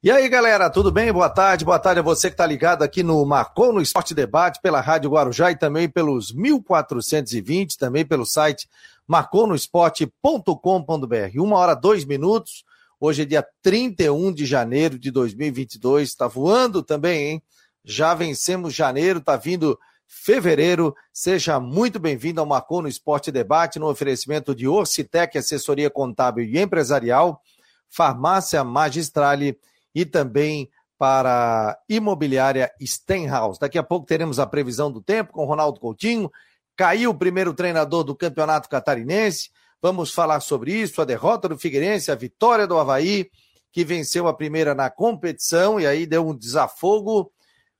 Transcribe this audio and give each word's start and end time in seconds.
E 0.00 0.12
aí, 0.12 0.28
galera, 0.28 0.70
tudo 0.70 0.92
bem? 0.92 1.12
Boa 1.12 1.28
tarde, 1.28 1.64
boa 1.64 1.80
tarde 1.80 1.98
a 1.98 2.04
você 2.04 2.28
que 2.28 2.34
está 2.34 2.46
ligado 2.46 2.84
aqui 2.84 3.02
no 3.02 3.26
Marcou 3.26 3.72
no 3.72 3.82
Esporte 3.82 4.14
Debate, 4.14 4.60
pela 4.62 4.80
Rádio 4.80 5.10
Guarujá 5.10 5.50
e 5.50 5.58
também 5.58 5.88
pelos 5.88 6.32
1420, 6.32 7.76
também 7.76 8.06
pelo 8.06 8.24
site 8.24 8.68
marconosport.com.br. 9.08 11.40
Uma 11.40 11.56
hora, 11.56 11.74
dois 11.74 12.04
minutos. 12.04 12.62
Hoje 13.00 13.22
é 13.22 13.24
dia 13.24 13.44
31 13.60 14.32
de 14.32 14.46
janeiro 14.46 14.96
de 14.96 15.10
2022. 15.10 16.10
Está 16.10 16.28
voando 16.28 16.80
também, 16.80 17.30
hein? 17.30 17.42
Já 17.84 18.14
vencemos 18.14 18.72
janeiro, 18.72 19.18
está 19.18 19.34
vindo 19.34 19.76
fevereiro. 20.06 20.94
Seja 21.12 21.58
muito 21.58 21.98
bem-vindo 21.98 22.40
ao 22.40 22.46
Marcou 22.46 22.82
no 22.82 22.88
Esporte 22.88 23.32
Debate, 23.32 23.80
no 23.80 23.88
oferecimento 23.88 24.54
de 24.54 24.68
Orcitec, 24.68 25.36
assessoria 25.36 25.90
contábil 25.90 26.44
e 26.44 26.56
empresarial, 26.56 27.42
Farmácia 27.90 28.62
Magistrale 28.62 29.58
e 29.98 30.06
também 30.06 30.70
para 30.96 31.76
imobiliária 31.88 32.70
Stenhouse. 32.80 33.58
Daqui 33.58 33.76
a 33.76 33.82
pouco 33.82 34.06
teremos 34.06 34.38
a 34.38 34.46
previsão 34.46 34.92
do 34.92 35.02
tempo 35.02 35.32
com 35.32 35.44
Ronaldo 35.44 35.80
Coutinho. 35.80 36.30
Caiu 36.76 37.10
o 37.10 37.14
primeiro 37.14 37.52
treinador 37.52 38.04
do 38.04 38.14
Campeonato 38.14 38.68
Catarinense. 38.68 39.50
Vamos 39.82 40.12
falar 40.12 40.38
sobre 40.38 40.72
isso, 40.72 41.02
a 41.02 41.04
derrota 41.04 41.48
do 41.48 41.58
Figueirense, 41.58 42.12
a 42.12 42.14
vitória 42.14 42.64
do 42.64 42.78
Havaí, 42.78 43.28
que 43.72 43.84
venceu 43.84 44.28
a 44.28 44.34
primeira 44.34 44.72
na 44.72 44.88
competição 44.88 45.80
e 45.80 45.86
aí 45.86 46.06
deu 46.06 46.28
um 46.28 46.36
desafogo 46.36 47.32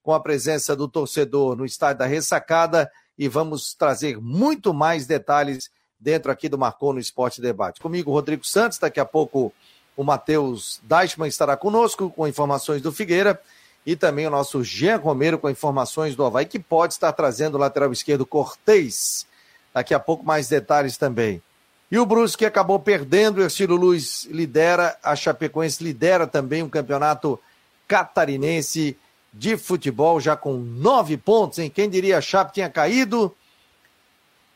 com 0.02 0.12
a 0.12 0.18
presença 0.18 0.74
do 0.74 0.88
torcedor 0.88 1.54
no 1.54 1.64
estádio 1.64 2.00
da 2.00 2.06
Ressacada 2.06 2.90
e 3.16 3.28
vamos 3.28 3.74
trazer 3.74 4.20
muito 4.20 4.74
mais 4.74 5.06
detalhes 5.06 5.70
dentro 6.00 6.32
aqui 6.32 6.48
do 6.48 6.58
Marcou 6.58 6.92
no 6.92 6.98
Esporte 6.98 7.40
Debate. 7.40 7.80
Comigo, 7.80 8.10
Rodrigo 8.10 8.44
Santos, 8.44 8.78
daqui 8.78 8.98
a 8.98 9.04
pouco 9.04 9.52
o 9.98 10.04
Matheus 10.04 10.78
Deichmann 10.84 11.28
estará 11.28 11.56
conosco 11.56 12.08
com 12.08 12.28
informações 12.28 12.80
do 12.80 12.92
Figueira 12.92 13.42
e 13.84 13.96
também 13.96 14.28
o 14.28 14.30
nosso 14.30 14.62
Jean 14.62 14.96
Romero 14.96 15.40
com 15.40 15.50
informações 15.50 16.14
do 16.14 16.24
Havaí, 16.24 16.46
que 16.46 16.60
pode 16.60 16.92
estar 16.92 17.12
trazendo 17.12 17.56
o 17.56 17.58
lateral 17.58 17.90
esquerdo 17.92 18.24
Cortez. 18.24 19.26
Daqui 19.74 19.92
a 19.92 19.98
pouco 19.98 20.24
mais 20.24 20.46
detalhes 20.46 20.96
também. 20.96 21.42
E 21.90 21.98
o 21.98 22.06
Brusque 22.06 22.46
acabou 22.46 22.78
perdendo, 22.78 23.38
o 23.38 23.42
Ercílio 23.42 23.74
Luiz 23.74 24.24
lidera, 24.26 24.96
a 25.02 25.16
Chapecoense 25.16 25.82
lidera 25.82 26.28
também 26.28 26.62
o 26.62 26.70
campeonato 26.70 27.36
catarinense 27.88 28.96
de 29.32 29.56
futebol, 29.56 30.20
já 30.20 30.36
com 30.36 30.52
nove 30.58 31.16
pontos, 31.16 31.58
em 31.58 31.68
quem 31.68 31.90
diria 31.90 32.18
a 32.18 32.22
Chape 32.22 32.54
tinha 32.54 32.70
caído. 32.70 33.34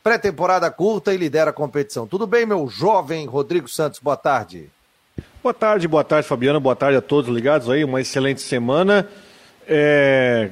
Pré-temporada 0.01 0.71
curta 0.71 1.13
e 1.13 1.17
lidera 1.17 1.49
a 1.49 1.53
competição. 1.53 2.07
Tudo 2.07 2.25
bem, 2.25 2.45
meu 2.45 2.69
jovem 2.69 3.25
Rodrigo 3.25 3.67
Santos? 3.67 3.99
Boa 3.99 4.15
tarde. 4.15 4.71
Boa 5.43 5.53
tarde, 5.53 5.87
boa 5.87 6.03
tarde, 6.03 6.27
Fabiano. 6.27 6.59
Boa 6.59 6.75
tarde 6.75 6.97
a 6.97 7.01
todos 7.01 7.29
ligados 7.29 7.69
aí. 7.69 7.83
Uma 7.83 8.01
excelente 8.01 8.41
semana. 8.41 9.07
É... 9.67 10.49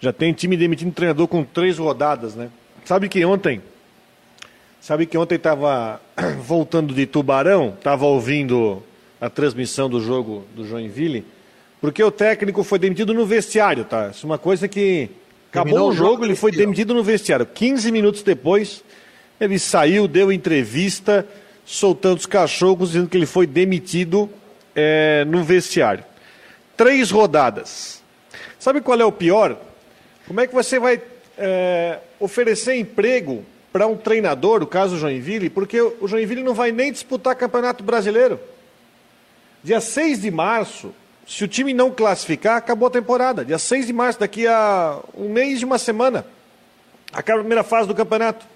Já 0.00 0.12
tem 0.12 0.32
time 0.32 0.56
demitindo 0.56 0.92
treinador 0.92 1.26
com 1.28 1.44
três 1.44 1.78
rodadas, 1.78 2.34
né? 2.34 2.48
Sabe 2.84 3.08
que 3.08 3.24
ontem, 3.24 3.60
sabe 4.80 5.06
que 5.06 5.18
ontem 5.18 5.34
estava 5.34 6.00
voltando 6.40 6.94
de 6.94 7.06
Tubarão, 7.06 7.74
estava 7.76 8.04
ouvindo 8.06 8.82
a 9.20 9.28
transmissão 9.28 9.88
do 9.88 10.00
jogo 10.00 10.44
do 10.54 10.66
Joinville, 10.66 11.24
porque 11.80 12.02
o 12.02 12.10
técnico 12.10 12.62
foi 12.62 12.78
demitido 12.78 13.12
no 13.12 13.26
vestiário, 13.26 13.84
tá? 13.84 14.10
Isso 14.10 14.26
é 14.26 14.28
uma 14.28 14.38
coisa 14.38 14.68
que 14.68 15.10
acabou 15.50 15.72
Terminou 15.72 15.90
o 15.90 15.92
jogo, 15.92 16.24
ele 16.24 16.36
foi 16.36 16.52
demitido 16.52 16.94
no 16.94 17.02
vestiário. 17.02 17.46
15 17.46 17.90
minutos 17.90 18.22
depois, 18.22 18.84
ele 19.40 19.58
saiu, 19.58 20.06
deu 20.06 20.30
entrevista 20.30 21.26
soltando 21.66 22.18
os 22.18 22.26
cachorros, 22.26 22.92
dizendo 22.92 23.08
que 23.08 23.16
ele 23.16 23.26
foi 23.26 23.46
demitido 23.46 24.30
é, 24.74 25.24
no 25.26 25.42
vestiário. 25.42 26.04
Três 26.76 27.10
rodadas. 27.10 28.02
Sabe 28.58 28.80
qual 28.80 28.98
é 29.00 29.04
o 29.04 29.12
pior? 29.12 29.58
Como 30.26 30.40
é 30.40 30.46
que 30.46 30.54
você 30.54 30.78
vai 30.78 31.02
é, 31.36 31.98
oferecer 32.20 32.76
emprego 32.76 33.44
para 33.72 33.86
um 33.86 33.96
treinador, 33.96 34.62
o 34.62 34.66
caso 34.66 34.96
Joinville, 34.96 35.50
porque 35.50 35.80
o 35.80 36.06
Joinville 36.08 36.42
não 36.42 36.54
vai 36.54 36.72
nem 36.72 36.90
disputar 36.90 37.34
Campeonato 37.34 37.84
Brasileiro. 37.84 38.40
Dia 39.62 39.80
6 39.80 40.22
de 40.22 40.30
março, 40.30 40.94
se 41.26 41.44
o 41.44 41.48
time 41.48 41.74
não 41.74 41.90
classificar, 41.90 42.56
acabou 42.56 42.88
a 42.88 42.90
temporada. 42.90 43.44
Dia 43.44 43.58
6 43.58 43.88
de 43.88 43.92
março, 43.92 44.20
daqui 44.20 44.46
a 44.46 45.00
um 45.14 45.28
mês 45.28 45.58
de 45.58 45.64
uma 45.64 45.76
semana. 45.76 46.24
Acaba 47.12 47.40
a 47.40 47.42
primeira 47.42 47.64
fase 47.64 47.88
do 47.88 47.94
campeonato. 47.94 48.46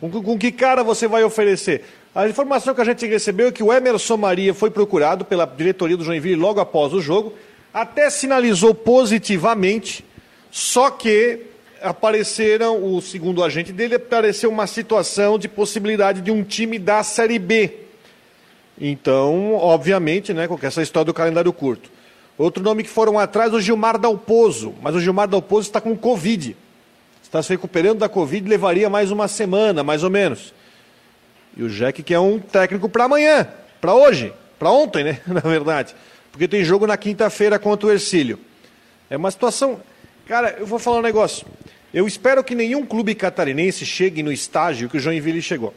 Com, 0.00 0.10
com 0.10 0.38
que 0.38 0.50
cara 0.50 0.82
você 0.82 1.06
vai 1.06 1.22
oferecer? 1.22 1.84
A 2.14 2.28
informação 2.28 2.74
que 2.74 2.80
a 2.80 2.84
gente 2.84 3.06
recebeu 3.06 3.48
é 3.48 3.52
que 3.52 3.62
o 3.62 3.72
Emerson 3.72 4.18
Maria 4.18 4.52
foi 4.52 4.70
procurado 4.70 5.24
pela 5.24 5.46
diretoria 5.46 5.96
do 5.96 6.04
Joinville 6.04 6.36
logo 6.36 6.60
após 6.60 6.92
o 6.92 7.00
jogo, 7.00 7.32
até 7.72 8.10
sinalizou 8.10 8.74
positivamente, 8.74 10.04
só 10.50 10.90
que 10.90 11.40
apareceram, 11.80 12.84
o 12.84 13.00
segundo 13.00 13.42
agente 13.42 13.72
dele, 13.72 13.94
apareceu 13.94 14.50
uma 14.50 14.66
situação 14.66 15.38
de 15.38 15.48
possibilidade 15.48 16.20
de 16.20 16.30
um 16.30 16.44
time 16.44 16.78
da 16.78 17.02
Série 17.02 17.38
B. 17.38 17.78
Então, 18.78 19.54
obviamente, 19.54 20.34
né, 20.34 20.46
com 20.46 20.58
essa 20.60 20.82
história 20.82 21.06
do 21.06 21.14
calendário 21.14 21.52
curto. 21.52 21.90
Outro 22.36 22.62
nome 22.62 22.82
que 22.82 22.90
foram 22.90 23.18
atrás, 23.18 23.54
o 23.54 23.60
Gilmar 23.60 23.98
Dalpozo, 23.98 24.74
mas 24.82 24.94
o 24.94 25.00
Gilmar 25.00 25.28
Dalpozo 25.28 25.68
está 25.68 25.80
com 25.80 25.96
Covid. 25.96 26.54
Está 27.22 27.42
se 27.42 27.48
recuperando 27.48 28.00
da 28.00 28.08
Covid, 28.08 28.46
levaria 28.46 28.90
mais 28.90 29.10
uma 29.10 29.28
semana, 29.28 29.82
mais 29.82 30.04
ou 30.04 30.10
menos. 30.10 30.52
E 31.56 31.62
o 31.62 31.68
Jack 31.68 32.02
que 32.02 32.14
é 32.14 32.20
um 32.20 32.38
técnico 32.38 32.88
para 32.88 33.04
amanhã, 33.04 33.48
para 33.80 33.94
hoje, 33.94 34.32
para 34.58 34.70
ontem, 34.70 35.04
né? 35.04 35.20
Na 35.26 35.40
verdade. 35.40 35.94
Porque 36.30 36.48
tem 36.48 36.64
jogo 36.64 36.86
na 36.86 36.96
quinta-feira 36.96 37.58
contra 37.58 37.88
o 37.88 37.92
Ercílio. 37.92 38.38
É 39.10 39.16
uma 39.16 39.30
situação. 39.30 39.80
Cara, 40.26 40.56
eu 40.58 40.66
vou 40.66 40.78
falar 40.78 40.98
um 40.98 41.02
negócio. 41.02 41.46
Eu 41.92 42.06
espero 42.06 42.42
que 42.42 42.54
nenhum 42.54 42.86
clube 42.86 43.14
catarinense 43.14 43.84
chegue 43.84 44.22
no 44.22 44.32
estágio 44.32 44.88
que 44.88 44.96
o 44.96 45.00
Joinville 45.00 45.42
chegou. 45.42 45.74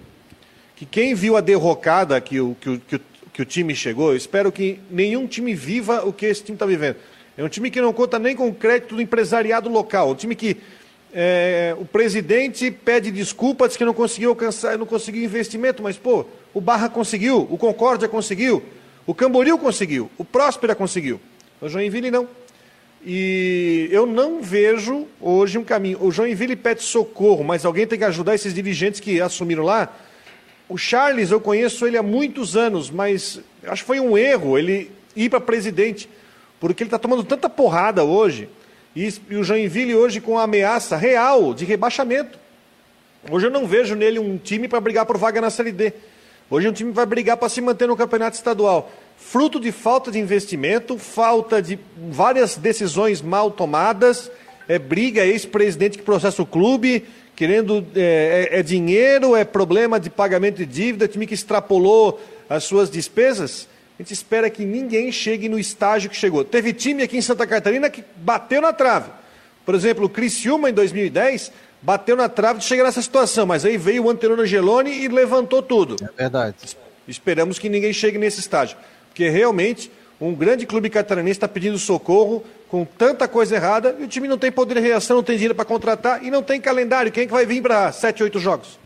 Que 0.75 0.85
quem 0.85 1.14
viu 1.14 1.35
a 1.35 1.41
derrocada 1.41 2.19
que 2.22 2.40
o, 2.40 2.56
que 2.59 2.69
o, 2.69 2.80
que 2.80 2.96
o, 2.96 3.02
que 3.34 3.41
o 3.41 3.46
time 3.46 3.75
chegou, 3.75 4.12
eu 4.12 4.16
espero 4.16 4.50
que 4.50 4.80
nenhum 4.90 5.28
time 5.28 5.53
viva 5.53 6.06
o 6.06 6.14
que 6.14 6.25
esse 6.25 6.41
time 6.41 6.56
está 6.56 6.66
vivendo. 6.66 6.96
É 7.38 7.44
um 7.44 7.50
time 7.50 7.69
que 7.69 7.81
não 7.81 7.91
conta 7.91 8.18
nem 8.18 8.34
com 8.34 8.53
crédito 8.53 8.96
do 8.96 9.02
empresariado 9.02 9.68
local. 9.69 10.12
Um 10.12 10.16
time 10.16 10.35
que 10.35 10.56
é, 11.18 11.74
o 11.80 11.86
presidente 11.86 12.70
pede 12.70 13.09
desculpa, 13.09 13.70
diz 13.70 13.78
que 13.78 13.86
não 13.86 13.94
conseguiu 13.94 14.31
alcançar, 14.31 14.78
não 14.78 14.86
conseguiu 14.86 15.24
investimento, 15.24 15.81
mas 15.81 15.96
pô, 15.96 16.26
o 16.53 16.59
Barra 16.59 16.90
conseguiu, 16.90 17.48
o 17.50 17.58
Concórdia 17.58 18.09
conseguiu, 18.09 18.62
o 19.08 19.16
Camboriú 19.16 19.58
conseguiu, 19.58 20.12
o 20.18 20.26
Próspera 20.26 20.76
conseguiu, 20.76 21.22
o 21.62 21.70
Joinville 21.70 22.12
não. 22.12 22.28
E 23.06 23.88
eu 23.92 24.06
não 24.06 24.42
vejo 24.42 25.08
hoje 25.22 25.58
um 25.58 25.64
caminho. 25.64 26.03
O 26.03 26.12
Joinville 26.12 26.56
pede 26.56 26.84
socorro, 26.84 27.44
mas 27.44 27.64
alguém 27.64 27.88
tem 27.88 28.00
que 28.00 28.03
ajudar 28.03 28.36
esses 28.36 28.53
dirigentes 28.53 29.00
que 29.00 29.22
assumiram 29.22 29.64
lá. 29.64 29.96
O 30.68 30.76
Charles, 30.76 31.32
eu 31.32 31.40
conheço 31.40 31.86
ele 31.86 31.97
há 31.97 32.03
muitos 32.03 32.58
anos, 32.58 32.90
mas 32.90 33.40
acho 33.64 33.84
que 33.84 33.88
foi 33.88 34.00
um 34.00 34.18
erro 34.18 34.58
ele 34.58 34.92
ir 35.16 35.30
para 35.30 35.40
presidente, 35.40 36.09
porque 36.59 36.84
ele 36.84 36.88
está 36.88 36.97
tomando 36.97 37.24
tanta 37.24 37.47
porrada 37.47 38.03
hoje. 38.03 38.50
E, 38.95 39.13
o 39.31 39.44
Joinville 39.44 39.94
hoje 39.94 40.22
com 40.22 40.39
a 40.39 40.44
ameaça 40.44 40.95
real 40.95 41.53
de 41.53 41.66
rebaixamento. 41.66 42.39
Hoje 43.29 43.47
eu 43.47 43.51
não 43.51 43.67
vejo 43.67 43.94
nele 43.94 44.19
um 44.19 44.38
time 44.38 44.69
para 44.69 44.79
brigar 44.79 45.06
por 45.06 45.17
vaga 45.17 45.41
na 45.41 45.50
Série 45.50 45.73
D. 45.73 45.91
Hoje 46.50 46.67
é 46.67 46.69
um 46.69 46.73
time 46.73 46.91
que 46.91 46.95
vai 46.95 47.05
brigar 47.05 47.35
para 47.35 47.50
se 47.50 47.59
manter 47.59 47.88
no 47.89 47.97
campeonato 47.97 48.38
estadual. 48.38 48.89
Fruto 49.17 49.59
de 49.59 49.72
falta 49.72 50.11
de 50.11 50.19
investimento, 50.19 50.97
falta 50.97 51.61
de 51.61 51.78
várias 52.09 52.55
decisões 52.55 53.22
mal 53.22 53.51
tomadas, 53.51 54.31
é 54.66 54.79
briga, 54.79 55.23
é 55.23 55.28
ex-presidente 55.28 55.97
que 55.97 56.03
processa 56.03 56.41
o 56.41 56.45
clube, 56.45 57.03
querendo. 57.35 57.85
É, 57.95 58.50
é, 58.51 58.59
é 58.59 58.63
dinheiro, 58.63 59.35
é 59.35 59.44
problema 59.44 60.00
de 60.00 60.09
pagamento 60.09 60.57
de 60.57 60.66
dívida, 60.66 61.07
time 61.07 61.28
que 61.28 61.34
extrapolou 61.34 62.22
as 62.47 62.63
suas 62.63 62.89
despesas. 62.89 63.67
A 63.97 64.03
gente 64.03 64.13
espera 64.13 64.50
que 64.50 64.66
ninguém 64.66 65.11
chegue 65.11 65.47
no 65.47 65.57
estágio 65.57 66.09
que 66.09 66.16
chegou. 66.16 66.44
Teve 66.44 66.73
time 66.73 67.03
aqui 67.03 67.17
em 67.17 67.22
Santa 67.22 67.47
Catarina 67.47 67.90
que 67.90 68.03
bateu 68.17 68.61
na 68.61 68.73
trave. 68.73 69.09
Por 69.66 69.73
exemplo, 69.73 70.05
o 70.05 70.09
Criciúma, 70.09 70.70
em 70.70 70.73
2010, 70.73 71.52
bateu 71.81 72.16
na 72.16 72.28
trave 72.28 72.59
de 72.59 72.66
chegar 72.66 72.84
nessa 72.84 73.02
situação, 73.02 73.46
mas 73.46 73.64
aí 73.64 73.78
veio 73.78 74.03
o 74.03 74.09
Antenor 74.09 74.40
Angeloni 74.40 74.91
e 74.91 75.08
levantou 75.08 75.61
tudo. 75.61 75.96
É 76.03 76.23
verdade. 76.23 76.55
Esperamos 77.08 77.58
que 77.58 77.70
ninguém 77.70 77.93
chegue 77.93 78.17
nesse 78.17 78.40
estágio, 78.40 78.78
porque 79.09 79.29
realmente 79.29 79.91
um 80.20 80.34
grande 80.34 80.66
clube 80.66 80.90
catarinense 80.90 81.37
está 81.37 81.47
pedindo 81.47 81.78
socorro 81.78 82.43
com 82.70 82.85
tanta 82.85 83.28
coisa 83.28 83.55
errada 83.55 83.96
e 83.99 84.03
o 84.03 84.08
time 84.08 84.28
não 84.28 84.37
tem 84.37 84.52
poder 84.52 84.75
de 84.75 84.79
reação, 84.81 85.17
não 85.17 85.23
tem 85.23 85.35
dinheiro 85.35 85.55
para 85.55 85.66
contratar 85.66 86.23
e 86.23 86.31
não 86.31 86.41
tem 86.41 86.59
calendário. 86.59 87.11
Quem 87.11 87.23
é 87.23 87.25
que 87.28 87.31
vai 87.31 87.46
vir 87.46 87.61
para 87.61 87.91
sete, 87.91 88.23
oito 88.23 88.40
jogos? 88.40 88.79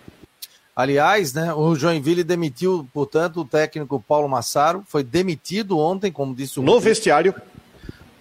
Aliás, 0.80 1.34
né, 1.34 1.54
o 1.54 1.76
Joinville 1.76 2.24
demitiu, 2.24 2.88
portanto, 2.94 3.42
o 3.42 3.46
técnico 3.46 4.00
Paulo 4.00 4.30
Massaro, 4.30 4.82
foi 4.88 5.04
demitido 5.04 5.78
ontem, 5.78 6.10
como 6.10 6.34
disse 6.34 6.58
o. 6.58 6.64
No 6.64 6.80
vestiário. 6.80 7.36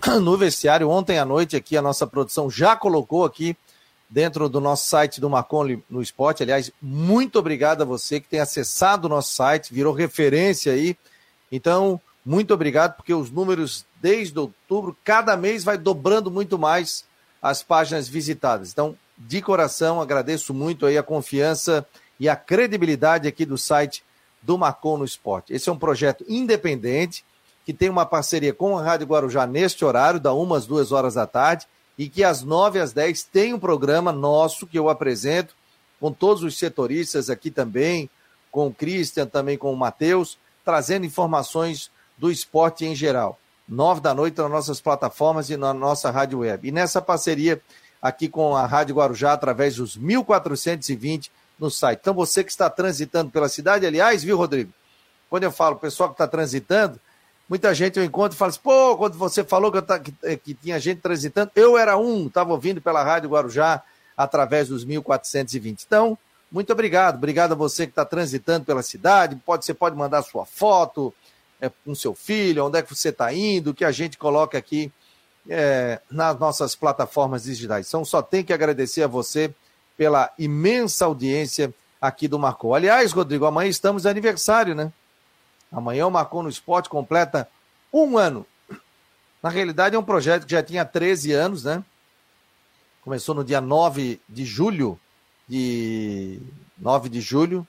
No 0.20 0.36
vestiário, 0.36 0.90
ontem 0.90 1.20
à 1.20 1.24
noite, 1.24 1.54
aqui 1.54 1.76
a 1.76 1.82
nossa 1.82 2.04
produção 2.04 2.50
já 2.50 2.74
colocou 2.74 3.24
aqui 3.24 3.56
dentro 4.10 4.48
do 4.48 4.60
nosso 4.60 4.88
site 4.88 5.20
do 5.20 5.30
Marcon 5.30 5.80
no 5.88 6.02
Esporte. 6.02 6.42
Aliás, 6.42 6.72
muito 6.82 7.38
obrigado 7.38 7.82
a 7.82 7.84
você 7.84 8.18
que 8.18 8.28
tem 8.28 8.40
acessado 8.40 9.06
o 9.06 9.08
nosso 9.08 9.34
site, 9.36 9.72
virou 9.72 9.92
referência 9.92 10.72
aí. 10.72 10.96
Então, 11.52 12.00
Muito 12.26 12.52
obrigado, 12.52 12.96
porque 12.96 13.14
os 13.14 13.30
números 13.30 13.86
desde 14.02 14.38
outubro, 14.38 14.96
cada 15.02 15.36
mês 15.36 15.64
vai 15.64 15.78
dobrando 15.78 16.30
muito 16.30 16.58
mais 16.58 17.04
as 17.40 17.62
páginas 17.62 18.08
visitadas. 18.08 18.70
Então, 18.72 18.96
de 19.16 19.40
coração, 19.40 20.00
agradeço 20.00 20.52
muito 20.52 20.84
aí 20.84 20.98
a 20.98 21.02
confiança 21.02 21.86
e 22.18 22.28
a 22.28 22.36
credibilidade 22.36 23.28
aqui 23.28 23.44
do 23.44 23.56
site 23.56 24.02
do 24.42 24.56
Marcon 24.56 24.98
no 24.98 25.04
Esporte. 25.04 25.52
Esse 25.52 25.68
é 25.68 25.72
um 25.72 25.78
projeto 25.78 26.24
independente, 26.28 27.24
que 27.64 27.72
tem 27.72 27.88
uma 27.88 28.06
parceria 28.06 28.52
com 28.52 28.78
a 28.78 28.82
Rádio 28.82 29.06
Guarujá 29.06 29.46
neste 29.46 29.84
horário, 29.84 30.18
da 30.18 30.32
umas 30.32 30.66
duas 30.66 30.90
horas 30.90 31.14
da 31.14 31.26
tarde, 31.26 31.66
e 31.98 32.08
que 32.08 32.24
às 32.24 32.42
nove 32.42 32.80
às 32.80 32.92
dez 32.92 33.22
tem 33.22 33.52
um 33.52 33.58
programa 33.58 34.12
nosso 34.12 34.66
que 34.66 34.78
eu 34.78 34.88
apresento, 34.88 35.54
com 36.00 36.12
todos 36.12 36.42
os 36.42 36.56
setoristas 36.56 37.28
aqui 37.28 37.50
também, 37.50 38.08
com 38.50 38.68
o 38.68 38.74
Christian, 38.74 39.26
também 39.26 39.58
com 39.58 39.72
o 39.72 39.76
Matheus, 39.76 40.38
trazendo 40.64 41.04
informações 41.04 41.90
do 42.16 42.30
esporte 42.30 42.84
em 42.84 42.94
geral. 42.94 43.38
Nove 43.68 44.00
da 44.00 44.14
noite 44.14 44.38
nas 44.38 44.50
nossas 44.50 44.80
plataformas 44.80 45.50
e 45.50 45.56
na 45.56 45.74
nossa 45.74 46.10
rádio 46.10 46.38
web. 46.38 46.66
E 46.66 46.72
nessa 46.72 47.02
parceria 47.02 47.60
aqui 48.00 48.28
com 48.28 48.56
a 48.56 48.64
Rádio 48.64 48.94
Guarujá, 48.94 49.32
através 49.32 49.76
dos 49.76 49.96
1420 49.96 51.30
no 51.58 51.70
site. 51.70 51.98
Então, 52.00 52.14
você 52.14 52.44
que 52.44 52.50
está 52.50 52.70
transitando 52.70 53.30
pela 53.30 53.48
cidade, 53.48 53.86
aliás, 53.86 54.22
viu, 54.22 54.36
Rodrigo? 54.36 54.72
Quando 55.28 55.44
eu 55.44 55.52
falo 55.52 55.76
pessoal 55.76 56.08
que 56.08 56.14
está 56.14 56.26
transitando, 56.26 56.98
muita 57.48 57.74
gente 57.74 57.98
eu 57.98 58.04
encontro 58.04 58.36
e 58.36 58.38
fala 58.38 58.50
assim, 58.50 58.60
pô, 58.62 58.96
quando 58.96 59.18
você 59.18 59.44
falou 59.44 59.70
que, 59.70 59.80
que, 60.00 60.14
eh, 60.22 60.36
que 60.36 60.54
tinha 60.54 60.78
gente 60.78 61.00
transitando, 61.00 61.50
eu 61.54 61.76
era 61.76 61.96
um, 61.96 62.26
estava 62.26 62.52
ouvindo 62.52 62.80
pela 62.80 63.02
Rádio 63.02 63.30
Guarujá 63.30 63.82
através 64.16 64.68
dos 64.68 64.84
1420. 64.84 65.84
Então, 65.84 66.16
muito 66.50 66.72
obrigado. 66.72 67.16
Obrigado 67.16 67.52
a 67.52 67.54
você 67.54 67.86
que 67.86 67.92
está 67.92 68.04
transitando 68.04 68.64
pela 68.64 68.82
cidade. 68.82 69.36
Pode, 69.44 69.64
você 69.64 69.74
pode 69.74 69.96
mandar 69.96 70.22
sua 70.22 70.46
foto 70.46 71.12
é, 71.60 71.70
com 71.84 71.94
seu 71.94 72.14
filho, 72.14 72.64
onde 72.64 72.78
é 72.78 72.82
que 72.82 72.94
você 72.94 73.10
está 73.10 73.32
indo, 73.32 73.74
que 73.74 73.84
a 73.84 73.90
gente 73.90 74.16
coloca 74.16 74.56
aqui 74.56 74.90
é, 75.48 76.00
nas 76.10 76.38
nossas 76.38 76.74
plataformas 76.74 77.44
digitais. 77.44 77.86
Então, 77.88 78.04
só 78.04 78.22
tem 78.22 78.42
que 78.42 78.52
agradecer 78.52 79.02
a 79.02 79.06
você 79.06 79.54
pela 79.98 80.32
imensa 80.38 81.04
audiência 81.04 81.74
aqui 82.00 82.28
do 82.28 82.38
Marcou. 82.38 82.72
Aliás, 82.72 83.10
Rodrigo, 83.10 83.44
amanhã 83.44 83.68
estamos 83.68 84.02
de 84.02 84.08
aniversário, 84.08 84.72
né? 84.72 84.92
Amanhã 85.72 86.06
o 86.06 86.10
Marcou 86.10 86.40
no 86.40 86.48
Esporte 86.48 86.88
completa 86.88 87.48
um 87.92 88.16
ano. 88.16 88.46
Na 89.42 89.50
realidade, 89.50 89.96
é 89.96 89.98
um 89.98 90.04
projeto 90.04 90.46
que 90.46 90.52
já 90.52 90.62
tinha 90.62 90.84
13 90.84 91.32
anos, 91.32 91.64
né? 91.64 91.84
Começou 93.02 93.34
no 93.34 93.44
dia 93.44 93.60
9 93.60 94.20
de 94.28 94.44
julho, 94.44 94.98
de 95.48 96.40
9 96.78 97.08
de 97.08 97.20
julho, 97.20 97.66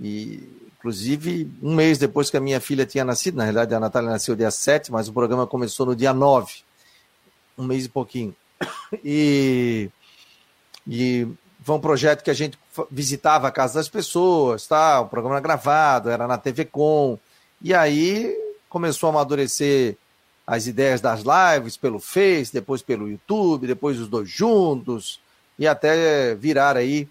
e 0.00 0.42
inclusive 0.76 1.52
um 1.62 1.74
mês 1.74 1.98
depois 1.98 2.30
que 2.30 2.36
a 2.36 2.40
minha 2.40 2.60
filha 2.60 2.84
tinha 2.84 3.04
nascido, 3.04 3.36
na 3.36 3.44
realidade 3.44 3.74
a 3.74 3.80
Natália 3.80 4.10
nasceu 4.10 4.34
dia 4.34 4.50
7, 4.50 4.90
mas 4.90 5.08
o 5.08 5.12
programa 5.12 5.46
começou 5.46 5.86
no 5.86 5.94
dia 5.94 6.12
9, 6.12 6.64
um 7.56 7.64
mês 7.64 7.84
e 7.84 7.88
pouquinho. 7.88 8.34
E, 9.04 9.88
e 10.86 11.28
foi 11.70 11.76
um 11.76 11.80
projeto 11.80 12.24
que 12.24 12.30
a 12.32 12.34
gente 12.34 12.58
visitava 12.90 13.46
a 13.46 13.52
casa 13.52 13.74
das 13.74 13.88
pessoas, 13.88 14.66
tá? 14.66 15.00
o 15.00 15.06
programa 15.06 15.36
era 15.36 15.40
gravado, 15.40 16.10
era 16.10 16.26
na 16.26 16.36
TV 16.36 16.64
Com, 16.64 17.16
e 17.62 17.72
aí 17.72 18.36
começou 18.68 19.06
a 19.06 19.10
amadurecer 19.10 19.96
as 20.44 20.66
ideias 20.66 21.00
das 21.00 21.20
lives 21.20 21.76
pelo 21.76 22.00
Face, 22.00 22.52
depois 22.52 22.82
pelo 22.82 23.08
YouTube, 23.08 23.68
depois 23.68 24.00
os 24.00 24.08
dois 24.08 24.28
juntos, 24.28 25.20
e 25.56 25.64
até 25.64 26.34
virar 26.34 26.76
aí 26.76 27.08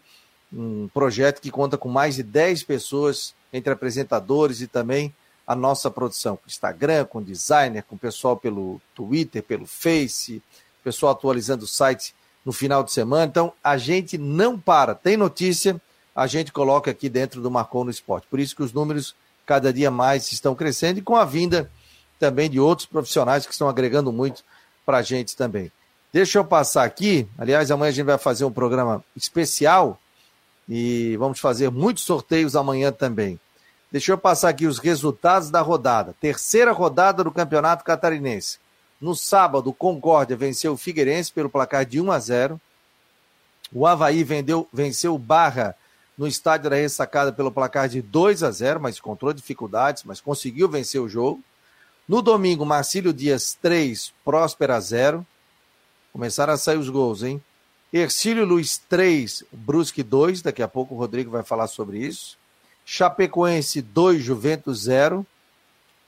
um 0.52 0.90
projeto 0.94 1.40
que 1.40 1.50
conta 1.50 1.78
com 1.78 1.88
mais 1.88 2.16
de 2.16 2.24
10 2.24 2.64
pessoas 2.64 3.34
entre 3.54 3.72
apresentadores 3.72 4.60
e 4.60 4.68
também 4.68 5.16
a 5.48 5.56
nossa 5.56 5.90
produção, 5.90 6.36
com 6.36 6.48
Instagram, 6.48 7.06
com 7.06 7.24
designer, 7.24 7.84
com 7.84 7.96
pessoal 7.96 8.36
pelo 8.36 8.82
Twitter, 8.94 9.42
pelo 9.42 9.66
Face, 9.66 10.44
pessoal 10.84 11.14
atualizando 11.14 11.64
o 11.64 11.68
site 11.68 12.14
no 12.46 12.52
final 12.52 12.84
de 12.84 12.92
semana. 12.92 13.26
Então, 13.26 13.54
a 13.64 13.78
gente 13.78 14.18
não 14.18 14.60
para. 14.60 14.96
Tem 14.96 15.18
notícia, 15.18 15.80
a 16.16 16.28
gente 16.28 16.52
coloca 16.52 16.92
aqui 16.92 17.10
dentro 17.10 17.42
do 17.42 17.52
Marcou 17.52 17.84
no 17.84 17.92
Esporte. 17.92 18.28
Por 18.30 18.40
isso 18.40 18.56
que 18.56 18.64
os 18.64 18.74
números 18.74 19.16
cada 19.46 19.74
dia 19.74 19.90
mais 19.90 20.32
estão 20.32 20.54
crescendo 20.54 21.00
e 21.00 21.02
com 21.02 21.16
a 21.16 21.26
vinda 21.26 21.72
também 22.20 22.50
de 22.50 22.60
outros 22.60 22.86
profissionais 22.86 23.46
que 23.46 23.52
estão 23.52 23.70
agregando 23.70 24.12
muito 24.12 24.44
para 24.86 24.98
a 24.98 25.02
gente 25.02 25.36
também. 25.36 25.72
Deixa 26.12 26.40
eu 26.40 26.46
passar 26.46 26.84
aqui. 26.84 27.28
Aliás, 27.38 27.72
amanhã 27.72 27.90
a 27.90 27.94
gente 27.94 28.06
vai 28.06 28.18
fazer 28.18 28.44
um 28.46 28.52
programa 28.52 29.04
especial 29.16 30.00
e 30.68 31.16
vamos 31.18 31.40
fazer 31.40 31.72
muitos 31.72 32.04
sorteios 32.04 32.56
amanhã 32.56 32.92
também. 32.92 33.40
Deixa 33.92 34.12
eu 34.12 34.18
passar 34.18 34.50
aqui 34.50 34.68
os 34.68 34.78
resultados 34.78 35.50
da 35.50 35.62
rodada. 35.62 36.16
Terceira 36.20 36.72
rodada 36.72 37.24
do 37.24 37.32
Campeonato 37.32 37.84
Catarinense. 37.84 38.60
No 39.00 39.16
sábado, 39.16 39.74
Concórdia 39.74 40.36
venceu 40.36 40.74
o 40.74 40.78
Figueirense 40.78 41.32
pelo 41.32 41.50
placar 41.50 41.86
de 41.86 42.02
1 42.02 42.12
a 42.12 42.20
0. 42.20 42.62
O 43.72 43.88
Havaí 43.88 44.24
vendeu, 44.24 44.68
venceu 44.74 45.16
o 45.16 45.20
Barra 45.20 45.76
no 46.18 46.28
estádio 46.28 46.70
da 46.70 46.76
Ressacada 46.76 47.32
pelo 47.32 47.52
placar 47.52 47.88
de 47.88 48.02
2 48.02 48.44
a 48.44 48.52
0, 48.52 48.80
mas 48.82 48.98
encontrou 48.98 49.32
dificuldades, 49.32 50.04
mas 50.04 50.20
conseguiu 50.20 50.68
vencer 50.68 51.00
o 51.00 51.08
jogo. 51.08 51.42
No 52.06 52.22
domingo, 52.22 52.66
Marcílio 52.66 53.14
Dias 53.14 53.58
3, 53.62 54.12
Próspera 54.26 54.80
0. 54.82 55.26
Começaram 56.12 56.54
a 56.54 56.58
sair 56.58 56.78
os 56.78 56.90
gols, 56.90 57.24
hein? 57.24 57.42
Ercílio 57.94 58.46
Luiz 58.46 58.78
3, 58.90 59.46
Brusque 59.52 60.04
2. 60.04 60.42
Daqui 60.42 60.62
a 60.62 60.68
pouco 60.68 60.94
o 60.94 60.98
Rodrigo 60.98 61.32
vai 61.32 61.44
falar 61.44 61.68
sobre 61.68 62.00
isso. 62.00 62.38
Chapecoense 62.84 63.82
2, 63.82 64.22
Juventus 64.22 64.82
0. 64.82 65.26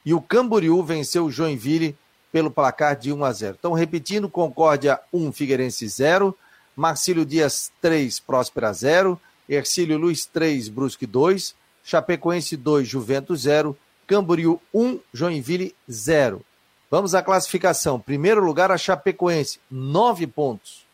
E 0.06 0.14
o 0.14 0.22
Camboriú 0.22 0.84
venceu 0.84 1.26
o 1.26 1.32
Joinville 1.32 1.96
pelo 2.32 2.50
placar 2.50 2.96
de 2.96 3.12
1 3.12 3.24
a 3.24 3.32
0. 3.32 3.56
Então, 3.60 3.74
repetindo, 3.74 4.30
Concórdia 4.30 5.00
1, 5.12 5.32
Figueirense 5.32 5.88
0, 5.88 6.38
Marcílio 6.76 7.26
Dias 7.26 7.72
3, 7.82 8.20
Próspera 8.20 8.72
0, 8.72 9.20
Ercílio 9.48 9.98
Luiz 9.98 10.26
3, 10.26 10.70
Brusque 10.70 11.06
2, 11.06 11.54
Chapecoense 11.84 12.56
2, 12.56 12.88
Juventus 12.88 13.42
0, 13.42 13.78
Camboriú 14.08 14.62
1, 14.74 15.00
Joinville 15.14 15.76
0. 15.90 16.42
Vamos 16.90 17.16
à 17.16 17.22
classificação. 17.22 18.00
Primeiro 18.00 18.44
lugar, 18.44 18.72
a 18.72 18.78
Chapecoense, 18.78 19.60
9 19.70 20.28
pontos. 20.28 20.86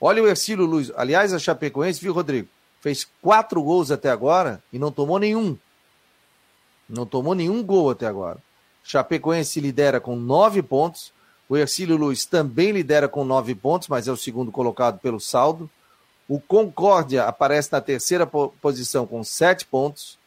Olha 0.00 0.22
o 0.22 0.26
Ercílio 0.28 0.66
Luiz. 0.66 0.92
Aliás, 0.96 1.32
a 1.32 1.38
Chapecoense, 1.38 2.00
viu, 2.00 2.12
Rodrigo? 2.12 2.48
Fez 2.80 3.08
quatro 3.22 3.62
gols 3.62 3.90
até 3.90 4.10
agora 4.10 4.62
e 4.72 4.78
não 4.78 4.92
tomou 4.92 5.18
nenhum. 5.18 5.56
Não 6.88 7.06
tomou 7.06 7.34
nenhum 7.34 7.62
gol 7.62 7.90
até 7.90 8.06
agora. 8.06 8.38
Chapecoense 8.84 9.58
lidera 9.60 9.98
com 9.98 10.14
nove 10.14 10.62
pontos. 10.62 11.12
O 11.48 11.56
Ercílio 11.56 11.96
Luiz 11.96 12.26
também 12.26 12.70
lidera 12.70 13.08
com 13.08 13.24
nove 13.24 13.54
pontos, 13.54 13.88
mas 13.88 14.06
é 14.06 14.12
o 14.12 14.16
segundo 14.16 14.52
colocado 14.52 14.98
pelo 15.00 15.18
saldo. 15.18 15.68
O 16.28 16.38
Concórdia 16.38 17.24
aparece 17.24 17.72
na 17.72 17.80
terceira 17.80 18.26
posição 18.26 19.06
com 19.06 19.24
sete 19.24 19.64
pontos. 19.64 20.18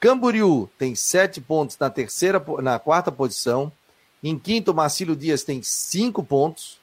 Camboriú 0.00 0.68
tem 0.78 0.94
sete 0.94 1.40
pontos 1.40 1.76
na 1.78 1.90
terceira, 1.90 2.42
na 2.62 2.78
quarta 2.78 3.10
posição. 3.10 3.72
Em 4.22 4.38
quinto, 4.38 4.74
Marcílio 4.74 5.16
Dias 5.16 5.42
tem 5.42 5.62
cinco 5.62 6.22
pontos. 6.22 6.78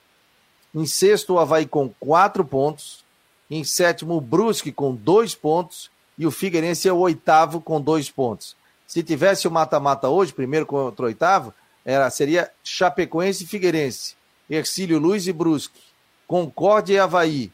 Em 0.75 0.85
sexto, 0.85 1.33
o 1.33 1.39
Havaí 1.39 1.65
com 1.65 1.89
quatro 1.99 2.43
pontos. 2.43 3.03
Em 3.49 3.63
sétimo, 3.63 4.15
o 4.15 4.21
Brusque 4.21 4.71
com 4.71 4.93
dois 4.95 5.35
pontos. 5.35 5.89
E 6.17 6.25
o 6.25 6.31
Figueirense 6.31 6.87
é 6.87 6.93
o 6.93 6.97
oitavo 6.97 7.61
com 7.61 7.81
dois 7.81 8.09
pontos. 8.09 8.55
Se 8.87 9.03
tivesse 9.03 9.47
o 9.47 9.51
mata-mata 9.51 10.09
hoje, 10.09 10.33
primeiro 10.33 10.65
contra 10.65 11.05
o 11.05 11.07
oitavo, 11.07 11.53
era, 11.85 12.09
seria 12.09 12.51
Chapecoense 12.63 13.43
e 13.43 13.47
Figueirense, 13.47 14.15
Ercílio 14.49 14.99
Luiz 14.99 15.27
e 15.27 15.33
Brusque, 15.33 15.81
Concórdia 16.27 16.93
e 16.93 16.99
Havaí, 16.99 17.51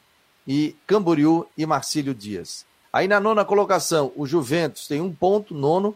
e 0.48 0.76
Camboriú 0.88 1.46
e 1.58 1.66
Marcílio 1.66 2.14
Dias. 2.14 2.66
Aí 2.92 3.08
na 3.08 3.20
nona 3.20 3.46
colocação, 3.46 4.12
o 4.16 4.26
Juventus 4.26 4.88
tem 4.88 5.00
um 5.00 5.14
ponto, 5.14 5.54
nono. 5.54 5.96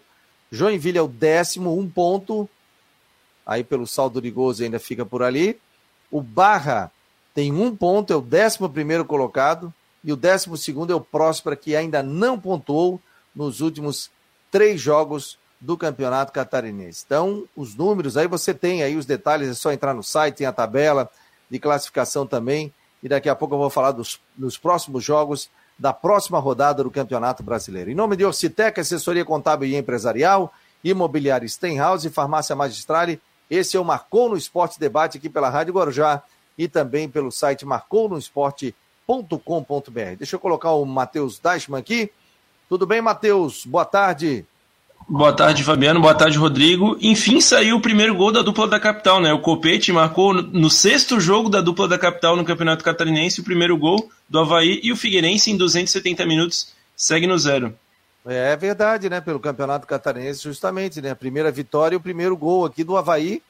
Joinville 0.52 1.00
é 1.00 1.02
o 1.02 1.08
décimo, 1.08 1.78
um 1.78 1.90
ponto. 1.90 2.48
Aí 3.46 3.64
pelo 3.64 3.88
saldo 3.88 4.22
de 4.22 4.34
ainda 4.64 4.80
fica 4.80 5.04
por 5.06 5.24
ali. 5.24 5.60
O 6.12 6.22
Barra 6.22 6.92
tem 7.34 7.52
um 7.52 7.76
ponto, 7.76 8.14
é 8.14 8.16
o 8.16 8.22
décimo 8.22 8.70
primeiro 8.70 9.04
colocado. 9.06 9.74
E 10.04 10.14
o 10.14 10.16
décimo 10.16 10.56
segundo 10.56 10.94
é 10.94 10.96
o 10.96 11.02
Próspera, 11.02 11.56
que 11.56 11.76
ainda 11.76 12.04
não 12.04 12.40
pontuou 12.40 13.02
nos 13.34 13.60
últimos 13.60 14.12
três 14.54 14.80
jogos 14.80 15.38
do 15.60 15.76
Campeonato 15.76 16.32
Catarinense. 16.32 17.04
Então, 17.04 17.46
os 17.56 17.74
números, 17.74 18.18
aí 18.18 18.28
você 18.28 18.54
tem 18.54 18.84
aí 18.84 18.96
os 18.96 19.04
detalhes, 19.04 19.50
é 19.50 19.56
só 19.56 19.72
entrar 19.72 19.96
no 19.96 20.04
site, 20.04 20.36
tem 20.36 20.46
a 20.46 20.54
tabela 20.54 21.10
de 21.50 21.58
classificação 21.58 22.28
também. 22.28 22.72
E 23.02 23.10
daqui 23.10 23.28
a 23.28 23.36
pouco 23.36 23.56
eu 23.56 23.60
vou 23.60 23.72
falar 23.72 23.94
dos, 23.94 24.22
dos 24.38 24.56
próximos 24.56 25.04
jogos 25.04 25.50
da 25.80 25.92
próxima 25.92 26.38
rodada 26.38 26.84
do 26.84 26.92
Campeonato 26.92 27.42
Brasileiro. 27.42 27.90
Em 27.90 27.96
nome 27.96 28.16
de 28.16 28.24
Orcitec, 28.24 28.80
assessoria 28.80 29.26
contábil 29.26 29.68
e 29.68 29.76
empresarial, 29.76 30.54
imobiliária 30.84 31.50
Stenhouse 31.50 32.08
e 32.08 32.12
farmácia 32.12 32.56
Magistrale, 32.56 33.20
esse 33.50 33.76
é 33.76 33.80
o 33.80 33.84
Marcou 33.84 34.30
no 34.30 34.38
Esporte 34.38 34.80
Debate 34.80 35.18
aqui 35.18 35.30
pela 35.30 35.50
Rádio 35.50 35.74
Guarujá 35.74 36.22
e 36.56 36.68
também 36.68 37.10
pelo 37.10 37.32
site 37.32 37.66
marcounoesporte.com.br. 37.66 40.16
Deixa 40.16 40.36
eu 40.36 40.40
colocar 40.40 40.74
o 40.74 40.86
Matheus 40.86 41.40
Deichmann 41.40 41.80
aqui 41.80 42.12
tudo 42.74 42.88
bem, 42.88 43.04
Matheus? 43.04 43.68
Boa 43.68 43.86
tarde. 43.86 44.44
Boa 45.08 45.32
tarde, 45.32 45.64
Fabiano. 45.64 46.02
Boa 46.02 46.16
tarde, 46.16 46.40
Rodrigo. 46.40 46.98
Enfim, 47.00 47.40
saiu 47.40 47.76
o 47.76 47.80
primeiro 47.80 48.16
gol 48.16 48.32
da 48.32 48.42
dupla 48.42 48.68
da 48.68 48.80
capital, 48.80 49.22
né? 49.22 49.32
O 49.32 49.42
Copete 49.42 49.92
marcou 49.92 50.34
no 50.34 50.72
sexto 50.72 51.20
jogo 51.20 51.50
da 51.50 51.62
dupla 51.62 51.88
da 51.88 52.00
capital 52.00 52.36
no 52.36 52.44
Campeonato 52.44 52.84
Catarinense 52.84 53.42
o 53.42 53.44
primeiro 53.44 53.78
gol 53.78 54.10
do 54.28 54.40
Havaí 54.40 54.80
e 54.82 54.92
o 54.92 54.98
Figueirense 54.98 55.52
em 55.52 55.56
270 55.56 56.26
minutos 56.26 56.74
segue 56.98 57.28
no 57.28 57.38
zero. 57.38 57.78
É 58.26 58.56
verdade, 58.56 59.08
né? 59.08 59.22
Pelo 59.22 59.40
Campeonato 59.40 59.86
Catarinense, 59.86 60.42
justamente, 60.42 61.00
né? 61.00 61.12
A 61.12 61.16
primeira 61.16 61.52
vitória 61.52 61.94
e 61.94 61.98
o 61.98 62.02
primeiro 62.02 62.36
gol 62.36 62.66
aqui 62.66 62.84
do 62.84 62.98
Havaí. 62.98 63.44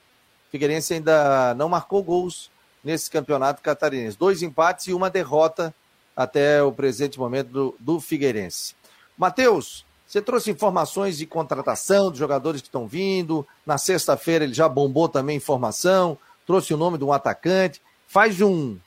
Figueirense 0.51 0.95
ainda 0.95 1.53
não 1.53 1.69
marcou 1.69 2.03
gols 2.03 2.51
nesse 2.83 3.09
Campeonato 3.09 3.61
Catarinense. 3.61 4.17
Dois 4.19 4.43
empates 4.43 4.87
e 4.87 4.93
uma 4.93 5.09
derrota 5.09 5.73
até 6.13 6.61
o 6.61 6.73
presente 6.73 7.17
momento 7.17 7.47
do, 7.47 7.75
do 7.79 8.01
Figueirense. 8.01 8.75
Matheus, 9.17 9.85
você 10.07 10.21
trouxe 10.21 10.51
informações 10.51 11.17
de 11.17 11.25
contratação 11.25 12.09
dos 12.09 12.19
jogadores 12.19 12.61
que 12.61 12.67
estão 12.67 12.87
vindo. 12.87 13.47
Na 13.65 13.77
sexta-feira 13.77 14.43
ele 14.43 14.53
já 14.53 14.69
bombou 14.69 15.09
também 15.09 15.37
informação. 15.37 16.17
Trouxe 16.45 16.73
o 16.73 16.77
nome 16.77 16.97
de 16.97 17.03
um 17.03 17.11
atacante. 17.11 17.81
Faz 18.07 18.41
um 18.41 18.77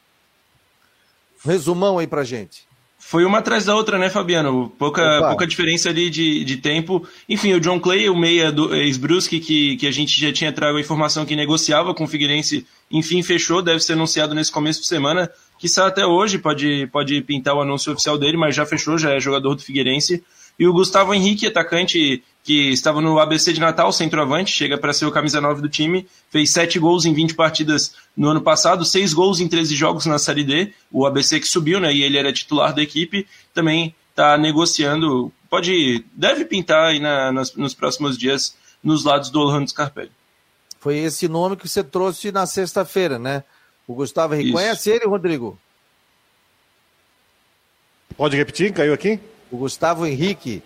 resumão 1.44 1.98
aí 1.98 2.06
pra 2.06 2.24
gente. 2.24 2.66
Foi 2.98 3.24
uma 3.24 3.38
atrás 3.38 3.64
da 3.64 3.74
outra, 3.74 3.98
né, 3.98 4.10
Fabiano? 4.10 4.72
Pouca, 4.78 5.28
pouca 5.28 5.46
diferença 5.46 5.88
ali 5.88 6.10
de, 6.10 6.42
de 6.44 6.56
tempo. 6.56 7.06
Enfim, 7.28 7.52
o 7.52 7.60
John 7.60 7.78
Clay, 7.78 8.08
o 8.08 8.16
meia 8.16 8.50
do 8.50 8.74
ex-Brusque, 8.74 9.38
que, 9.38 9.76
que 9.76 9.86
a 9.86 9.92
gente 9.92 10.20
já 10.20 10.32
tinha 10.32 10.52
trago 10.52 10.76
a 10.76 10.80
informação 10.80 11.24
que 11.24 11.36
negociava 11.36 11.94
com 11.94 12.04
o 12.04 12.08
Figueirense, 12.08 12.66
enfim, 12.90 13.22
fechou, 13.22 13.62
deve 13.62 13.80
ser 13.80 13.92
anunciado 13.92 14.34
nesse 14.34 14.50
começo 14.50 14.80
de 14.80 14.88
semana. 14.88 15.30
Que 15.58 15.68
até 15.80 16.04
hoje, 16.04 16.38
pode, 16.38 16.88
pode 16.88 17.20
pintar 17.22 17.54
o 17.54 17.60
anúncio 17.60 17.92
oficial 17.92 18.18
dele, 18.18 18.36
mas 18.36 18.56
já 18.56 18.66
fechou, 18.66 18.98
já 18.98 19.12
é 19.12 19.20
jogador 19.20 19.54
do 19.54 19.62
Figueirense. 19.62 20.24
E 20.58 20.66
o 20.66 20.72
Gustavo 20.72 21.14
Henrique, 21.14 21.46
atacante 21.46 22.22
que 22.46 22.70
estava 22.70 23.00
no 23.00 23.18
ABC 23.18 23.52
de 23.52 23.58
Natal, 23.58 23.92
centroavante, 23.92 24.52
chega 24.52 24.78
para 24.78 24.92
ser 24.92 25.04
o 25.04 25.10
camisa 25.10 25.40
9 25.40 25.60
do 25.60 25.68
time, 25.68 26.06
fez 26.30 26.50
7 26.50 26.78
gols 26.78 27.04
em 27.04 27.12
20 27.12 27.34
partidas 27.34 27.92
no 28.16 28.28
ano 28.28 28.40
passado, 28.40 28.84
6 28.84 29.12
gols 29.12 29.40
em 29.40 29.48
13 29.48 29.74
jogos 29.74 30.06
na 30.06 30.16
Série 30.16 30.44
D, 30.44 30.72
o 30.88 31.04
ABC 31.04 31.40
que 31.40 31.48
subiu, 31.48 31.80
né, 31.80 31.92
e 31.92 32.04
ele 32.04 32.16
era 32.16 32.32
titular 32.32 32.72
da 32.72 32.80
equipe, 32.80 33.26
também 33.52 33.92
está 34.10 34.38
negociando, 34.38 35.32
pode, 35.50 36.04
deve 36.12 36.44
pintar 36.44 36.90
aí 36.90 37.00
na, 37.00 37.32
nos, 37.32 37.52
nos, 37.56 37.74
próximos 37.74 38.16
dias 38.16 38.56
nos 38.80 39.02
lados 39.02 39.28
do 39.28 39.40
Orlando 39.40 39.68
Scarpelli. 39.68 40.12
Foi 40.78 40.98
esse 40.98 41.26
nome 41.26 41.56
que 41.56 41.68
você 41.68 41.82
trouxe 41.82 42.30
na 42.30 42.46
sexta-feira, 42.46 43.18
né? 43.18 43.42
O 43.88 43.94
Gustavo 43.96 44.34
Henrique. 44.34 44.50
Isso. 44.50 44.56
Conhece 44.56 44.90
ele, 44.90 45.04
Rodrigo? 45.04 45.58
Pode 48.16 48.36
repetir? 48.36 48.72
Caiu 48.72 48.94
aqui? 48.94 49.18
O 49.50 49.56
Gustavo 49.56 50.06
Henrique, 50.06 50.62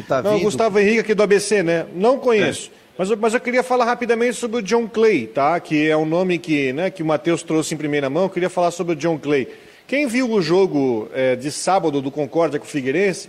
está 0.00 0.20
vindo... 0.20 0.32
Não, 0.32 0.38
o 0.38 0.42
Gustavo 0.42 0.78
Henrique 0.78 1.00
aqui 1.00 1.14
do 1.14 1.22
ABC, 1.22 1.62
né? 1.62 1.86
Não 1.94 2.18
conheço. 2.18 2.70
É. 2.80 2.84
Mas, 2.96 3.10
mas 3.10 3.34
eu 3.34 3.40
queria 3.40 3.62
falar 3.62 3.84
rapidamente 3.84 4.34
sobre 4.34 4.58
o 4.58 4.62
John 4.62 4.86
Clay, 4.88 5.26
tá? 5.26 5.58
Que 5.58 5.88
é 5.88 5.96
um 5.96 6.06
nome 6.06 6.38
que, 6.38 6.72
né, 6.72 6.90
que 6.90 7.02
o 7.02 7.06
Matheus 7.06 7.42
trouxe 7.42 7.74
em 7.74 7.76
primeira 7.76 8.08
mão. 8.08 8.24
Eu 8.24 8.30
queria 8.30 8.50
falar 8.50 8.70
sobre 8.70 8.92
o 8.92 8.96
John 8.96 9.18
Clay. 9.18 9.48
Quem 9.86 10.06
viu 10.06 10.30
o 10.30 10.40
jogo 10.40 11.08
é, 11.12 11.36
de 11.36 11.50
sábado 11.50 12.00
do 12.00 12.10
Concórdia 12.10 12.58
com 12.58 12.64
o 12.64 12.68
Figueirense, 12.68 13.28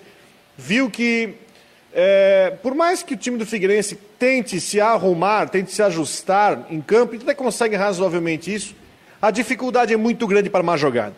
viu 0.57 0.89
que, 0.89 1.33
é, 1.93 2.53
por 2.61 2.73
mais 2.73 3.03
que 3.03 3.13
o 3.13 3.17
time 3.17 3.37
do 3.37 3.45
Figueirense 3.45 3.97
tente 4.17 4.61
se 4.61 4.79
arrumar, 4.79 5.49
tente 5.49 5.71
se 5.71 5.81
ajustar 5.81 6.67
em 6.69 6.79
campo, 6.79 7.15
e 7.15 7.17
até 7.17 7.33
consegue 7.33 7.75
razoavelmente 7.75 8.53
isso, 8.53 8.73
a 9.21 9.31
dificuldade 9.31 9.93
é 9.93 9.97
muito 9.97 10.25
grande 10.27 10.49
para 10.49 10.61
uma 10.61 10.77
jogada. 10.77 11.13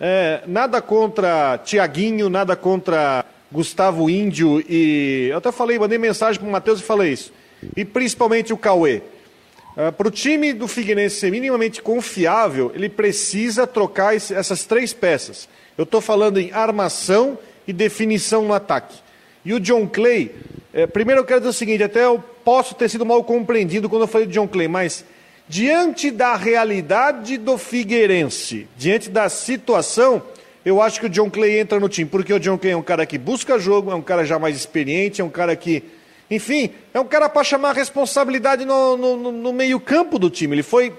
É, 0.00 0.40
nada 0.48 0.82
contra 0.82 1.58
Tiaguinho, 1.58 2.28
nada 2.28 2.56
contra 2.56 3.24
Gustavo 3.52 4.08
Índio 4.08 4.64
e. 4.68 5.28
Eu 5.30 5.38
até 5.38 5.52
falei, 5.52 5.78
mandei 5.78 5.98
mensagem 5.98 6.40
para 6.40 6.48
o 6.48 6.52
Matheus 6.52 6.80
e 6.80 6.82
falei 6.82 7.12
isso. 7.12 7.32
E 7.76 7.84
principalmente 7.84 8.52
o 8.52 8.56
Cauê. 8.56 9.02
É, 9.76 9.90
para 9.90 10.08
o 10.08 10.10
time 10.10 10.52
do 10.52 10.66
Figueirense 10.66 11.16
ser 11.16 11.30
minimamente 11.30 11.80
confiável, 11.80 12.72
ele 12.74 12.88
precisa 12.88 13.66
trocar 13.66 14.14
esse, 14.14 14.34
essas 14.34 14.64
três 14.64 14.92
peças. 14.92 15.48
Eu 15.78 15.84
estou 15.84 16.00
falando 16.00 16.38
em 16.38 16.52
armação 16.52 17.38
e 17.66 17.72
definição 17.72 18.44
no 18.44 18.52
ataque. 18.52 18.98
E 19.44 19.54
o 19.54 19.60
John 19.60 19.86
Clay, 19.86 20.34
é, 20.72 20.86
primeiro 20.86 21.20
eu 21.20 21.24
quero 21.24 21.40
dizer 21.40 21.50
o 21.50 21.54
seguinte: 21.54 21.82
até 21.82 22.04
eu 22.04 22.22
posso 22.44 22.74
ter 22.74 22.88
sido 22.88 23.06
mal 23.06 23.22
compreendido 23.22 23.88
quando 23.88 24.02
eu 24.02 24.08
falei 24.08 24.26
do 24.26 24.32
John 24.32 24.48
Clay, 24.48 24.68
mas 24.68 25.04
Diante 25.52 26.10
da 26.10 26.34
realidade 26.34 27.36
do 27.36 27.58
Figueirense, 27.58 28.66
diante 28.76 29.10
da 29.10 29.28
situação, 29.28 30.22
eu 30.64 30.80
acho 30.80 31.00
que 31.00 31.06
o 31.06 31.08
John 31.08 31.28
Clay 31.28 31.58
entra 31.58 31.80
no 31.80 31.88
time, 31.88 32.08
porque 32.08 32.32
o 32.32 32.38
John 32.38 32.56
Clay 32.56 32.72
é 32.72 32.76
um 32.76 32.82
cara 32.82 33.04
que 33.04 33.18
busca 33.18 33.58
jogo, 33.58 33.90
é 33.90 33.94
um 33.94 34.02
cara 34.02 34.24
já 34.24 34.38
mais 34.38 34.56
experiente, 34.56 35.20
é 35.20 35.24
um 35.24 35.30
cara 35.30 35.56
que, 35.56 35.82
enfim, 36.30 36.70
é 36.94 37.00
um 37.00 37.04
cara 37.04 37.28
para 37.28 37.42
chamar 37.42 37.70
a 37.70 37.72
responsabilidade 37.72 38.64
no, 38.64 38.96
no, 38.96 39.32
no 39.32 39.52
meio-campo 39.52 40.18
do 40.18 40.30
time. 40.30 40.54
Ele 40.54 40.62
foi 40.62 40.92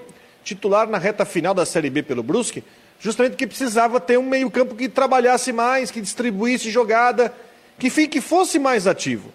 titular 0.44 0.86
na 0.86 0.98
reta 0.98 1.24
final 1.24 1.54
da 1.54 1.64
Série 1.64 1.88
B 1.88 2.02
pelo 2.02 2.22
Brusque, 2.22 2.62
justamente 3.00 3.32
porque 3.32 3.46
precisava 3.46 3.98
ter 3.98 4.18
um 4.18 4.28
meio-campo 4.28 4.74
que 4.74 4.88
trabalhasse 4.88 5.52
mais, 5.52 5.90
que 5.90 6.00
distribuísse 6.00 6.70
jogada, 6.70 7.32
que, 7.78 7.86
enfim, 7.86 8.06
que 8.06 8.20
fosse 8.20 8.58
mais 8.58 8.86
ativo. 8.86 9.32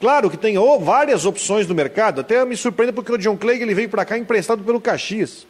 Claro 0.00 0.30
que 0.30 0.36
tem 0.36 0.58
oh, 0.58 0.80
várias 0.80 1.26
opções 1.26 1.66
no 1.68 1.74
mercado, 1.74 2.22
até 2.22 2.44
me 2.44 2.56
surpreende 2.56 2.92
porque 2.92 3.12
o 3.12 3.18
John 3.18 3.36
Clay 3.36 3.62
ele 3.62 3.74
veio 3.74 3.88
para 3.88 4.04
cá 4.04 4.18
emprestado 4.18 4.64
pelo 4.64 4.80
Caxias. 4.80 5.46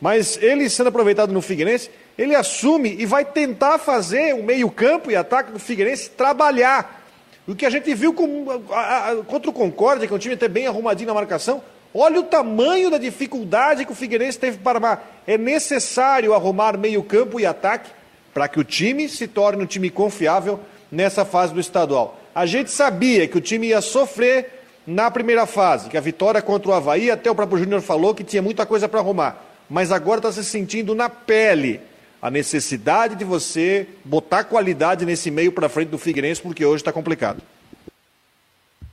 Mas 0.00 0.38
ele 0.40 0.68
sendo 0.70 0.88
aproveitado 0.88 1.32
no 1.32 1.42
Figueirense, 1.42 1.90
ele 2.16 2.34
assume 2.34 2.94
e 2.98 3.04
vai 3.04 3.24
tentar 3.24 3.78
fazer 3.78 4.34
o 4.34 4.42
meio-campo 4.42 5.10
e 5.10 5.16
ataque 5.16 5.52
do 5.52 5.58
Figueirense 5.58 6.10
trabalhar. 6.10 7.04
O 7.46 7.54
que 7.54 7.66
a 7.66 7.70
gente 7.70 7.92
viu 7.94 8.12
com, 8.12 8.62
a, 8.70 9.10
a, 9.10 9.16
contra 9.24 9.50
o 9.50 9.54
Concórdia, 9.54 10.06
que 10.06 10.12
é 10.12 10.16
um 10.16 10.18
time 10.18 10.34
até 10.34 10.48
bem 10.48 10.66
arrumadinho 10.66 11.08
na 11.08 11.14
marcação, 11.14 11.62
olha 11.94 12.20
o 12.20 12.24
tamanho 12.24 12.90
da 12.90 12.98
dificuldade 12.98 13.84
que 13.84 13.92
o 13.92 13.94
Figueirense 13.94 14.38
teve 14.38 14.58
para 14.58 14.76
armar. 14.76 15.22
É 15.26 15.38
necessário 15.38 16.34
arrumar 16.34 16.76
meio-campo 16.76 17.40
e 17.40 17.46
ataque 17.46 17.90
para 18.34 18.46
que 18.46 18.60
o 18.60 18.64
time 18.64 19.08
se 19.08 19.26
torne 19.26 19.62
um 19.62 19.66
time 19.66 19.90
confiável 19.90 20.60
nessa 20.92 21.24
fase 21.24 21.52
do 21.52 21.60
estadual. 21.60 22.20
A 22.34 22.46
gente 22.46 22.70
sabia 22.70 23.26
que 23.26 23.38
o 23.38 23.40
time 23.40 23.68
ia 23.68 23.80
sofrer 23.80 24.62
na 24.86 25.10
primeira 25.10 25.44
fase, 25.44 25.88
que 25.88 25.96
a 25.96 26.00
vitória 26.00 26.40
contra 26.40 26.70
o 26.70 26.74
Havaí, 26.74 27.10
até 27.10 27.30
o 27.30 27.34
próprio 27.34 27.58
Júnior 27.58 27.80
falou 27.80 28.14
que 28.14 28.24
tinha 28.24 28.40
muita 28.40 28.64
coisa 28.64 28.88
para 28.88 29.00
arrumar. 29.00 29.47
Mas 29.68 29.92
agora 29.92 30.18
está 30.18 30.32
se 30.32 30.44
sentindo 30.44 30.94
na 30.94 31.08
pele 31.08 31.80
a 32.20 32.30
necessidade 32.30 33.14
de 33.14 33.24
você 33.24 33.86
botar 34.04 34.44
qualidade 34.44 35.06
nesse 35.06 35.30
meio 35.30 35.52
para 35.52 35.68
frente 35.68 35.88
do 35.88 35.98
Figueirense, 35.98 36.40
porque 36.40 36.64
hoje 36.64 36.80
está 36.80 36.92
complicado. 36.92 37.42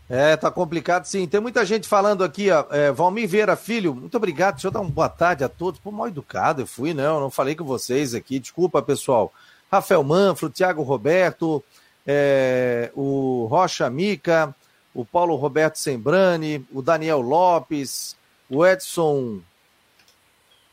É, 0.08 0.36
tá 0.38 0.51
complicado 0.51 1.05
sim. 1.05 1.25
Tem 1.25 1.39
muita 1.39 1.65
gente 1.65 1.88
falando 1.88 2.24
aqui, 2.24 2.51
ó. 2.51 2.65
É, 2.70 2.91
Valmir 2.91 3.27
Vieira 3.27 3.55
Filho, 3.55 3.96
muito 3.96 4.15
obrigado. 4.15 4.55
Deixa 4.55 4.67
eu 4.67 4.72
dar 4.72 4.82
uma 4.82 4.89
boa 4.89 5.10
tarde 5.10 5.44
a 5.44 5.50
todos. 5.50 5.79
Pô, 5.79 5.91
mal 5.91 6.08
educado 6.08 6.62
eu 6.62 6.67
fui, 6.67 6.94
não. 6.94 7.20
Não 7.20 7.32
falei 7.32 7.55
com 7.55 7.65
vocês 7.65 8.13
aqui. 8.13 8.38
Desculpa, 8.38 8.82
pessoal. 8.84 9.34
Rafael 9.72 10.03
Manfro, 10.03 10.50
Thiago 10.50 10.84
Roberto, 10.84 11.63
é, 12.05 12.91
o 12.94 13.48
Rocha 13.50 13.89
Mica, 13.89 14.55
o 14.94 15.03
Paulo 15.03 15.36
Roberto 15.36 15.77
Sembrani, 15.77 16.63
o 16.72 16.84
Daniel 16.84 17.20
Lopes, 17.20 18.15
o 18.48 18.63
Edson 18.63 19.39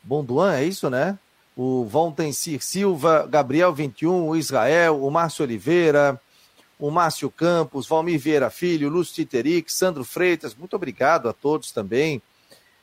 Bonduan, 0.03 0.55
é 0.55 0.65
isso, 0.65 0.89
né? 0.89 1.17
O 1.55 1.85
Valtencir 1.85 2.61
Silva, 2.63 3.27
Gabriel 3.29 3.73
21, 3.73 4.27
o 4.27 4.35
Israel, 4.35 5.03
o 5.03 5.09
Márcio 5.09 5.45
Oliveira, 5.45 6.19
o 6.79 6.91
Márcio 6.91 7.29
Campos, 7.31 7.87
Valmir 7.87 8.19
Vieira 8.19 8.49
Filho, 8.49 8.89
Lúcio 8.89 9.15
Titeric, 9.15 9.71
Sandro 9.71 10.03
Freitas, 10.03 10.55
muito 10.55 10.75
obrigado 10.75 11.29
a 11.29 11.33
todos 11.33 11.71
também 11.71 12.21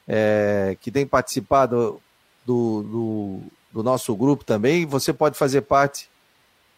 é, 0.09 0.77
que 0.81 0.91
têm 0.91 1.07
participado 1.07 2.01
do, 2.45 2.83
do, 2.83 3.41
do 3.73 3.83
nosso 3.83 4.15
grupo 4.17 4.45
também. 4.45 4.87
Você 4.87 5.13
pode 5.13 5.39
fazer 5.39 5.63
parte 5.63 6.09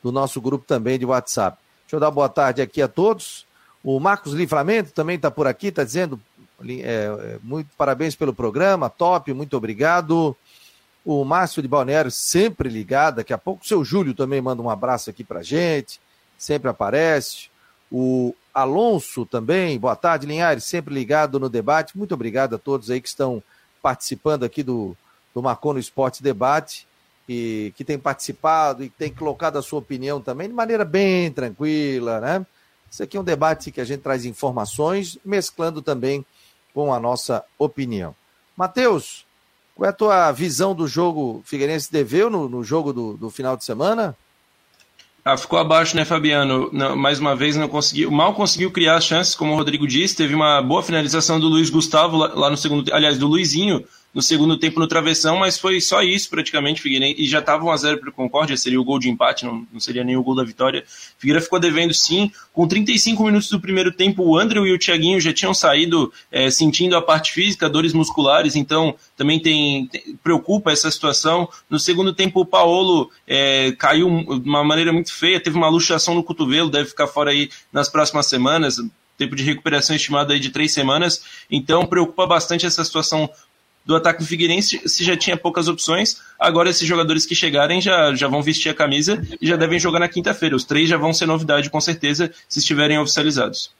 do 0.02 0.12
nosso 0.12 0.40
grupo 0.40 0.66
também 0.66 0.98
de 0.98 1.06
WhatsApp. 1.06 1.56
Deixa 1.84 1.96
eu 1.96 2.00
dar 2.00 2.10
boa 2.10 2.28
tarde 2.28 2.60
aqui 2.60 2.82
a 2.82 2.88
todos. 2.88 3.46
O 3.82 3.98
Marcos 3.98 4.32
Livramento 4.32 4.92
também 4.92 5.16
está 5.16 5.30
por 5.30 5.46
aqui, 5.46 5.68
está 5.68 5.82
dizendo 5.82 6.20
é, 6.82 7.04
é, 7.04 7.38
muito 7.42 7.70
parabéns 7.76 8.14
pelo 8.14 8.34
programa, 8.34 8.88
top, 8.88 9.32
muito 9.32 9.56
obrigado. 9.56 10.36
O 11.04 11.24
Márcio 11.24 11.62
de 11.62 11.68
Balneário 11.68 12.10
sempre 12.10 12.68
ligado, 12.68 13.16
daqui 13.16 13.32
a 13.32 13.38
pouco 13.38 13.64
o 13.64 13.66
seu 13.66 13.84
Júlio 13.84 14.14
também 14.14 14.40
manda 14.40 14.62
um 14.62 14.70
abraço 14.70 15.10
aqui 15.10 15.24
para 15.24 15.42
gente, 15.42 16.00
sempre 16.38 16.68
aparece. 16.68 17.50
O 17.90 18.34
Alonso 18.54 19.26
também, 19.26 19.78
boa 19.78 19.96
tarde, 19.96 20.26
Linhares, 20.26 20.64
sempre 20.64 20.94
ligado 20.94 21.40
no 21.40 21.48
debate. 21.48 21.98
Muito 21.98 22.14
obrigado 22.14 22.54
a 22.54 22.58
todos 22.58 22.90
aí 22.90 23.00
que 23.00 23.08
estão 23.08 23.42
participando 23.82 24.44
aqui 24.44 24.62
do, 24.62 24.96
do 25.34 25.42
Marcou 25.42 25.72
no 25.72 25.80
Esporte 25.80 26.22
Debate 26.22 26.86
que, 27.26 27.72
que 27.76 27.84
tem 27.84 27.98
participado 27.98 28.82
e 28.84 28.88
tem 28.88 29.12
colocado 29.12 29.56
a 29.56 29.62
sua 29.62 29.78
opinião 29.78 30.20
também 30.20 30.48
de 30.48 30.54
maneira 30.54 30.84
bem 30.84 31.30
tranquila, 31.30 32.20
né? 32.20 32.46
Isso 32.90 33.02
aqui 33.02 33.16
é 33.16 33.20
um 33.20 33.24
debate 33.24 33.70
que 33.70 33.80
a 33.80 33.84
gente 33.84 34.02
traz 34.02 34.24
informações, 34.26 35.18
mesclando 35.24 35.80
também 35.80 36.26
com 36.74 36.92
a 36.92 37.00
nossa 37.00 37.44
opinião. 37.58 38.14
Matheus, 38.56 39.24
qual 39.74 39.86
é 39.86 39.90
a 39.90 39.94
tua 39.94 40.32
visão 40.32 40.74
do 40.74 40.86
jogo 40.86 41.42
Figueirense 41.44 41.90
deveu 41.90 42.28
no, 42.28 42.48
no 42.48 42.62
jogo 42.62 42.92
do, 42.92 43.16
do 43.16 43.30
final 43.30 43.56
de 43.56 43.64
semana? 43.64 44.16
Ah, 45.24 45.36
ficou 45.36 45.58
abaixo, 45.58 45.94
né, 45.94 46.04
Fabiano? 46.04 46.68
Não, 46.72 46.96
mais 46.96 47.20
uma 47.20 47.36
vez 47.36 47.54
não 47.56 47.68
conseguiu, 47.68 48.10
mal 48.10 48.34
conseguiu 48.34 48.72
criar 48.72 49.00
chances, 49.00 49.36
como 49.36 49.52
o 49.52 49.56
Rodrigo 49.56 49.86
disse. 49.86 50.16
Teve 50.16 50.34
uma 50.34 50.60
boa 50.60 50.82
finalização 50.82 51.38
do 51.38 51.46
Luiz 51.46 51.70
Gustavo 51.70 52.16
lá, 52.16 52.34
lá 52.34 52.50
no 52.50 52.56
segundo, 52.56 52.92
aliás, 52.92 53.16
do 53.18 53.28
Luizinho 53.28 53.84
no 54.14 54.20
segundo 54.20 54.58
tempo 54.58 54.78
no 54.78 54.86
travessão, 54.86 55.38
mas 55.38 55.58
foi 55.58 55.80
só 55.80 56.02
isso 56.02 56.28
praticamente, 56.28 56.82
Figueirense, 56.82 57.20
e 57.20 57.26
já 57.26 57.38
estava 57.38 57.64
1x0 57.64 57.98
para 57.98 58.10
o 58.10 58.12
Concórdia, 58.12 58.56
seria 58.56 58.80
o 58.80 58.84
gol 58.84 58.98
de 58.98 59.08
empate, 59.08 59.44
não, 59.44 59.66
não 59.72 59.80
seria 59.80 60.04
nem 60.04 60.16
o 60.16 60.22
gol 60.22 60.34
da 60.34 60.44
vitória. 60.44 60.84
Figueira 61.16 61.40
ficou 61.40 61.58
devendo 61.58 61.94
sim, 61.94 62.30
com 62.52 62.68
35 62.68 63.24
minutos 63.24 63.48
do 63.48 63.58
primeiro 63.58 63.90
tempo, 63.90 64.22
o 64.22 64.38
André 64.38 64.60
e 64.60 64.72
o 64.72 64.78
Thiaguinho 64.78 65.20
já 65.20 65.32
tinham 65.32 65.54
saído 65.54 66.12
é, 66.30 66.50
sentindo 66.50 66.94
a 66.94 67.00
parte 67.00 67.32
física, 67.32 67.70
dores 67.70 67.94
musculares, 67.94 68.54
então 68.54 68.94
também 69.16 69.40
tem, 69.40 69.86
tem, 69.86 70.16
preocupa 70.22 70.70
essa 70.70 70.90
situação. 70.90 71.48
No 71.70 71.78
segundo 71.78 72.12
tempo, 72.12 72.40
o 72.40 72.46
Paolo 72.46 73.10
é, 73.26 73.72
caiu 73.78 74.08
de 74.38 74.48
uma 74.48 74.62
maneira 74.62 74.92
muito 74.92 75.12
feia, 75.12 75.40
teve 75.40 75.56
uma 75.56 75.68
luxação 75.68 76.14
no 76.14 76.22
cotovelo, 76.22 76.70
deve 76.70 76.90
ficar 76.90 77.06
fora 77.06 77.30
aí 77.30 77.48
nas 77.72 77.88
próximas 77.88 78.26
semanas, 78.26 78.76
tempo 79.16 79.36
de 79.36 79.42
recuperação 79.42 79.94
estimado 79.94 80.32
aí 80.32 80.40
de 80.40 80.50
três 80.50 80.72
semanas, 80.72 81.22
então 81.50 81.86
preocupa 81.86 82.26
bastante 82.26 82.66
essa 82.66 82.84
situação 82.84 83.30
do 83.84 83.96
ataque 83.96 84.20
do 84.20 84.26
Figueirense 84.26 84.80
se 84.86 85.04
já 85.04 85.16
tinha 85.16 85.36
poucas 85.36 85.68
opções. 85.68 86.18
Agora 86.38 86.70
esses 86.70 86.86
jogadores 86.86 87.26
que 87.26 87.34
chegarem 87.34 87.80
já, 87.80 88.14
já 88.14 88.28
vão 88.28 88.42
vestir 88.42 88.68
a 88.68 88.74
camisa 88.74 89.22
e 89.40 89.46
já 89.46 89.56
devem 89.56 89.78
jogar 89.78 89.98
na 89.98 90.08
quinta-feira. 90.08 90.56
Os 90.56 90.64
três 90.64 90.88
já 90.88 90.96
vão 90.96 91.12
ser 91.12 91.26
novidade 91.26 91.70
com 91.70 91.80
certeza 91.80 92.32
se 92.48 92.58
estiverem 92.58 92.98
oficializados. 92.98 93.70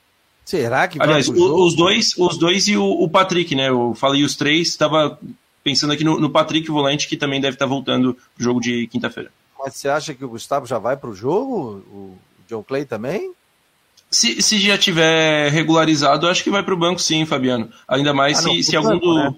Será 0.45 0.89
que 0.89 1.01
Aliás, 1.01 1.29
o, 1.29 1.67
os 1.67 1.77
dois, 1.77 2.15
os 2.19 2.37
dois 2.37 2.67
e 2.67 2.77
o, 2.77 2.85
o, 2.85 3.09
Patrick, 3.09 3.55
né? 3.55 3.69
Eu 3.69 3.95
falei 3.95 4.25
os 4.25 4.35
três, 4.35 4.69
estava 4.69 5.19
pensando 5.63 5.93
aqui 5.93 6.03
no, 6.03 6.19
no 6.19 6.31
Patrick 6.31 6.69
Volante, 6.69 7.07
que 7.07 7.17
também 7.17 7.41
deve 7.41 7.55
estar 7.55 7.67
voltando 7.67 8.15
pro 8.35 8.45
jogo 8.45 8.61
de 8.61 8.89
quinta-feira. 8.89 9.31
Mas 9.59 9.77
você 9.77 9.89
acha 9.89 10.13
que 10.13 10.25
o 10.25 10.29
Gustavo 10.29 10.67
já 10.67 10.79
vai 10.79 10.97
para 10.97 11.09
o 11.09 11.15
jogo? 11.15 11.85
O 11.93 12.19
John 12.49 12.65
Clay 12.65 12.85
também? 12.85 13.33
Se, 14.11 14.43
se 14.43 14.59
já 14.59 14.77
tiver 14.77 15.51
regularizado, 15.51 16.29
acho 16.29 16.43
que 16.43 16.51
vai 16.51 16.63
para 16.63 16.75
o 16.75 16.77
banco 16.77 17.01
sim, 17.01 17.25
Fabiano. 17.25 17.71
Ainda 17.89 18.13
mais 18.13 18.39
ah, 18.39 18.43
se, 18.43 18.49
não, 18.49 18.63
se 18.63 18.77
algum 18.77 18.89
banco, 18.91 19.07
do. 19.07 19.15
Né? 19.15 19.35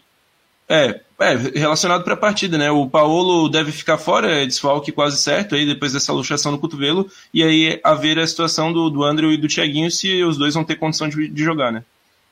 É, 0.68 1.00
é 1.20 1.34
relacionado 1.54 2.02
para 2.04 2.14
a 2.14 2.16
partida, 2.16 2.56
né? 2.56 2.70
O 2.70 2.88
Paulo 2.88 3.48
deve 3.48 3.70
ficar 3.70 3.98
fora, 3.98 4.42
é 4.42 4.46
desfalque 4.46 4.90
quase 4.90 5.18
certo, 5.18 5.54
aí 5.54 5.66
depois 5.66 5.92
dessa 5.92 6.12
luxação 6.12 6.52
no 6.52 6.58
cotovelo, 6.58 7.08
e 7.32 7.42
aí 7.42 7.80
haver 7.84 8.18
a 8.18 8.26
situação 8.26 8.72
do, 8.72 8.88
do 8.88 9.04
André 9.04 9.26
e 9.28 9.36
do 9.36 9.48
Thiaguinho 9.48 9.90
se 9.90 10.22
os 10.22 10.36
dois 10.36 10.54
vão 10.54 10.64
ter 10.64 10.76
condição 10.76 11.08
de, 11.08 11.28
de 11.28 11.44
jogar, 11.44 11.70
né? 11.70 11.84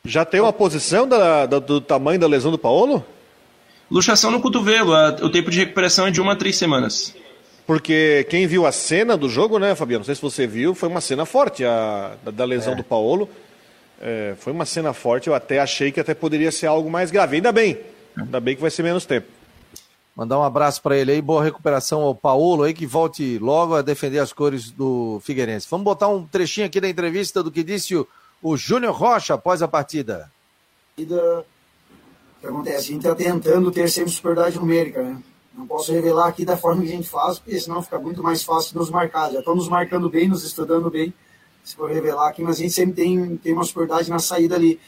Já 0.04 0.24
tem 0.24 0.40
uma 0.40 0.52
posição 0.52 1.06
da, 1.06 1.46
da, 1.46 1.58
do 1.58 1.80
tamanho 1.80 2.18
da 2.18 2.26
lesão 2.26 2.50
do 2.50 2.58
Paulo? 2.58 3.04
Luxação 3.90 4.30
no 4.30 4.40
cotovelo, 4.40 4.94
a, 4.94 5.10
o 5.22 5.30
tempo 5.30 5.50
de 5.50 5.58
recuperação 5.58 6.06
é 6.06 6.10
de 6.10 6.20
uma 6.20 6.32
a 6.32 6.36
três 6.36 6.56
semanas. 6.56 7.14
Porque 7.66 8.26
quem 8.28 8.46
viu 8.46 8.66
a 8.66 8.72
cena 8.72 9.16
do 9.16 9.28
jogo, 9.28 9.58
né, 9.58 9.74
Fabiano? 9.74 10.00
Não 10.00 10.06
sei 10.06 10.14
se 10.14 10.22
você 10.22 10.46
viu, 10.46 10.74
foi 10.74 10.88
uma 10.88 11.00
cena 11.00 11.24
forte 11.24 11.64
a, 11.64 12.16
da, 12.24 12.30
da 12.30 12.44
lesão 12.44 12.72
é. 12.72 12.76
do 12.76 12.82
Paulo. 12.82 13.28
É, 14.00 14.34
foi 14.40 14.52
uma 14.52 14.64
cena 14.64 14.92
forte, 14.92 15.28
eu 15.28 15.34
até 15.34 15.60
achei 15.60 15.92
que 15.92 16.00
até 16.00 16.12
poderia 16.12 16.50
ser 16.50 16.66
algo 16.66 16.90
mais 16.90 17.12
grave. 17.12 17.36
Ainda 17.36 17.52
bem, 17.52 17.78
Ainda 18.16 18.40
bem 18.40 18.54
que 18.54 18.62
vai 18.62 18.70
ser 18.70 18.82
menos 18.82 19.06
tempo. 19.06 19.28
Mandar 20.14 20.38
um 20.38 20.42
abraço 20.42 20.82
para 20.82 20.96
ele 20.96 21.12
aí, 21.12 21.22
boa 21.22 21.42
recuperação 21.42 22.02
ao 22.02 22.14
Paulo 22.14 22.64
aí, 22.64 22.74
que 22.74 22.86
volte 22.86 23.38
logo 23.38 23.74
a 23.74 23.80
defender 23.80 24.18
as 24.18 24.30
cores 24.30 24.70
do 24.70 25.20
Figueirense. 25.24 25.66
Vamos 25.70 25.84
botar 25.84 26.08
um 26.08 26.26
trechinho 26.26 26.66
aqui 26.66 26.80
da 26.80 26.88
entrevista 26.88 27.42
do 27.42 27.50
que 27.50 27.62
disse 27.62 27.96
o, 27.96 28.06
o 28.42 28.54
Júnior 28.54 28.94
Rocha 28.94 29.34
após 29.34 29.62
a 29.62 29.68
partida. 29.68 30.30
O 30.98 31.04
que 32.40 32.46
acontece? 32.46 32.76
A 32.76 32.92
gente 32.92 32.96
está 32.98 33.14
tentando 33.14 33.70
ter 33.70 33.88
sempre 33.88 34.10
superioridade 34.10 34.58
numérica, 34.58 35.02
né? 35.02 35.22
Não 35.54 35.66
posso 35.66 35.92
revelar 35.92 36.28
aqui 36.28 36.44
da 36.44 36.56
forma 36.56 36.82
que 36.82 36.88
a 36.88 36.92
gente 36.92 37.08
faz, 37.08 37.38
porque 37.38 37.58
senão 37.58 37.82
fica 37.82 37.98
muito 37.98 38.22
mais 38.22 38.42
fácil 38.42 38.78
nos 38.78 38.90
marcar. 38.90 39.30
Já 39.32 39.38
estão 39.38 39.54
nos 39.54 39.68
marcando 39.68 40.10
bem, 40.10 40.28
nos 40.28 40.44
estudando 40.44 40.90
bem, 40.90 41.12
se 41.64 41.74
for 41.74 41.90
revelar 41.90 42.28
aqui, 42.28 42.42
mas 42.42 42.56
a 42.56 42.62
gente 42.62 42.72
sempre 42.72 42.94
tem, 42.94 43.36
tem 43.36 43.52
uma 43.54 43.64
superioridade 43.64 44.10
na 44.10 44.18
saída 44.18 44.56
ali. 44.56 44.78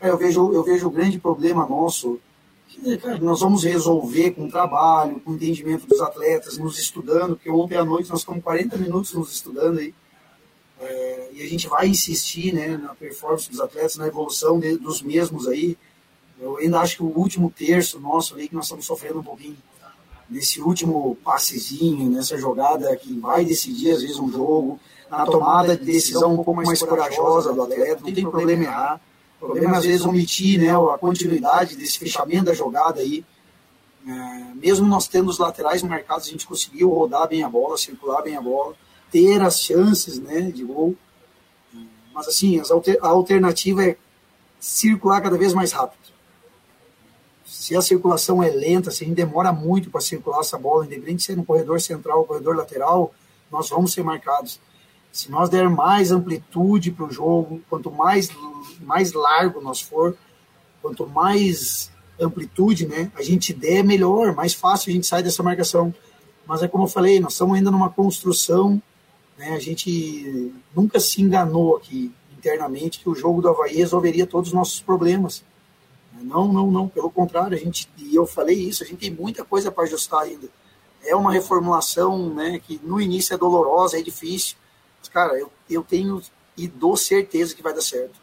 Eu 0.00 0.16
vejo, 0.16 0.52
eu 0.52 0.62
vejo 0.62 0.86
o 0.86 0.90
grande 0.90 1.18
problema 1.18 1.66
nosso 1.66 2.20
nós 3.20 3.40
vamos 3.40 3.64
resolver 3.64 4.32
com 4.32 4.48
trabalho, 4.48 5.20
com 5.20 5.34
entendimento 5.34 5.86
dos 5.86 6.00
atletas, 6.00 6.58
nos 6.58 6.78
estudando, 6.78 7.36
porque 7.36 7.50
ontem 7.50 7.76
à 7.76 7.84
noite 7.84 8.10
nós 8.10 8.20
ficamos 8.20 8.42
40 8.42 8.76
minutos 8.76 9.12
nos 9.12 9.32
estudando 9.32 9.78
aí. 9.78 9.94
É, 10.80 11.30
e 11.32 11.42
a 11.42 11.48
gente 11.48 11.66
vai 11.68 11.88
insistir 11.88 12.54
né, 12.54 12.76
na 12.76 12.94
performance 12.94 13.50
dos 13.50 13.60
atletas, 13.60 13.96
na 13.96 14.06
evolução 14.06 14.60
de, 14.60 14.76
dos 14.76 15.02
mesmos 15.02 15.48
aí. 15.48 15.76
Eu 16.40 16.56
ainda 16.58 16.78
acho 16.78 16.96
que 16.96 17.02
o 17.02 17.18
último 17.18 17.50
terço 17.50 17.98
nosso 17.98 18.36
aí, 18.36 18.48
que 18.48 18.54
nós 18.54 18.66
estamos 18.66 18.86
sofrendo 18.86 19.18
um 19.18 19.24
pouquinho, 19.24 19.56
nesse 20.30 20.60
último 20.60 21.16
passezinho, 21.24 22.08
nessa 22.10 22.36
jogada 22.38 22.94
que 22.96 23.18
vai 23.18 23.44
decidir 23.44 23.92
às 23.92 24.02
vezes 24.02 24.18
um 24.18 24.30
jogo, 24.30 24.78
na 25.10 25.24
tomada 25.24 25.76
de 25.76 25.84
decisão 25.84 26.34
um 26.34 26.36
pouco 26.36 26.54
mais 26.54 26.80
corajosa 26.82 27.52
do 27.52 27.62
atleta, 27.62 28.02
não 28.04 28.12
tem 28.12 28.30
problema 28.30 28.64
errar. 28.64 29.00
Problema 29.38 29.76
é, 29.76 29.78
às 29.78 29.84
vezes, 29.84 30.04
omitir 30.04 30.58
né, 30.60 30.70
a 30.70 30.98
continuidade 30.98 31.76
desse 31.76 31.98
fechamento 31.98 32.46
da 32.46 32.54
jogada 32.54 33.00
aí. 33.00 33.24
É, 34.06 34.54
mesmo 34.54 34.86
nós 34.86 35.06
tendo 35.06 35.28
os 35.28 35.38
laterais 35.38 35.82
marcados, 35.82 36.26
a 36.26 36.30
gente 36.30 36.46
conseguiu 36.46 36.90
rodar 36.90 37.28
bem 37.28 37.42
a 37.42 37.48
bola, 37.48 37.76
circular 37.76 38.22
bem 38.22 38.36
a 38.36 38.40
bola, 38.40 38.74
ter 39.10 39.40
as 39.40 39.60
chances 39.60 40.18
né, 40.18 40.42
de 40.50 40.64
gol. 40.64 40.96
Mas, 42.12 42.26
assim, 42.26 42.60
alter, 42.68 42.98
a 43.00 43.08
alternativa 43.08 43.84
é 43.84 43.96
circular 44.58 45.20
cada 45.20 45.38
vez 45.38 45.54
mais 45.54 45.72
rápido. 45.72 45.98
Se 47.44 47.76
a 47.76 47.80
circulação 47.80 48.42
é 48.42 48.50
lenta, 48.50 48.90
se 48.90 49.04
a 49.04 49.06
gente 49.06 49.16
demora 49.16 49.52
muito 49.52 49.90
para 49.90 50.00
circular 50.00 50.40
essa 50.40 50.58
bola, 50.58 50.84
independente 50.84 51.18
de 51.18 51.22
ser 51.22 51.36
no 51.36 51.44
corredor 51.44 51.80
central 51.80 52.18
ou 52.18 52.24
corredor 52.24 52.56
lateral, 52.56 53.14
nós 53.50 53.68
vamos 53.70 53.92
ser 53.92 54.02
marcados. 54.02 54.60
Se 55.12 55.30
nós 55.30 55.48
der 55.48 55.68
mais 55.68 56.12
amplitude 56.12 56.92
para 56.92 57.06
o 57.06 57.10
jogo, 57.10 57.60
quanto 57.68 57.90
mais, 57.90 58.30
mais 58.80 59.12
largo 59.12 59.60
nós 59.60 59.80
for, 59.80 60.16
quanto 60.80 61.06
mais 61.06 61.90
amplitude 62.20 62.86
né, 62.86 63.10
a 63.14 63.22
gente 63.22 63.52
der, 63.52 63.82
melhor, 63.82 64.34
mais 64.34 64.54
fácil 64.54 64.90
a 64.90 64.92
gente 64.92 65.06
sai 65.06 65.22
dessa 65.22 65.42
marcação. 65.42 65.94
Mas 66.46 66.62
é 66.62 66.68
como 66.68 66.84
eu 66.84 66.88
falei, 66.88 67.20
nós 67.20 67.32
estamos 67.32 67.56
ainda 67.56 67.70
numa 67.70 67.90
construção, 67.90 68.82
né, 69.36 69.50
a 69.50 69.58
gente 69.58 70.52
nunca 70.74 70.98
se 70.98 71.22
enganou 71.22 71.76
aqui 71.76 72.12
internamente 72.36 73.00
que 73.00 73.08
o 73.08 73.14
jogo 73.14 73.42
do 73.42 73.48
Havaí 73.48 73.76
resolveria 73.76 74.26
todos 74.26 74.48
os 74.48 74.54
nossos 74.54 74.80
problemas. 74.80 75.44
Não, 76.20 76.52
não, 76.52 76.70
não, 76.70 76.88
pelo 76.88 77.10
contrário, 77.10 77.56
a 77.56 77.60
gente, 77.60 77.88
e 77.96 78.14
eu 78.14 78.26
falei 78.26 78.56
isso, 78.56 78.82
a 78.82 78.86
gente 78.86 78.98
tem 78.98 79.10
muita 79.10 79.44
coisa 79.44 79.70
para 79.70 79.84
ajustar 79.84 80.22
ainda. 80.22 80.48
É 81.04 81.14
uma 81.14 81.32
reformulação 81.32 82.34
né, 82.34 82.58
que 82.58 82.80
no 82.82 83.00
início 83.00 83.34
é 83.34 83.38
dolorosa, 83.38 83.98
é 83.98 84.02
difícil, 84.02 84.56
cara, 85.08 85.38
eu, 85.38 85.50
eu 85.68 85.82
tenho 85.82 86.22
e 86.56 86.66
dou 86.66 86.96
certeza 86.96 87.54
que 87.54 87.62
vai 87.62 87.72
dar 87.72 87.80
certo. 87.80 88.20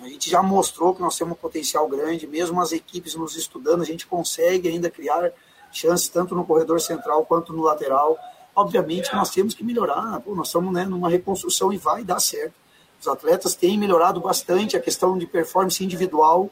A 0.00 0.08
gente 0.08 0.30
já 0.30 0.42
mostrou 0.42 0.94
que 0.94 1.00
nós 1.00 1.16
temos 1.16 1.34
um 1.34 1.36
potencial 1.36 1.88
grande, 1.88 2.26
mesmo 2.26 2.60
as 2.60 2.72
equipes 2.72 3.14
nos 3.14 3.36
estudando, 3.36 3.82
a 3.82 3.84
gente 3.84 4.06
consegue 4.06 4.68
ainda 4.68 4.90
criar 4.90 5.32
chances 5.72 6.08
tanto 6.08 6.34
no 6.34 6.44
corredor 6.44 6.80
central 6.80 7.24
quanto 7.24 7.52
no 7.52 7.62
lateral. 7.62 8.18
Obviamente 8.54 9.12
nós 9.14 9.30
temos 9.30 9.54
que 9.54 9.64
melhorar, 9.64 10.20
pô, 10.20 10.34
nós 10.34 10.48
estamos 10.48 10.72
né, 10.72 10.84
numa 10.84 11.08
reconstrução 11.08 11.72
e 11.72 11.76
vai 11.76 12.04
dar 12.04 12.20
certo. 12.20 12.54
Os 13.00 13.08
atletas 13.08 13.54
têm 13.54 13.78
melhorado 13.78 14.20
bastante 14.20 14.76
a 14.76 14.80
questão 14.80 15.18
de 15.18 15.26
performance 15.26 15.82
individual, 15.82 16.50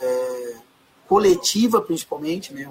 é, 0.00 0.56
coletiva 1.08 1.80
principalmente. 1.80 2.52
Né? 2.52 2.64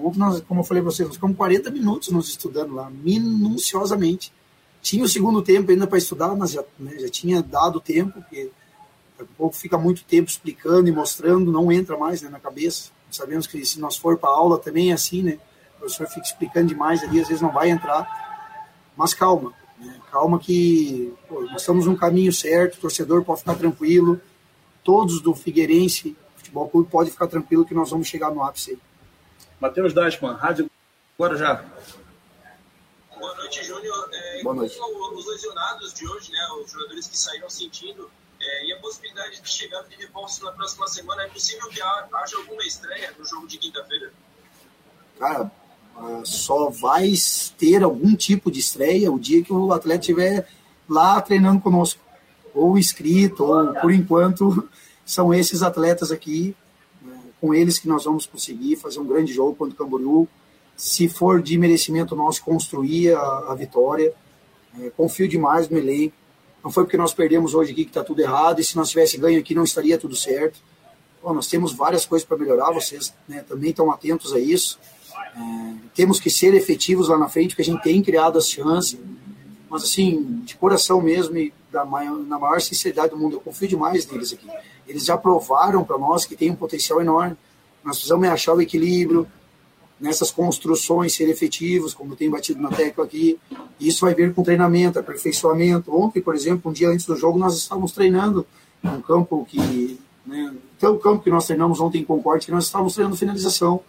Como 0.47 0.59
eu 0.59 0.63
falei 0.63 0.81
para 0.83 0.91
vocês, 0.91 1.07
nós 1.07 1.15
ficamos 1.15 1.37
40 1.37 1.69
minutos 1.69 2.09
nos 2.09 2.27
estudando 2.27 2.73
lá, 2.73 2.89
minuciosamente. 2.89 4.33
Tinha 4.81 5.03
o 5.03 5.09
segundo 5.09 5.41
tempo 5.41 5.71
ainda 5.71 5.85
para 5.85 5.97
estudar, 5.97 6.35
mas 6.35 6.51
já, 6.51 6.63
né, 6.79 6.97
já 6.99 7.09
tinha 7.09 7.41
dado 7.41 7.79
tempo, 7.79 8.13
porque 8.13 8.51
daqui 9.17 9.31
a 9.31 9.37
pouco 9.37 9.55
fica 9.55 9.77
muito 9.77 10.03
tempo 10.03 10.29
explicando 10.29 10.87
e 10.87 10.91
mostrando, 10.91 11.51
não 11.51 11.71
entra 11.71 11.97
mais 11.97 12.21
né, 12.21 12.29
na 12.29 12.39
cabeça. 12.39 12.91
Sabemos 13.11 13.45
que 13.45 13.63
se 13.65 13.79
nós 13.79 13.97
for 13.97 14.17
para 14.17 14.29
aula 14.29 14.57
também 14.57 14.91
é 14.91 14.93
assim, 14.93 15.21
né? 15.21 15.37
O 15.75 15.79
professor 15.81 16.07
fica 16.07 16.25
explicando 16.25 16.67
demais 16.67 17.03
ali, 17.03 17.19
às 17.19 17.27
vezes 17.27 17.41
não 17.41 17.51
vai 17.51 17.69
entrar. 17.69 18.07
Mas 18.95 19.13
calma, 19.13 19.53
né? 19.79 19.99
calma 20.11 20.39
que 20.39 21.13
pô, 21.27 21.41
nós 21.41 21.61
estamos 21.61 21.85
no 21.85 21.97
caminho 21.97 22.31
certo, 22.31 22.75
o 22.75 22.81
torcedor 22.81 23.23
pode 23.23 23.41
ficar 23.41 23.55
tranquilo, 23.55 24.19
todos 24.83 25.21
do 25.21 25.33
Figueirense 25.35 26.15
Futebol 26.51 26.69
Clube 26.69 26.89
pode 26.89 27.11
ficar 27.11 27.27
tranquilo 27.27 27.65
que 27.65 27.73
nós 27.73 27.89
vamos 27.89 28.07
chegar 28.07 28.29
no 28.31 28.43
ápice. 28.43 28.77
Matheus 29.59 29.93
Dashman, 29.93 30.33
Rádio 30.33 30.69
Guarujá. 31.17 31.63
Boa 33.17 33.35
noite, 33.35 33.63
Júnior. 33.63 34.09
Boa 34.43 34.55
noite. 34.55 34.77
Os 34.79 35.27
lesionados 35.27 35.93
de 35.93 36.07
hoje, 36.07 36.31
né, 36.31 36.39
os 36.63 36.71
jogadores 36.71 37.07
que 37.07 37.17
saíram 37.17 37.49
sentindo, 37.49 38.09
é, 38.41 38.65
e 38.65 38.73
a 38.73 38.79
possibilidade 38.79 39.39
de 39.39 39.49
chegada 39.49 39.87
de 39.87 39.95
reforços 39.95 40.43
na 40.43 40.51
próxima 40.51 40.87
semana, 40.87 41.23
é 41.23 41.27
possível 41.27 41.67
que 41.69 41.79
haja 41.81 42.37
alguma 42.37 42.63
estreia 42.63 43.13
no 43.17 43.25
jogo 43.25 43.47
de 43.47 43.57
quinta-feira? 43.57 44.11
Cara, 45.19 45.51
ah, 45.95 46.21
só 46.23 46.69
vai 46.69 47.13
ter 47.57 47.83
algum 47.83 48.15
tipo 48.15 48.49
de 48.49 48.59
estreia 48.59 49.11
o 49.11 49.19
dia 49.19 49.43
que 49.43 49.53
o 49.53 49.71
atleta 49.71 49.99
estiver 49.99 50.47
lá 50.89 51.21
treinando 51.21 51.61
conosco, 51.61 52.01
ou 52.53 52.77
inscrito, 52.77 53.43
ou 53.43 53.73
por 53.75 53.91
enquanto 53.91 54.67
são 55.05 55.33
esses 55.33 55.61
atletas 55.61 56.11
aqui, 56.11 56.55
né, 57.01 57.19
com 57.39 57.53
eles 57.53 57.77
que 57.77 57.87
nós 57.87 58.05
vamos 58.05 58.25
conseguir 58.25 58.75
fazer 58.75 58.99
um 58.99 59.05
grande 59.05 59.31
jogo 59.31 59.55
contra 59.55 59.75
o 59.75 59.77
Camboriú, 59.77 60.27
se 60.75 61.07
for 61.07 61.41
de 61.41 61.57
merecimento 61.59 62.15
nosso 62.15 62.43
construir 62.43 63.13
a, 63.13 63.21
a 63.49 63.55
vitória. 63.55 64.13
É, 64.79 64.89
confio 64.89 65.27
demais 65.27 65.67
no 65.69 65.77
elenco. 65.77 66.15
Não 66.63 66.71
foi 66.71 66.83
porque 66.83 66.97
nós 66.97 67.13
perdemos 67.13 67.53
hoje 67.53 67.71
aqui 67.71 67.83
que 67.83 67.89
está 67.89 68.03
tudo 68.03 68.21
errado, 68.21 68.59
e 68.59 68.63
se 68.63 68.75
nós 68.75 68.89
tivesse 68.89 69.17
ganho 69.17 69.39
aqui 69.39 69.55
não 69.55 69.63
estaria 69.63 69.97
tudo 69.97 70.15
certo. 70.15 70.59
Bom, 71.21 71.33
nós 71.33 71.47
temos 71.47 71.73
várias 71.73 72.05
coisas 72.05 72.27
para 72.27 72.37
melhorar, 72.37 72.71
vocês 72.71 73.13
né, 73.27 73.43
também 73.47 73.71
estão 73.71 73.91
atentos 73.91 74.33
a 74.33 74.39
isso. 74.39 74.79
É, 75.35 75.73
temos 75.93 76.19
que 76.19 76.29
ser 76.29 76.53
efetivos 76.53 77.09
lá 77.09 77.17
na 77.17 77.27
frente, 77.27 77.49
porque 77.49 77.61
a 77.61 77.65
gente 77.65 77.81
tem 77.81 78.01
criado 78.01 78.37
as 78.37 78.49
chances. 78.49 78.99
Mas, 79.69 79.83
assim, 79.83 80.41
de 80.43 80.55
coração 80.55 81.01
mesmo 81.01 81.37
e 81.37 81.53
da 81.71 81.85
maior, 81.85 82.17
na 82.17 82.37
maior 82.37 82.59
sinceridade 82.59 83.11
do 83.11 83.17
mundo, 83.17 83.37
eu 83.37 83.39
confio 83.39 83.67
demais 83.67 84.05
neles 84.05 84.33
aqui. 84.33 84.47
Eles 84.87 85.05
já 85.05 85.17
provaram 85.17 85.83
para 85.83 85.97
nós 85.97 86.25
que 86.25 86.35
tem 86.35 86.51
um 86.51 86.55
potencial 86.55 86.99
enorme. 87.01 87.37
Nós 87.83 87.95
precisamos 87.95 88.27
achar 88.27 88.53
o 88.53 88.61
equilíbrio 88.61 89.27
nessas 90.01 90.31
construções, 90.31 91.13
ser 91.13 91.29
efetivos, 91.29 91.93
como 91.93 92.15
tem 92.15 92.29
batido 92.29 92.59
na 92.59 92.69
tecla 92.69 93.05
aqui. 93.05 93.39
Isso 93.79 94.03
vai 94.03 94.15
vir 94.15 94.33
com 94.33 94.41
treinamento, 94.41 94.97
aperfeiçoamento. 94.97 95.95
Ontem, 95.95 96.19
por 96.19 96.33
exemplo, 96.33 96.71
um 96.71 96.73
dia 96.73 96.89
antes 96.89 97.05
do 97.05 97.15
jogo, 97.15 97.37
nós 97.37 97.55
estávamos 97.55 97.91
treinando 97.91 98.45
um 98.83 98.99
campo 98.99 99.45
que. 99.47 99.99
Né, 100.25 100.53
então, 100.75 100.95
o 100.95 100.99
campo 100.99 101.23
que 101.23 101.29
nós 101.29 101.45
treinamos 101.45 101.79
ontem 101.79 101.99
em 101.99 102.03
Concorde, 102.03 102.47
que 102.47 102.51
nós 102.51 102.65
estávamos 102.65 102.95
treinando 102.95 103.15
finalização. 103.15 103.81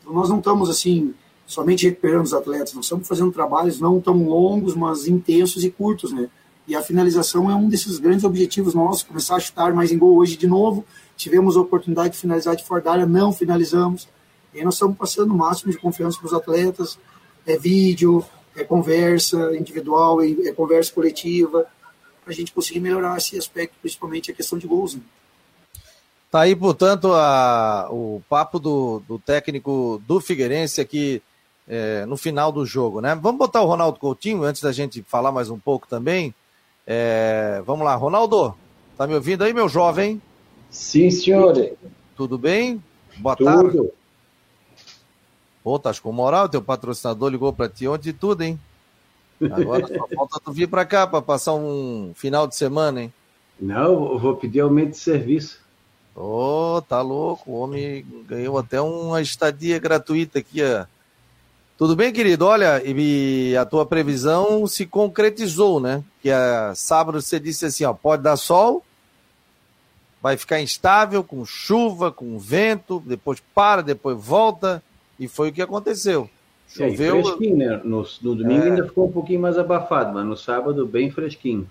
Então, 0.00 0.14
nós 0.14 0.30
não 0.30 0.38
estamos 0.38 0.70
assim 0.70 1.14
somente 1.46 1.86
recuperando 1.86 2.24
os 2.24 2.34
atletas, 2.34 2.74
nós 2.74 2.84
estamos 2.84 3.08
fazendo 3.08 3.32
trabalhos 3.32 3.80
não 3.80 4.00
tão 4.00 4.22
longos, 4.26 4.74
mas 4.74 5.06
intensos 5.06 5.64
e 5.64 5.70
curtos, 5.70 6.12
né? 6.12 6.28
E 6.66 6.74
a 6.74 6.82
finalização 6.82 7.50
é 7.50 7.54
um 7.54 7.68
desses 7.68 7.98
grandes 7.98 8.24
objetivos 8.24 8.74
nossos, 8.74 9.02
começar 9.02 9.36
a 9.36 9.40
chutar 9.40 9.72
mais 9.72 9.90
em 9.90 9.96
gol 9.96 10.16
hoje 10.16 10.36
de 10.36 10.46
novo. 10.46 10.84
Tivemos 11.16 11.56
a 11.56 11.60
oportunidade 11.60 12.10
de 12.10 12.18
finalizar 12.18 12.54
de 12.54 12.64
fora 12.64 12.82
da 12.82 12.92
área, 12.92 13.06
não 13.06 13.32
finalizamos. 13.32 14.06
E 14.52 14.58
aí 14.58 14.64
nós 14.64 14.74
estamos 14.74 14.96
passando 14.96 15.32
o 15.32 15.36
máximo 15.36 15.72
de 15.72 15.78
confiança 15.78 16.18
para 16.18 16.26
os 16.26 16.34
atletas. 16.34 16.98
É 17.46 17.56
vídeo, 17.56 18.24
é 18.56 18.64
conversa 18.64 19.56
individual, 19.56 20.20
é, 20.22 20.52
conversa 20.52 20.92
coletiva, 20.92 21.66
para 22.22 22.32
a 22.32 22.36
gente 22.36 22.52
conseguir 22.52 22.80
melhorar 22.80 23.16
esse 23.16 23.38
aspecto, 23.38 23.74
principalmente 23.80 24.30
a 24.30 24.34
questão 24.34 24.58
de 24.58 24.66
gols. 24.66 24.94
Né? 24.94 25.00
Tá 26.30 26.40
aí, 26.40 26.54
portanto, 26.54 27.12
a, 27.12 27.88
o 27.90 28.20
papo 28.28 28.58
do, 28.58 29.02
do 29.08 29.18
técnico 29.18 30.02
do 30.06 30.20
Figueirense 30.20 30.80
aqui 30.80 31.22
é, 31.66 32.04
no 32.06 32.16
final 32.16 32.52
do 32.52 32.66
jogo, 32.66 33.00
né? 33.00 33.14
Vamos 33.14 33.38
botar 33.38 33.62
o 33.62 33.66
Ronaldo 33.66 33.98
Coutinho 33.98 34.42
antes 34.42 34.60
da 34.60 34.72
gente 34.72 35.02
falar 35.02 35.32
mais 35.32 35.48
um 35.48 35.58
pouco 35.58 35.86
também. 35.86 36.34
É, 36.86 37.62
vamos 37.64 37.84
lá, 37.84 37.94
Ronaldo, 37.94 38.54
tá 38.96 39.06
me 39.06 39.14
ouvindo 39.14 39.44
aí, 39.44 39.54
meu 39.54 39.68
jovem? 39.68 40.20
Sim, 40.70 41.10
senhor. 41.10 41.54
Tudo 42.16 42.36
bem? 42.36 42.82
Boa 43.18 43.36
tudo. 43.36 43.46
tarde. 43.46 43.90
Pô, 45.62 45.78
tá 45.78 45.92
com 45.94 46.12
moral, 46.12 46.48
teu 46.48 46.62
patrocinador 46.62 47.30
ligou 47.30 47.52
para 47.52 47.68
ti 47.68 47.86
ontem 47.86 48.10
e 48.10 48.12
tudo, 48.12 48.42
hein? 48.42 48.58
Agora 49.50 49.86
só 49.86 50.06
falta 50.14 50.40
tu 50.44 50.52
vir 50.52 50.68
para 50.68 50.84
cá 50.84 51.06
para 51.06 51.22
passar 51.22 51.54
um 51.54 52.12
final 52.14 52.46
de 52.46 52.56
semana, 52.56 53.02
hein? 53.02 53.12
Não, 53.60 54.12
eu 54.12 54.18
vou 54.18 54.36
pedir 54.36 54.60
aumento 54.60 54.90
de 54.90 54.98
serviço. 54.98 55.60
Ô, 56.14 56.76
oh, 56.76 56.82
tá 56.82 57.00
louco, 57.00 57.50
o 57.50 57.58
homem 57.60 58.04
ganhou 58.26 58.58
até 58.58 58.80
uma 58.80 59.20
estadia 59.20 59.78
gratuita 59.78 60.38
aqui, 60.38 60.62
ó 60.62 60.86
tudo 61.78 61.94
bem, 61.94 62.12
querido? 62.12 62.44
Olha, 62.44 62.82
e 62.84 63.56
a 63.56 63.64
tua 63.64 63.86
previsão 63.86 64.66
se 64.66 64.84
concretizou, 64.84 65.78
né? 65.78 66.02
Que 66.20 66.28
a 66.28 66.74
sábado 66.74 67.22
você 67.22 67.38
disse 67.38 67.66
assim, 67.66 67.84
ó, 67.84 67.92
pode 67.92 68.20
dar 68.20 68.36
sol, 68.36 68.84
vai 70.20 70.36
ficar 70.36 70.60
instável, 70.60 71.22
com 71.22 71.44
chuva, 71.44 72.10
com 72.10 72.36
vento, 72.36 73.00
depois 73.06 73.40
para, 73.54 73.80
depois 73.80 74.18
volta, 74.18 74.82
e 75.18 75.28
foi 75.28 75.50
o 75.50 75.52
que 75.52 75.62
aconteceu. 75.62 76.28
Choveu. 76.68 77.18
É, 77.18 77.22
fresquinho, 77.22 77.56
né? 77.56 77.80
No, 77.82 78.06
no 78.22 78.34
domingo 78.34 78.64
é... 78.64 78.70
ainda 78.70 78.84
ficou 78.84 79.08
um 79.08 79.12
pouquinho 79.12 79.40
mais 79.40 79.58
abafado, 79.58 80.12
mas 80.12 80.26
no 80.26 80.36
sábado 80.36 80.86
bem 80.86 81.10
fresquinho. 81.10 81.68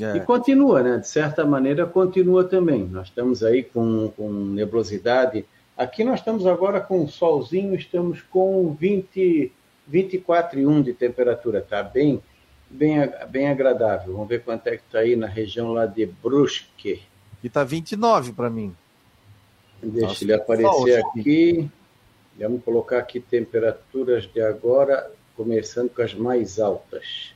É. 0.00 0.16
E 0.16 0.20
continua, 0.20 0.82
né? 0.82 0.98
De 0.98 1.08
certa 1.08 1.44
maneira, 1.44 1.84
continua 1.84 2.44
também. 2.44 2.84
Nós 2.84 3.08
estamos 3.08 3.42
aí 3.42 3.62
com, 3.62 4.10
com 4.16 4.30
nebulosidade 4.30 5.44
Aqui 5.76 6.04
nós 6.04 6.20
estamos 6.20 6.46
agora 6.46 6.80
com 6.80 7.08
solzinho, 7.08 7.74
estamos 7.74 8.20
com 8.22 8.74
20, 8.74 9.50
24,1 9.90 10.82
de 10.82 10.92
temperatura, 10.92 11.62
tá 11.62 11.82
bem, 11.82 12.22
bem, 12.68 12.98
bem 13.30 13.48
agradável. 13.48 14.12
Vamos 14.12 14.28
ver 14.28 14.44
quanto 14.44 14.66
é 14.66 14.76
que 14.76 14.82
está 14.86 14.98
aí 14.98 15.16
na 15.16 15.26
região 15.26 15.72
lá 15.72 15.86
de 15.86 16.06
Brusque. 16.06 17.02
E 17.42 17.46
está 17.46 17.64
29 17.64 18.32
para 18.32 18.50
mim. 18.50 18.74
Deixa 19.82 20.06
Nossa, 20.06 20.24
ele 20.24 20.34
aparecer 20.34 21.04
aqui. 21.04 21.70
Vamos 22.38 22.64
colocar 22.64 22.98
aqui 22.98 23.20
temperaturas 23.20 24.26
de 24.26 24.40
agora, 24.40 25.10
começando 25.36 25.90
com 25.90 26.02
as 26.02 26.14
mais 26.14 26.58
altas. 26.58 27.34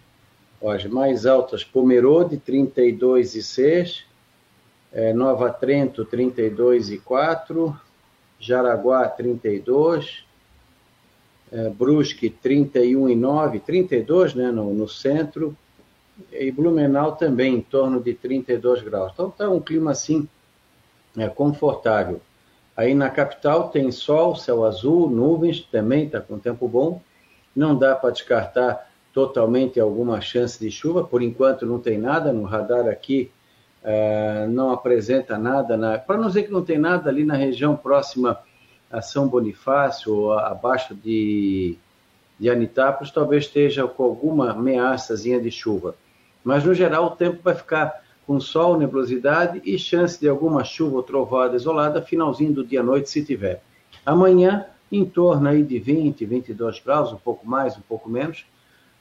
As 0.64 0.84
mais 0.86 1.26
altas, 1.26 1.62
Pomerode, 1.62 2.38
32,6. 2.38 4.04
É, 4.92 5.12
Nova 5.12 5.50
Trento, 5.50 6.06
32,4. 6.06 7.76
Jaraguá 8.38 9.08
32, 9.08 10.24
é, 11.50 11.70
Brusque 11.70 12.28
31,9, 12.30 13.62
32 13.62 14.34
né, 14.34 14.50
no, 14.50 14.74
no 14.74 14.88
centro, 14.88 15.56
e 16.32 16.50
Blumenau 16.50 17.16
também 17.16 17.54
em 17.56 17.60
torno 17.60 18.00
de 18.00 18.14
32 18.14 18.82
graus. 18.82 19.12
Então 19.12 19.28
está 19.28 19.48
um 19.48 19.60
clima 19.60 19.90
assim 19.90 20.28
é, 21.16 21.28
confortável. 21.28 22.20
Aí 22.76 22.94
na 22.94 23.08
capital 23.08 23.68
tem 23.68 23.90
sol, 23.90 24.36
céu 24.36 24.64
azul, 24.64 25.08
nuvens, 25.08 25.60
também 25.60 26.04
está 26.06 26.20
com 26.20 26.38
tempo 26.38 26.68
bom. 26.68 27.00
Não 27.54 27.76
dá 27.76 27.94
para 27.94 28.10
descartar 28.10 28.90
totalmente 29.12 29.80
alguma 29.80 30.20
chance 30.20 30.60
de 30.60 30.70
chuva, 30.70 31.02
por 31.02 31.22
enquanto 31.22 31.64
não 31.64 31.78
tem 31.78 31.96
nada 31.96 32.32
no 32.32 32.44
radar 32.44 32.86
aqui 32.86 33.30
é, 33.86 34.48
não 34.48 34.72
apresenta 34.72 35.38
nada, 35.38 35.78
para 36.00 36.18
não 36.18 36.26
dizer 36.26 36.42
que 36.42 36.50
não 36.50 36.64
tem 36.64 36.76
nada 36.76 37.08
ali 37.08 37.24
na 37.24 37.36
região 37.36 37.76
próxima 37.76 38.40
a 38.90 39.00
São 39.00 39.28
Bonifácio, 39.28 40.12
ou 40.12 40.32
abaixo 40.32 40.92
de, 40.92 41.78
de 42.38 42.50
Anitápolis, 42.50 43.12
talvez 43.12 43.44
esteja 43.44 43.86
com 43.86 44.02
alguma 44.02 44.50
ameaçazinha 44.50 45.40
de 45.40 45.52
chuva. 45.52 45.94
Mas, 46.42 46.64
no 46.64 46.74
geral, 46.74 47.06
o 47.06 47.10
tempo 47.10 47.38
vai 47.44 47.54
ficar 47.54 48.02
com 48.26 48.40
sol, 48.40 48.76
nebulosidade 48.76 49.62
e 49.64 49.78
chance 49.78 50.18
de 50.18 50.28
alguma 50.28 50.64
chuva 50.64 50.96
ou 50.96 51.02
trovada 51.02 51.54
isolada, 51.56 52.02
finalzinho 52.02 52.52
do 52.52 52.64
dia 52.64 52.80
à 52.80 52.82
noite, 52.82 53.08
se 53.08 53.24
tiver. 53.24 53.62
Amanhã, 54.04 54.66
em 54.90 55.04
torno 55.04 55.48
aí 55.48 55.62
de 55.62 55.78
20, 55.78 56.24
22 56.24 56.80
graus, 56.80 57.12
um 57.12 57.16
pouco 57.16 57.46
mais, 57.46 57.76
um 57.76 57.82
pouco 57.82 58.08
menos. 58.08 58.44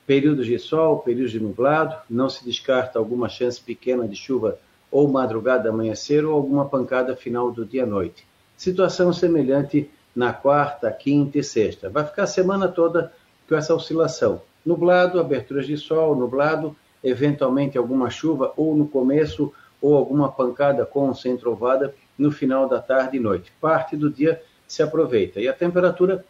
Períodos 0.05 0.45
de 0.45 0.59
sol, 0.59 0.99
períodos 0.99 1.31
de 1.31 1.39
nublado, 1.39 1.95
não 2.07 2.29
se 2.29 2.45
descarta 2.45 2.99
alguma 2.99 3.27
chance 3.27 3.59
pequena 3.59 4.07
de 4.07 4.15
chuva 4.15 4.59
ou 4.91 5.07
madrugada 5.07 5.69
amanhecer 5.69 6.23
ou 6.23 6.33
alguma 6.33 6.65
pancada 6.65 7.15
final 7.15 7.51
do 7.51 7.65
dia 7.65 7.83
à 7.83 7.87
noite. 7.87 8.25
Situação 8.55 9.11
semelhante 9.11 9.89
na 10.15 10.31
quarta, 10.31 10.91
quinta 10.91 11.39
e 11.39 11.43
sexta. 11.43 11.89
Vai 11.89 12.05
ficar 12.05 12.23
a 12.23 12.27
semana 12.27 12.67
toda 12.67 13.11
com 13.49 13.55
essa 13.55 13.73
oscilação. 13.73 14.41
Nublado, 14.65 15.19
aberturas 15.19 15.67
de 15.67 15.77
sol, 15.77 16.15
nublado, 16.15 16.75
eventualmente 17.05 17.77
alguma 17.77 18.09
chuva 18.09 18.51
ou 18.57 18.75
no 18.75 18.87
começo 18.87 19.53
ou 19.81 19.95
alguma 19.95 20.31
pancada 20.31 20.85
com 20.85 21.13
sem 21.13 21.37
trovada 21.37 21.93
no 22.17 22.31
final 22.31 22.67
da 22.67 22.81
tarde 22.81 23.17
e 23.17 23.19
noite. 23.19 23.51
Parte 23.61 23.95
do 23.95 24.09
dia 24.09 24.41
se 24.67 24.81
aproveita 24.81 25.39
e 25.39 25.47
a 25.47 25.53
temperatura 25.53 26.25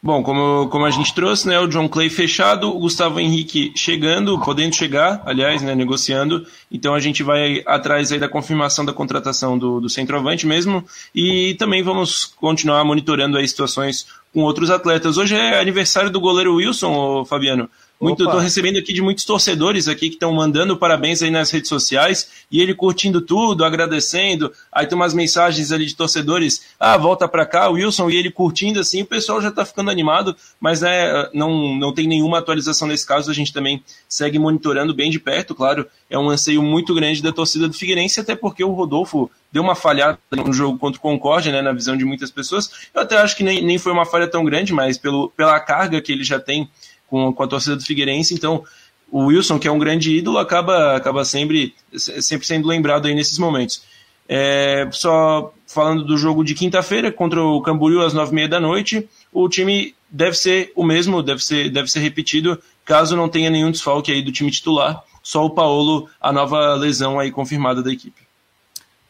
Bom, 0.00 0.22
como, 0.22 0.68
como 0.68 0.84
a 0.84 0.90
gente 0.90 1.12
trouxe, 1.12 1.48
né, 1.48 1.58
o 1.58 1.66
John 1.66 1.88
Clay 1.88 2.08
fechado, 2.08 2.68
o 2.68 2.78
Gustavo 2.78 3.18
Henrique 3.18 3.72
chegando, 3.74 4.38
podendo 4.40 4.72
chegar, 4.72 5.20
aliás, 5.26 5.60
né, 5.60 5.74
negociando. 5.74 6.46
Então 6.70 6.94
a 6.94 7.00
gente 7.00 7.24
vai 7.24 7.64
atrás 7.66 8.12
aí 8.12 8.18
da 8.18 8.28
confirmação 8.28 8.84
da 8.84 8.92
contratação 8.92 9.58
do, 9.58 9.80
do 9.80 9.88
centroavante 9.88 10.46
mesmo. 10.46 10.84
E 11.12 11.56
também 11.58 11.82
vamos 11.82 12.24
continuar 12.24 12.84
monitorando 12.84 13.36
aí 13.36 13.48
situações 13.48 14.06
com 14.32 14.42
outros 14.42 14.70
atletas. 14.70 15.18
Hoje 15.18 15.34
é 15.34 15.58
aniversário 15.58 16.10
do 16.10 16.20
goleiro 16.20 16.54
Wilson, 16.54 17.24
Fabiano. 17.24 17.68
Muito, 18.00 18.24
tô 18.24 18.38
recebendo 18.38 18.78
aqui 18.78 18.92
de 18.92 19.02
muitos 19.02 19.24
torcedores 19.24 19.88
aqui 19.88 20.08
que 20.08 20.14
estão 20.14 20.32
mandando 20.32 20.76
parabéns 20.76 21.20
aí 21.20 21.32
nas 21.32 21.50
redes 21.50 21.68
sociais 21.68 22.28
e 22.48 22.60
ele 22.60 22.72
curtindo 22.72 23.20
tudo, 23.20 23.64
agradecendo. 23.64 24.52
Aí 24.70 24.86
tem 24.86 24.94
umas 24.94 25.12
mensagens 25.12 25.72
ali 25.72 25.84
de 25.84 25.96
torcedores, 25.96 26.62
ah, 26.78 26.96
volta 26.96 27.26
para 27.26 27.44
cá, 27.44 27.68
Wilson, 27.68 28.08
e 28.08 28.16
ele 28.16 28.30
curtindo 28.30 28.78
assim, 28.78 29.02
o 29.02 29.06
pessoal 29.06 29.42
já 29.42 29.50
tá 29.50 29.64
ficando 29.64 29.90
animado, 29.90 30.36
mas 30.60 30.80
né, 30.80 31.28
não, 31.34 31.74
não 31.76 31.92
tem 31.92 32.06
nenhuma 32.06 32.38
atualização 32.38 32.86
nesse 32.86 33.04
caso, 33.04 33.32
a 33.32 33.34
gente 33.34 33.52
também 33.52 33.82
segue 34.08 34.38
monitorando 34.38 34.94
bem 34.94 35.10
de 35.10 35.18
perto, 35.18 35.52
claro, 35.52 35.84
é 36.08 36.16
um 36.16 36.30
anseio 36.30 36.62
muito 36.62 36.94
grande 36.94 37.20
da 37.20 37.32
torcida 37.32 37.66
do 37.66 37.74
Figueirense, 37.74 38.20
até 38.20 38.36
porque 38.36 38.62
o 38.62 38.72
Rodolfo 38.72 39.28
deu 39.50 39.62
uma 39.62 39.74
falhada 39.74 40.18
no 40.30 40.52
jogo 40.52 40.78
contra 40.78 40.98
o 40.98 41.02
Concórdia, 41.02 41.50
né, 41.50 41.62
na 41.62 41.72
visão 41.72 41.96
de 41.96 42.04
muitas 42.04 42.30
pessoas. 42.30 42.70
Eu 42.94 43.02
até 43.02 43.16
acho 43.16 43.36
que 43.36 43.42
nem, 43.42 43.62
nem 43.62 43.78
foi 43.78 43.92
uma 43.92 44.06
falha 44.06 44.28
tão 44.28 44.44
grande, 44.44 44.72
mas 44.72 44.96
pelo, 44.96 45.30
pela 45.30 45.58
carga 45.58 46.00
que 46.00 46.12
ele 46.12 46.22
já 46.22 46.38
tem 46.38 46.70
com, 47.08 47.32
com 47.32 47.42
a 47.42 47.48
torcida 47.48 47.76
do 47.76 47.84
Figueirense. 47.84 48.34
Então, 48.34 48.64
o 49.10 49.26
Wilson, 49.26 49.58
que 49.58 49.66
é 49.66 49.72
um 49.72 49.78
grande 49.78 50.16
ídolo, 50.16 50.38
acaba, 50.38 50.96
acaba 50.96 51.24
sempre, 51.24 51.74
sempre 51.96 52.46
sendo 52.46 52.68
lembrado 52.68 53.06
aí 53.06 53.14
nesses 53.14 53.38
momentos. 53.38 53.82
É, 54.28 54.86
só 54.92 55.54
falando 55.66 56.04
do 56.04 56.18
jogo 56.18 56.44
de 56.44 56.54
quinta-feira 56.54 57.10
contra 57.10 57.42
o 57.42 57.62
Camboriú 57.62 58.02
às 58.02 58.12
nove 58.12 58.32
e 58.32 58.34
meia 58.34 58.48
da 58.48 58.60
noite, 58.60 59.08
o 59.32 59.48
time 59.48 59.94
deve 60.10 60.36
ser 60.36 60.70
o 60.76 60.84
mesmo, 60.84 61.22
deve 61.22 61.42
ser, 61.42 61.70
deve 61.70 61.90
ser 61.90 62.00
repetido, 62.00 62.60
caso 62.84 63.16
não 63.16 63.28
tenha 63.28 63.48
nenhum 63.48 63.70
desfalque 63.70 64.12
aí 64.12 64.22
do 64.22 64.32
time 64.32 64.50
titular, 64.50 65.02
só 65.22 65.44
o 65.44 65.50
Paulo, 65.50 66.08
a 66.20 66.32
nova 66.32 66.74
lesão 66.74 67.18
aí 67.18 67.30
confirmada 67.30 67.82
da 67.82 67.92
equipe. 67.92 68.27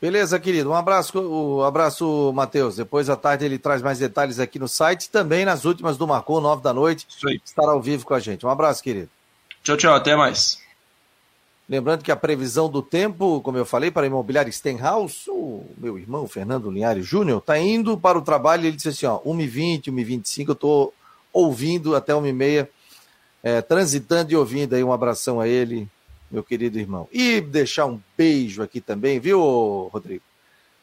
Beleza, 0.00 0.38
querido. 0.38 0.70
Um 0.70 0.74
abraço, 0.74 1.18
um 1.20 1.62
abraço, 1.62 2.32
Matheus. 2.32 2.76
Depois 2.76 3.10
à 3.10 3.16
tarde 3.16 3.44
ele 3.44 3.58
traz 3.58 3.82
mais 3.82 3.98
detalhes 3.98 4.38
aqui 4.38 4.58
no 4.58 4.68
site, 4.68 5.10
também 5.10 5.44
nas 5.44 5.64
últimas 5.64 5.96
do 5.96 6.06
Marcou, 6.06 6.40
nove 6.40 6.62
da 6.62 6.72
noite. 6.72 7.06
Estará 7.44 7.72
ao 7.72 7.82
vivo 7.82 8.06
com 8.06 8.14
a 8.14 8.20
gente. 8.20 8.46
Um 8.46 8.48
abraço, 8.48 8.82
querido. 8.82 9.10
Tchau, 9.64 9.76
tchau. 9.76 9.94
Até 9.94 10.14
mais. 10.14 10.58
Lembrando 11.68 12.02
que 12.02 12.12
a 12.12 12.16
previsão 12.16 12.70
do 12.70 12.80
tempo, 12.80 13.42
como 13.42 13.58
eu 13.58 13.66
falei, 13.66 13.90
para 13.90 14.04
a 14.04 14.06
imobiliária 14.06 14.50
Stenhouse, 14.50 15.28
o 15.28 15.66
meu 15.76 15.98
irmão 15.98 16.26
Fernando 16.26 16.70
Linhares 16.70 17.04
Júnior 17.04 17.40
está 17.40 17.58
indo 17.58 17.98
para 17.98 18.16
o 18.16 18.22
trabalho 18.22 18.64
e 18.64 18.68
ele 18.68 18.76
disse 18.76 18.88
assim: 18.88 19.04
ó, 19.04 19.20
1h20, 19.20 19.90
1h25, 19.92 20.48
eu 20.48 20.52
estou 20.52 20.94
ouvindo 21.32 21.94
até 21.94 22.14
1h30, 22.14 22.68
é, 23.42 23.60
transitando 23.60 24.32
e 24.32 24.36
ouvindo 24.36 24.74
aí. 24.74 24.82
Um 24.82 24.92
abração 24.92 25.40
a 25.40 25.48
ele, 25.48 25.88
meu 26.30 26.42
querido 26.42 26.78
irmão. 26.78 27.08
E 27.12 27.40
deixar 27.40 27.86
um 27.86 28.00
beijo 28.16 28.62
aqui 28.62 28.80
também, 28.80 29.18
viu, 29.18 29.40
Rodrigo? 29.92 30.22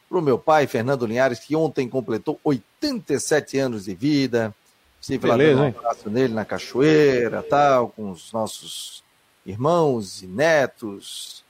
Para 0.08 0.18
o 0.18 0.22
meu 0.22 0.38
pai, 0.38 0.66
Fernando 0.66 1.06
Linhares, 1.06 1.40
que 1.40 1.56
ontem 1.56 1.88
completou 1.88 2.40
87 2.44 3.58
anos 3.58 3.84
de 3.84 3.94
vida. 3.94 4.54
Estive 5.00 5.26
lá 5.26 5.36
dando 5.36 5.62
um 5.62 5.66
abraço 5.68 6.10
nele 6.10 6.34
na 6.34 6.44
cachoeira, 6.44 7.42
tal, 7.42 7.88
com 7.90 8.10
os 8.10 8.32
nossos 8.32 9.04
irmãos 9.44 10.22
e 10.22 10.26
netos, 10.26 11.44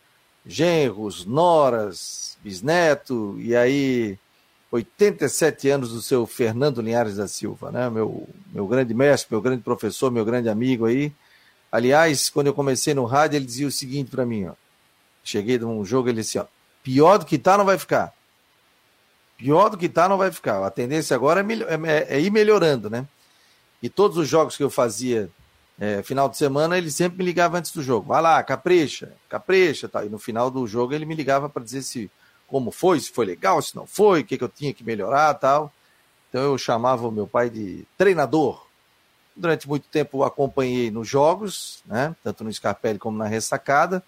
genros, 0.45 1.25
noras, 1.25 2.37
bisneto, 2.43 3.35
e 3.39 3.57
aí 3.57 4.19
87 4.71 5.69
anos 5.71 5.93
do 5.93 6.03
seu 6.03 6.27
Fernando 6.27 6.83
Linhares 6.83 7.17
da 7.17 7.27
Silva, 7.27 7.71
né? 7.71 7.89
Meu, 7.89 8.29
meu 8.53 8.67
grande 8.67 8.93
mestre, 8.93 9.29
meu 9.31 9.41
grande 9.41 9.63
professor, 9.63 10.11
meu 10.11 10.25
grande 10.25 10.49
amigo 10.49 10.87
aí. 10.87 11.13
Aliás, 11.71 12.31
quando 12.31 12.47
eu 12.47 12.55
comecei 12.55 12.95
no 12.95 13.05
rádio, 13.05 13.37
ele 13.37 13.45
dizia 13.45 13.67
o 13.67 13.73
seguinte 13.73 14.11
para 14.11 14.25
mim, 14.25 14.47
ó. 14.47 14.53
Cheguei 15.23 15.59
num 15.59 15.85
jogo, 15.85 16.09
ele 16.09 16.23
disse, 16.23 16.39
ó, 16.39 16.47
pior 16.83 17.19
do 17.19 17.27
que 17.27 17.37
tá, 17.37 17.59
não 17.59 17.65
vai 17.65 17.77
ficar. 17.79 18.13
Pior 19.37 19.69
do 19.69 19.77
que 19.77 19.89
tá, 19.89 20.09
não 20.09 20.17
vai 20.17 20.31
ficar. 20.31 20.65
A 20.65 20.71
tendência 20.71 21.15
agora 21.15 21.41
é, 21.41 21.91
é, 21.91 22.17
é 22.17 22.21
ir 22.21 22.31
melhorando, 22.31 22.89
né? 22.89 23.07
E 23.83 23.89
todos 23.89 24.17
os 24.17 24.29
jogos 24.29 24.57
que 24.57 24.63
eu 24.63 24.71
fazia 24.71 25.29
é, 25.79 26.03
final 26.03 26.29
de 26.29 26.37
semana, 26.37 26.79
ele 26.79 26.91
sempre 26.91 27.19
me 27.19 27.25
ligava 27.25 27.59
antes 27.59 27.71
do 27.71 27.83
jogo. 27.83 28.09
Vai 28.09 28.23
lá, 28.23 28.43
capricha, 28.43 29.13
capricha, 29.29 29.89
tal. 29.89 30.07
E 30.07 30.09
no 30.09 30.19
final 30.19 30.51
do 30.51 30.67
jogo 30.67 30.95
ele 30.95 31.05
me 31.05 31.15
ligava 31.15 31.49
para 31.49 31.63
dizer 31.63 31.83
se 31.83 32.11
como 32.47 32.71
foi, 32.71 32.99
se 33.01 33.11
foi 33.11 33.27
legal, 33.27 33.61
se 33.61 33.75
não 33.77 33.87
foi, 33.87 34.21
o 34.21 34.25
que, 34.25 34.39
que 34.39 34.45
eu 34.45 34.49
tinha 34.49 34.73
que 34.73 34.85
melhorar, 34.85 35.35
tal. 35.35 35.73
Então 36.29 36.43
eu 36.43 36.57
chamava 36.57 37.07
o 37.07 37.13
meu 37.13 37.27
pai 37.27 37.51
de 37.51 37.85
treinador, 37.99 38.66
Durante 39.37 39.69
muito 39.69 39.87
tempo 39.89 40.25
acompanhei 40.25 40.91
nos 40.91 41.07
jogos, 41.07 41.83
né? 41.85 42.17
tanto 42.25 42.43
no 42.43 42.53
Scarpelli 42.53 42.99
como 42.99 43.19
na 43.19 43.27
ressacada. 43.27 44.03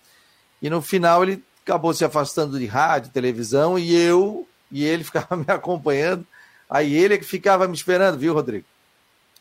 E 0.63 0.71
no 0.71 0.81
final 0.81 1.23
ele 1.23 1.45
acabou 1.63 1.93
se 1.93 2.05
afastando 2.05 2.59
de 2.59 2.67
rádio, 2.67 3.13
televisão, 3.13 3.79
e 3.79 3.95
eu 3.95 4.49
e 4.71 4.85
ele 4.85 5.05
ficava 5.05 5.37
me 5.37 5.45
acompanhando. 5.49 6.27
Aí 6.69 6.95
ele 6.95 7.15
é 7.15 7.19
que 7.19 7.25
ficava 7.25 7.67
me 7.69 7.75
esperando, 7.75 8.19
viu, 8.19 8.35
Rodrigo? 8.35 8.67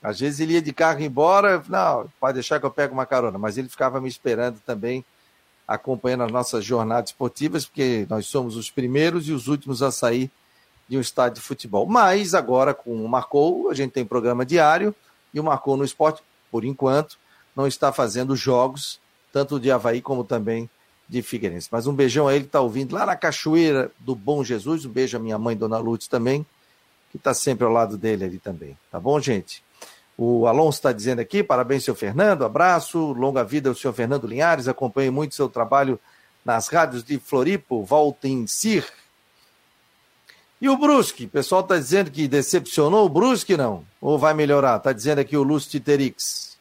Às 0.01 0.19
vezes 0.19 0.39
ele 0.39 0.53
ia 0.53 0.61
de 0.61 0.71
carro 0.71 1.01
embora, 1.01 1.63
não, 1.67 2.07
pode 2.19 2.35
deixar 2.35 2.59
que 2.59 2.65
eu 2.65 2.71
pego 2.71 2.93
uma 2.93 3.05
carona, 3.05 3.37
mas 3.37 3.57
ele 3.57 3.67
ficava 3.67 3.99
me 3.99 4.07
esperando 4.07 4.59
também, 4.59 5.03
acompanhando 5.67 6.23
as 6.23 6.31
nossas 6.31 6.63
jornadas 6.63 7.09
esportivas, 7.09 7.65
porque 7.65 8.05
nós 8.09 8.27
somos 8.27 8.55
os 8.55 8.69
primeiros 8.69 9.27
e 9.27 9.31
os 9.31 9.47
últimos 9.47 9.81
a 9.81 9.91
sair 9.91 10.31
de 10.87 10.97
um 10.97 11.01
estádio 11.01 11.41
de 11.41 11.47
futebol. 11.47 11.85
Mas 11.85 12.33
agora, 12.33 12.73
com 12.73 13.03
o 13.03 13.09
Marcou, 13.09 13.69
a 13.69 13.73
gente 13.73 13.91
tem 13.91 14.05
programa 14.05 14.45
diário, 14.45 14.95
e 15.33 15.39
o 15.39 15.43
Marcou 15.43 15.77
no 15.77 15.83
Esporte, 15.83 16.21
por 16.51 16.63
enquanto, 16.63 17.17
não 17.55 17.67
está 17.67 17.91
fazendo 17.91 18.35
jogos, 18.35 18.99
tanto 19.31 19.59
de 19.59 19.71
Havaí 19.71 20.01
como 20.01 20.23
também 20.23 20.69
de 21.07 21.21
Figueirense. 21.21 21.69
Mas 21.71 21.87
um 21.87 21.93
beijão 21.93 22.27
a 22.27 22.33
ele 22.33 22.43
que 22.43 22.49
está 22.49 22.61
ouvindo 22.61 22.93
lá 22.93 23.05
na 23.05 23.15
Cachoeira 23.15 23.91
do 23.99 24.15
Bom 24.15 24.43
Jesus. 24.43 24.85
Um 24.85 24.89
beijo 24.89 25.17
à 25.17 25.19
minha 25.19 25.37
mãe, 25.37 25.55
Dona 25.55 25.77
Lutz, 25.77 26.07
também, 26.07 26.45
que 27.11 27.17
está 27.17 27.33
sempre 27.33 27.65
ao 27.65 27.71
lado 27.71 27.97
dele 27.97 28.25
ali 28.25 28.39
também. 28.39 28.77
Tá 28.91 28.99
bom, 28.99 29.19
gente? 29.19 29.63
O 30.17 30.47
Alonso 30.47 30.79
está 30.79 30.91
dizendo 30.91 31.19
aqui, 31.19 31.43
parabéns, 31.43 31.83
seu 31.83 31.93
Fernando, 31.93 32.43
abraço, 32.43 33.13
longa 33.13 33.43
vida 33.43 33.69
ao 33.69 33.75
senhor 33.75 33.93
Fernando 33.93 34.25
Linhares, 34.25 34.67
acompanhe 34.67 35.11
muito 35.11 35.35
seu 35.35 35.47
trabalho 35.47 35.99
nas 36.43 36.69
rádios 36.69 37.03
de 37.03 37.19
Floripo, 37.19 37.83
voltem 37.83 38.47
Sir, 38.47 38.83
e 40.59 40.67
o 40.67 40.77
Brusque? 40.77 41.25
O 41.25 41.29
pessoal 41.29 41.61
está 41.61 41.77
dizendo 41.77 42.09
que 42.09 42.27
decepcionou 42.27 43.05
o 43.05 43.09
Brusque, 43.09 43.55
não? 43.55 43.83
Ou 44.01 44.17
vai 44.17 44.33
melhorar? 44.33 44.77
Está 44.77 44.91
dizendo 44.91 45.19
aqui 45.19 45.37
o 45.37 45.43
Lúcio 45.43 45.69
Titerix. 45.69 46.57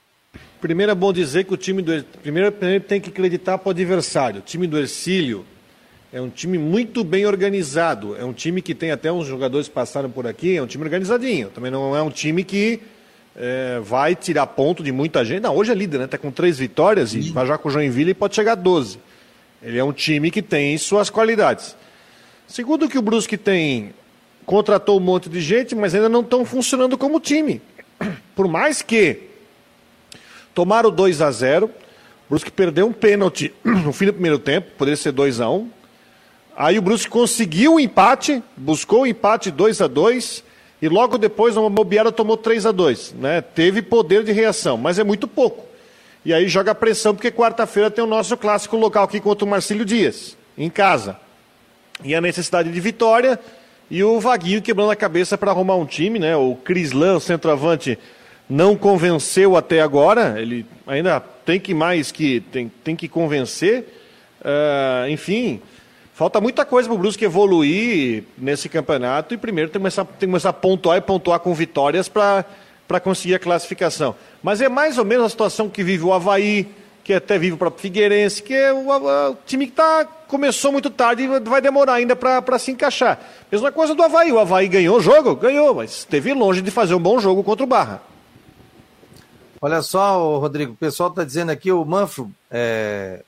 Primeiro 0.60 0.92
é 0.92 0.94
bom 0.94 1.12
dizer 1.12 1.44
que 1.44 1.54
o 1.54 1.56
time 1.56 1.80
do. 1.80 2.04
Primeiro, 2.22 2.52
primeiro 2.52 2.84
tem 2.84 3.00
que 3.00 3.08
acreditar 3.08 3.56
para 3.56 3.68
o 3.68 3.70
adversário. 3.70 4.40
O 4.40 4.42
time 4.42 4.66
do 4.66 4.78
Ercílio 4.78 5.46
é 6.12 6.20
um 6.20 6.28
time 6.28 6.58
muito 6.58 7.02
bem 7.02 7.26
organizado. 7.26 8.16
É 8.16 8.24
um 8.24 8.32
time 8.32 8.60
que 8.60 8.74
tem 8.74 8.90
até 8.90 9.10
uns 9.10 9.26
jogadores 9.26 9.68
que 9.68 9.74
passaram 9.74 10.10
por 10.10 10.26
aqui. 10.26 10.56
É 10.56 10.62
um 10.62 10.66
time 10.66 10.84
organizadinho. 10.84 11.48
Também 11.48 11.70
não 11.70 11.96
é 11.96 12.02
um 12.02 12.10
time 12.10 12.44
que 12.44 12.80
é, 13.34 13.80
vai 13.82 14.14
tirar 14.14 14.46
ponto 14.46 14.82
de 14.82 14.92
muita 14.92 15.24
gente. 15.24 15.42
Não, 15.42 15.54
hoje 15.54 15.72
é 15.72 15.74
líder, 15.74 15.98
né? 15.98 16.04
Está 16.04 16.18
com 16.18 16.30
três 16.30 16.58
vitórias 16.58 17.14
e 17.14 17.30
vai 17.30 17.46
já 17.46 17.56
com 17.56 17.68
o 17.68 17.72
Joinville 17.72 18.10
e 18.10 18.14
pode 18.14 18.34
chegar 18.34 18.52
a 18.52 18.56
12. 18.56 18.98
Ele 19.62 19.78
é 19.78 19.84
um 19.84 19.92
time 19.92 20.30
que 20.30 20.42
tem 20.42 20.76
suas 20.78 21.08
qualidades. 21.08 21.76
Segundo 22.48 22.88
que 22.88 22.96
o 22.96 23.02
Brusque 23.02 23.36
tem 23.36 23.92
contratou 24.44 24.96
um 24.96 25.02
monte 25.02 25.28
de 25.28 25.40
gente, 25.40 25.74
mas 25.74 25.94
ainda 25.94 26.08
não 26.08 26.20
estão 26.20 26.44
funcionando 26.44 26.96
como 26.96 27.18
time. 27.18 27.60
Por 28.36 28.46
mais 28.46 28.80
que 28.80 29.22
tomaram 30.54 30.90
2 30.90 31.20
a 31.20 31.30
0 31.30 31.66
o 31.66 31.70
Brusque 32.30 32.50
perdeu 32.50 32.86
um 32.86 32.92
pênalti 32.92 33.52
no 33.64 33.92
fim 33.92 34.06
do 34.06 34.12
primeiro 34.12 34.38
tempo, 34.38 34.70
poderia 34.78 34.96
ser 34.96 35.12
2 35.12 35.40
a 35.40 35.50
1 35.50 35.70
Aí 36.56 36.78
o 36.78 36.82
Brusque 36.82 37.10
conseguiu 37.10 37.72
o 37.72 37.74
um 37.74 37.80
empate, 37.80 38.42
buscou 38.56 39.00
o 39.00 39.02
um 39.02 39.06
empate 39.06 39.50
2 39.50 39.82
a 39.82 39.86
2 39.88 40.44
e 40.80 40.88
logo 40.88 41.18
depois 41.18 41.56
uma 41.56 41.68
bobeada 41.68 42.12
tomou 42.12 42.36
3 42.36 42.64
a 42.66 42.72
2 42.72 43.14
né? 43.18 43.40
Teve 43.40 43.82
poder 43.82 44.22
de 44.22 44.32
reação, 44.32 44.76
mas 44.76 44.98
é 44.98 45.04
muito 45.04 45.26
pouco. 45.26 45.66
E 46.24 46.32
aí 46.32 46.48
joga 46.48 46.74
pressão, 46.74 47.14
porque 47.14 47.30
quarta-feira 47.30 47.90
tem 47.90 48.02
o 48.02 48.06
nosso 48.06 48.36
clássico 48.36 48.76
local 48.76 49.04
aqui 49.04 49.20
contra 49.20 49.44
o 49.44 49.48
Marcílio 49.48 49.84
Dias, 49.84 50.36
em 50.56 50.70
casa 50.70 51.25
e 52.04 52.14
a 52.14 52.20
necessidade 52.20 52.70
de 52.70 52.80
vitória 52.80 53.38
e 53.90 54.02
o 54.02 54.18
Vaguinho 54.18 54.60
quebrando 54.60 54.90
a 54.90 54.96
cabeça 54.96 55.38
para 55.38 55.50
arrumar 55.50 55.76
um 55.76 55.86
time, 55.86 56.18
né? 56.18 56.36
O 56.36 56.56
Crislan, 56.56 57.20
centroavante, 57.20 57.98
não 58.48 58.76
convenceu 58.76 59.56
até 59.56 59.80
agora. 59.80 60.40
Ele 60.40 60.66
ainda 60.86 61.20
tem 61.20 61.60
que 61.60 61.72
mais 61.72 62.10
que 62.10 62.40
tem, 62.40 62.70
tem 62.82 62.96
que 62.96 63.08
convencer. 63.08 63.86
Uh, 64.40 65.08
enfim, 65.08 65.62
falta 66.14 66.40
muita 66.40 66.64
coisa 66.64 66.88
para 66.88 66.96
o 66.96 66.98
Brusque 66.98 67.24
evoluir 67.24 68.24
nesse 68.36 68.68
campeonato 68.68 69.34
e 69.34 69.36
primeiro 69.36 69.70
tem 69.70 69.74
que 69.74 69.78
começar, 69.78 70.04
tem 70.04 70.14
que 70.18 70.26
começar 70.26 70.50
a 70.50 70.52
pontuar 70.52 70.98
e 70.98 71.00
pontuar 71.00 71.38
com 71.38 71.54
vitórias 71.54 72.08
para 72.08 72.44
conseguir 73.02 73.36
a 73.36 73.38
classificação. 73.38 74.16
Mas 74.42 74.60
é 74.60 74.68
mais 74.68 74.98
ou 74.98 75.04
menos 75.04 75.26
a 75.26 75.28
situação 75.28 75.68
que 75.68 75.84
vive 75.84 76.04
o 76.04 76.12
Havaí, 76.12 76.68
que 77.06 77.14
até 77.14 77.38
vive 77.38 77.56
para 77.56 77.70
Figueirense, 77.70 78.42
que 78.42 78.52
é 78.52 78.72
o, 78.72 78.88
o 78.90 79.36
time 79.46 79.68
que 79.68 79.74
tá, 79.74 80.04
começou 80.26 80.72
muito 80.72 80.90
tarde 80.90 81.22
e 81.22 81.38
vai 81.38 81.60
demorar 81.60 81.94
ainda 81.94 82.16
para 82.16 82.58
se 82.58 82.72
encaixar. 82.72 83.20
Mesma 83.50 83.70
coisa 83.70 83.94
do 83.94 84.02
Havaí. 84.02 84.32
O 84.32 84.40
Havaí 84.40 84.66
ganhou 84.66 84.96
o 84.96 85.00
jogo? 85.00 85.36
Ganhou, 85.36 85.72
mas 85.72 85.98
esteve 85.98 86.34
longe 86.34 86.60
de 86.60 86.70
fazer 86.72 86.96
um 86.96 87.00
bom 87.00 87.20
jogo 87.20 87.44
contra 87.44 87.62
o 87.62 87.66
Barra. 87.66 88.02
Olha 89.62 89.82
só, 89.82 90.36
Rodrigo, 90.38 90.72
o 90.72 90.76
pessoal 90.76 91.10
está 91.10 91.22
dizendo 91.22 91.50
aqui, 91.50 91.70
o 91.70 91.84
Manfro, 91.84 92.28
é, 92.50 93.22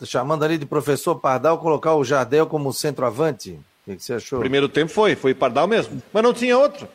tá 0.00 0.06
chamando 0.06 0.42
ali 0.42 0.56
de 0.56 0.64
professor 0.64 1.16
Pardal, 1.16 1.58
colocar 1.58 1.96
o 1.96 2.02
Jardel 2.02 2.46
como 2.46 2.72
centroavante. 2.72 3.50
O 3.50 3.90
que, 3.90 3.96
que 3.96 4.02
você 4.02 4.14
achou? 4.14 4.40
Primeiro 4.40 4.70
tempo 4.70 4.90
foi, 4.90 5.14
foi 5.14 5.34
Pardal 5.34 5.68
mesmo, 5.68 6.02
mas 6.14 6.22
não 6.22 6.32
tinha 6.32 6.56
outro. 6.56 6.88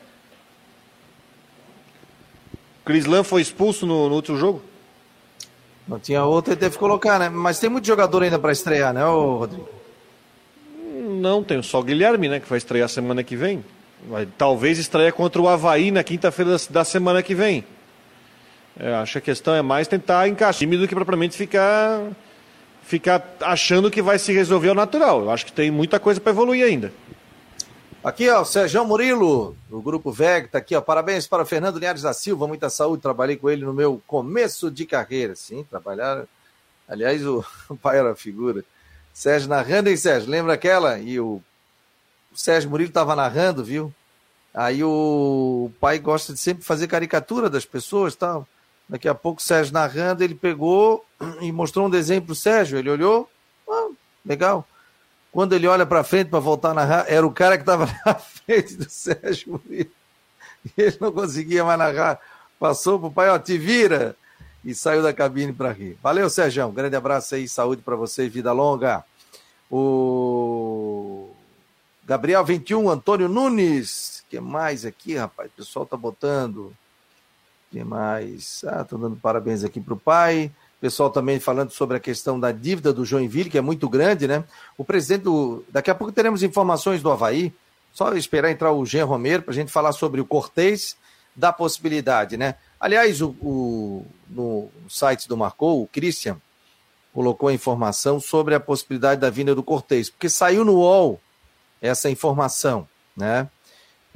Crislan 2.84 3.22
foi 3.22 3.40
expulso 3.40 3.86
no, 3.86 4.08
no 4.08 4.16
último 4.16 4.36
jogo? 4.36 4.73
Não 5.86 5.98
tinha 5.98 6.24
outro 6.24 6.52
e 6.52 6.56
teve 6.56 6.72
que 6.72 6.78
colocar, 6.78 7.18
né? 7.18 7.28
Mas 7.28 7.58
tem 7.58 7.68
muito 7.68 7.86
jogador 7.86 8.22
ainda 8.22 8.38
para 8.38 8.52
estrear, 8.52 8.92
né, 8.92 9.04
Rodrigo? 9.04 9.68
Não, 10.94 11.42
tem 11.42 11.62
só 11.62 11.80
o 11.80 11.82
Guilherme, 11.82 12.28
né, 12.28 12.40
que 12.40 12.48
vai 12.48 12.58
estrear 12.58 12.88
semana 12.88 13.22
que 13.22 13.36
vem. 13.36 13.64
Vai, 14.08 14.26
talvez 14.38 14.78
estreia 14.78 15.12
contra 15.12 15.40
o 15.40 15.48
Havaí 15.48 15.90
na 15.90 16.02
quinta-feira 16.02 16.52
da, 16.52 16.58
da, 16.70 16.84
semana 16.84 17.22
que 17.22 17.34
vem. 17.34 17.64
É, 18.78 18.94
acho 18.94 19.12
que 19.12 19.18
a 19.18 19.22
questão 19.22 19.54
é 19.54 19.62
mais 19.62 19.88
tentar 19.88 20.28
encaixar 20.28 20.58
time 20.58 20.76
do 20.76 20.88
que 20.88 20.94
propriamente 20.94 21.36
ficar, 21.36 22.02
ficar 22.82 23.36
achando 23.40 23.90
que 23.90 24.02
vai 24.02 24.18
se 24.18 24.32
resolver 24.32 24.70
ao 24.70 24.74
natural. 24.74 25.22
Eu 25.22 25.30
acho 25.30 25.46
que 25.46 25.52
tem 25.52 25.70
muita 25.70 25.98
coisa 25.98 26.20
para 26.20 26.32
evoluir 26.32 26.64
ainda. 26.64 26.92
Aqui, 28.04 28.28
ó, 28.28 28.42
o 28.42 28.44
Sérgio 28.44 28.84
Murilo, 28.84 29.56
do 29.66 29.80
Grupo 29.80 30.12
VEG, 30.12 30.48
tá 30.48 30.58
aqui, 30.58 30.76
ó. 30.76 30.80
Parabéns 30.82 31.26
para 31.26 31.42
o 31.42 31.46
Fernando 31.46 31.78
Linhares 31.78 32.02
da 32.02 32.12
Silva, 32.12 32.46
muita 32.46 32.68
saúde. 32.68 33.00
Trabalhei 33.00 33.34
com 33.34 33.48
ele 33.48 33.64
no 33.64 33.72
meu 33.72 34.02
começo 34.06 34.70
de 34.70 34.84
carreira. 34.84 35.34
Sim, 35.34 35.64
trabalhar. 35.64 36.26
Aliás, 36.86 37.26
o, 37.26 37.42
o 37.66 37.74
pai 37.74 37.98
era 37.98 38.14
figura. 38.14 38.62
Sérgio 39.10 39.48
narrando, 39.48 39.88
hein, 39.88 39.96
Sérgio? 39.96 40.30
Lembra 40.30 40.52
aquela? 40.52 40.98
E 40.98 41.18
o, 41.18 41.40
o 42.30 42.36
Sérgio 42.36 42.68
Murilo 42.68 42.90
estava 42.90 43.16
narrando, 43.16 43.64
viu? 43.64 43.90
Aí 44.52 44.84
o, 44.84 45.70
o 45.70 45.72
pai 45.80 45.98
gosta 45.98 46.34
de 46.34 46.38
sempre 46.40 46.62
fazer 46.62 46.86
caricatura 46.88 47.48
das 47.48 47.64
pessoas 47.64 48.14
tal. 48.14 48.46
Daqui 48.86 49.08
a 49.08 49.14
pouco 49.14 49.40
o 49.40 49.42
Sérgio 49.42 49.72
narrando, 49.72 50.22
ele 50.22 50.34
pegou 50.34 51.06
e 51.40 51.50
mostrou 51.50 51.86
um 51.86 51.90
desenho 51.90 52.20
pro 52.20 52.34
Sérgio. 52.34 52.78
Ele 52.78 52.90
olhou, 52.90 53.30
ah, 53.66 53.88
legal. 54.26 54.68
Quando 55.34 55.52
ele 55.52 55.66
olha 55.66 55.84
para 55.84 56.04
frente 56.04 56.30
para 56.30 56.38
voltar 56.38 56.70
a 56.70 56.74
narrar, 56.74 57.06
era 57.08 57.26
o 57.26 57.32
cara 57.32 57.56
que 57.56 57.62
estava 57.62 57.86
na 58.06 58.14
frente 58.14 58.76
do 58.76 58.88
Sérgio 58.88 59.54
Murilo. 59.54 59.90
E 60.64 60.80
ele 60.80 60.96
não 61.00 61.10
conseguia 61.10 61.64
mais 61.64 61.76
narrar. 61.76 62.20
Passou 62.56 63.00
pro 63.00 63.10
pai, 63.10 63.28
ó, 63.28 63.36
te 63.36 63.58
vira. 63.58 64.14
E 64.64 64.72
saiu 64.76 65.02
da 65.02 65.12
cabine 65.12 65.52
para 65.52 65.72
rir. 65.72 65.98
Valeu, 66.00 66.30
Sérgio. 66.30 66.70
grande 66.70 66.94
abraço 66.94 67.34
aí, 67.34 67.48
saúde 67.48 67.82
para 67.82 67.96
você 67.96 68.26
e 68.26 68.28
vida 68.28 68.52
longa. 68.52 69.04
O 69.68 71.30
Gabriel 72.04 72.44
21, 72.44 72.88
Antônio 72.88 73.28
Nunes. 73.28 74.22
que 74.30 74.38
mais 74.38 74.84
aqui, 74.84 75.16
rapaz? 75.16 75.50
O 75.50 75.56
pessoal 75.56 75.84
tá 75.84 75.96
botando. 75.96 76.72
que 77.72 77.82
mais? 77.82 78.64
Ah, 78.68 78.84
tô 78.84 78.96
dando 78.96 79.16
parabéns 79.16 79.64
aqui 79.64 79.80
pro 79.80 79.96
pai 79.96 80.52
pessoal 80.84 81.08
também 81.08 81.40
falando 81.40 81.70
sobre 81.70 81.96
a 81.96 82.00
questão 82.00 82.38
da 82.38 82.52
dívida 82.52 82.92
do 82.92 83.06
Joinville, 83.06 83.48
que 83.48 83.56
é 83.56 83.62
muito 83.62 83.88
grande, 83.88 84.28
né? 84.28 84.44
O 84.76 84.84
presidente 84.84 85.22
do. 85.22 85.64
Daqui 85.70 85.90
a 85.90 85.94
pouco 85.94 86.12
teremos 86.12 86.42
informações 86.42 87.00
do 87.00 87.10
Havaí. 87.10 87.54
Só 87.90 88.12
esperar 88.12 88.50
entrar 88.50 88.70
o 88.70 88.84
Jean 88.84 89.06
Romero 89.06 89.44
para 89.44 89.52
a 89.52 89.54
gente 89.54 89.72
falar 89.72 89.92
sobre 89.92 90.20
o 90.20 90.26
Cortez 90.26 90.94
da 91.34 91.54
possibilidade, 91.54 92.36
né? 92.36 92.56
Aliás, 92.78 93.22
o, 93.22 93.28
o, 93.40 94.06
no 94.28 94.68
site 94.86 95.26
do 95.26 95.38
Marcou, 95.38 95.82
o 95.82 95.86
Christian 95.86 96.36
colocou 97.14 97.48
a 97.48 97.54
informação 97.54 98.20
sobre 98.20 98.54
a 98.54 98.60
possibilidade 98.60 99.22
da 99.22 99.30
vinda 99.30 99.54
do 99.54 99.62
Cortez, 99.62 100.10
porque 100.10 100.28
saiu 100.28 100.66
no 100.66 100.74
UOL 100.74 101.18
essa 101.80 102.10
informação, 102.10 102.86
né? 103.16 103.48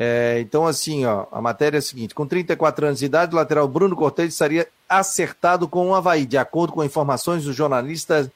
É, 0.00 0.38
então, 0.38 0.64
assim, 0.64 1.04
ó, 1.04 1.26
a 1.32 1.42
matéria 1.42 1.78
é 1.78 1.80
a 1.80 1.82
seguinte: 1.82 2.14
com 2.14 2.24
34 2.24 2.86
anos 2.86 3.00
de 3.00 3.06
idade, 3.06 3.34
o 3.34 3.36
lateral 3.36 3.66
Bruno 3.66 3.96
Cortez 3.96 4.32
estaria 4.32 4.68
acertado 4.88 5.66
com 5.66 5.88
o 5.88 5.94
Havaí, 5.94 6.24
de 6.24 6.38
acordo 6.38 6.72
com 6.72 6.84
informações 6.84 7.42
do 7.42 7.52
jornalista 7.52 8.30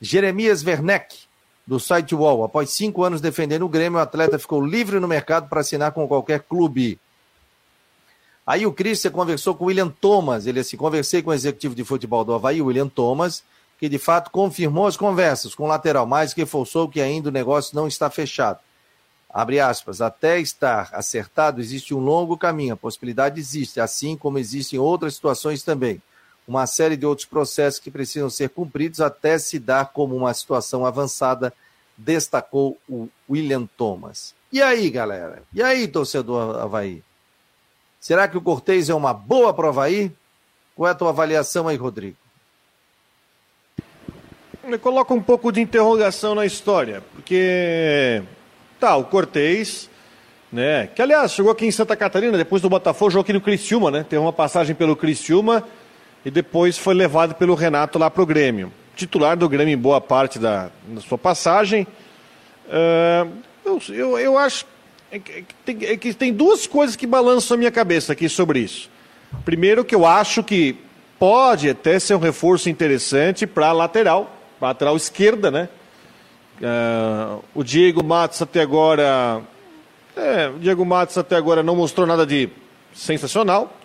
Jeremias 0.00 0.64
Werneck, 0.64 1.24
do 1.66 1.80
site 1.80 2.14
UOL. 2.14 2.44
Após 2.44 2.70
cinco 2.70 3.02
anos 3.02 3.20
defendendo 3.20 3.64
o 3.64 3.68
Grêmio, 3.68 3.98
o 3.98 4.02
atleta 4.02 4.38
ficou 4.38 4.64
livre 4.64 5.00
no 5.00 5.08
mercado 5.08 5.48
para 5.48 5.60
assinar 5.60 5.90
com 5.90 6.06
qualquer 6.06 6.40
clube. 6.40 7.00
Aí 8.46 8.64
o 8.64 8.72
Christian 8.72 9.10
conversou 9.10 9.56
com 9.56 9.64
o 9.64 9.66
William 9.68 9.88
Thomas. 9.88 10.46
Ele 10.46 10.60
assim, 10.60 10.76
conversei 10.76 11.20
com 11.20 11.30
o 11.30 11.34
executivo 11.34 11.74
de 11.74 11.82
futebol 11.82 12.24
do 12.24 12.32
Havaí, 12.32 12.62
William 12.62 12.88
Thomas, 12.88 13.42
que 13.78 13.88
de 13.88 13.98
fato 13.98 14.30
confirmou 14.30 14.86
as 14.86 14.96
conversas 14.96 15.52
com 15.52 15.64
o 15.64 15.68
lateral, 15.68 16.06
mas 16.06 16.32
reforçou 16.32 16.88
que 16.88 17.00
ainda 17.00 17.28
o 17.28 17.32
negócio 17.32 17.74
não 17.74 17.88
está 17.88 18.08
fechado 18.08 18.60
abre 19.32 19.58
aspas, 19.58 20.00
até 20.00 20.38
estar 20.38 20.90
acertado 20.92 21.60
existe 21.60 21.94
um 21.94 22.00
longo 22.00 22.36
caminho, 22.36 22.74
a 22.74 22.76
possibilidade 22.76 23.40
existe, 23.40 23.80
assim 23.80 24.16
como 24.16 24.38
existem 24.38 24.78
outras 24.78 25.14
situações 25.14 25.62
também. 25.62 26.02
Uma 26.46 26.66
série 26.66 26.96
de 26.96 27.06
outros 27.06 27.26
processos 27.26 27.80
que 27.80 27.90
precisam 27.90 28.28
ser 28.28 28.50
cumpridos 28.50 29.00
até 29.00 29.38
se 29.38 29.58
dar 29.58 29.86
como 29.92 30.14
uma 30.14 30.34
situação 30.34 30.84
avançada, 30.84 31.52
destacou 31.96 32.76
o 32.88 33.08
William 33.30 33.66
Thomas. 33.76 34.34
E 34.52 34.60
aí, 34.60 34.90
galera? 34.90 35.42
E 35.52 35.62
aí, 35.62 35.88
torcedor 35.88 36.58
Havaí? 36.58 37.02
Será 38.00 38.26
que 38.26 38.36
o 38.36 38.42
Cortez 38.42 38.90
é 38.90 38.94
uma 38.94 39.14
boa 39.14 39.54
para 39.54 39.66
o 39.66 39.68
Havaí? 39.68 40.12
Qual 40.74 40.88
é 40.88 40.90
a 40.90 40.94
tua 40.94 41.10
avaliação 41.10 41.68
aí, 41.68 41.76
Rodrigo? 41.76 42.16
Coloca 44.80 45.14
um 45.14 45.22
pouco 45.22 45.50
de 45.50 45.60
interrogação 45.60 46.34
na 46.34 46.44
história, 46.44 47.02
porque 47.12 48.22
Tá, 48.82 48.96
o 48.96 49.04
Cortez, 49.04 49.88
né? 50.52 50.88
Que 50.92 51.00
aliás 51.00 51.30
chegou 51.30 51.52
aqui 51.52 51.64
em 51.64 51.70
Santa 51.70 51.94
Catarina, 51.94 52.36
depois 52.36 52.60
do 52.60 52.68
Botafogo, 52.68 53.12
jogou 53.12 53.22
aqui 53.22 53.32
no 53.32 53.40
Criciúma, 53.40 53.92
né? 53.92 54.02
Teve 54.02 54.20
uma 54.20 54.32
passagem 54.32 54.74
pelo 54.74 54.96
Criciúma 54.96 55.62
e 56.24 56.32
depois 56.32 56.76
foi 56.76 56.92
levado 56.92 57.36
pelo 57.36 57.54
Renato 57.54 57.96
lá 57.96 58.10
pro 58.10 58.26
Grêmio. 58.26 58.72
Titular 58.96 59.36
do 59.36 59.48
Grêmio 59.48 59.72
em 59.72 59.78
boa 59.78 60.00
parte 60.00 60.36
da, 60.36 60.68
da 60.88 61.00
sua 61.00 61.16
passagem. 61.16 61.86
Uh, 62.66 63.30
eu, 63.64 63.80
eu, 63.90 64.18
eu, 64.18 64.36
acho 64.36 64.66
é 65.12 65.20
que, 65.20 65.44
tem, 65.64 65.78
é 65.82 65.96
que 65.96 66.12
tem 66.12 66.32
duas 66.32 66.66
coisas 66.66 66.96
que 66.96 67.06
balançam 67.06 67.54
a 67.54 67.58
minha 67.58 67.70
cabeça 67.70 68.14
aqui 68.14 68.28
sobre 68.28 68.58
isso. 68.58 68.90
Primeiro 69.44 69.84
que 69.84 69.94
eu 69.94 70.04
acho 70.04 70.42
que 70.42 70.76
pode 71.20 71.70
até 71.70 72.00
ser 72.00 72.16
um 72.16 72.18
reforço 72.18 72.68
interessante 72.68 73.46
para 73.46 73.70
lateral, 73.70 74.28
lateral 74.60 74.96
esquerda, 74.96 75.52
né? 75.52 75.68
Uh, 76.62 77.42
o 77.54 77.64
Diego 77.64 78.04
Matos 78.04 78.40
até 78.40 78.60
agora. 78.60 79.42
É, 80.16 80.48
o 80.48 80.58
Diego 80.60 80.84
Matos 80.84 81.18
até 81.18 81.34
agora 81.34 81.62
não 81.62 81.74
mostrou 81.74 82.06
nada 82.06 82.24
de 82.24 82.48
sensacional. 82.94 83.76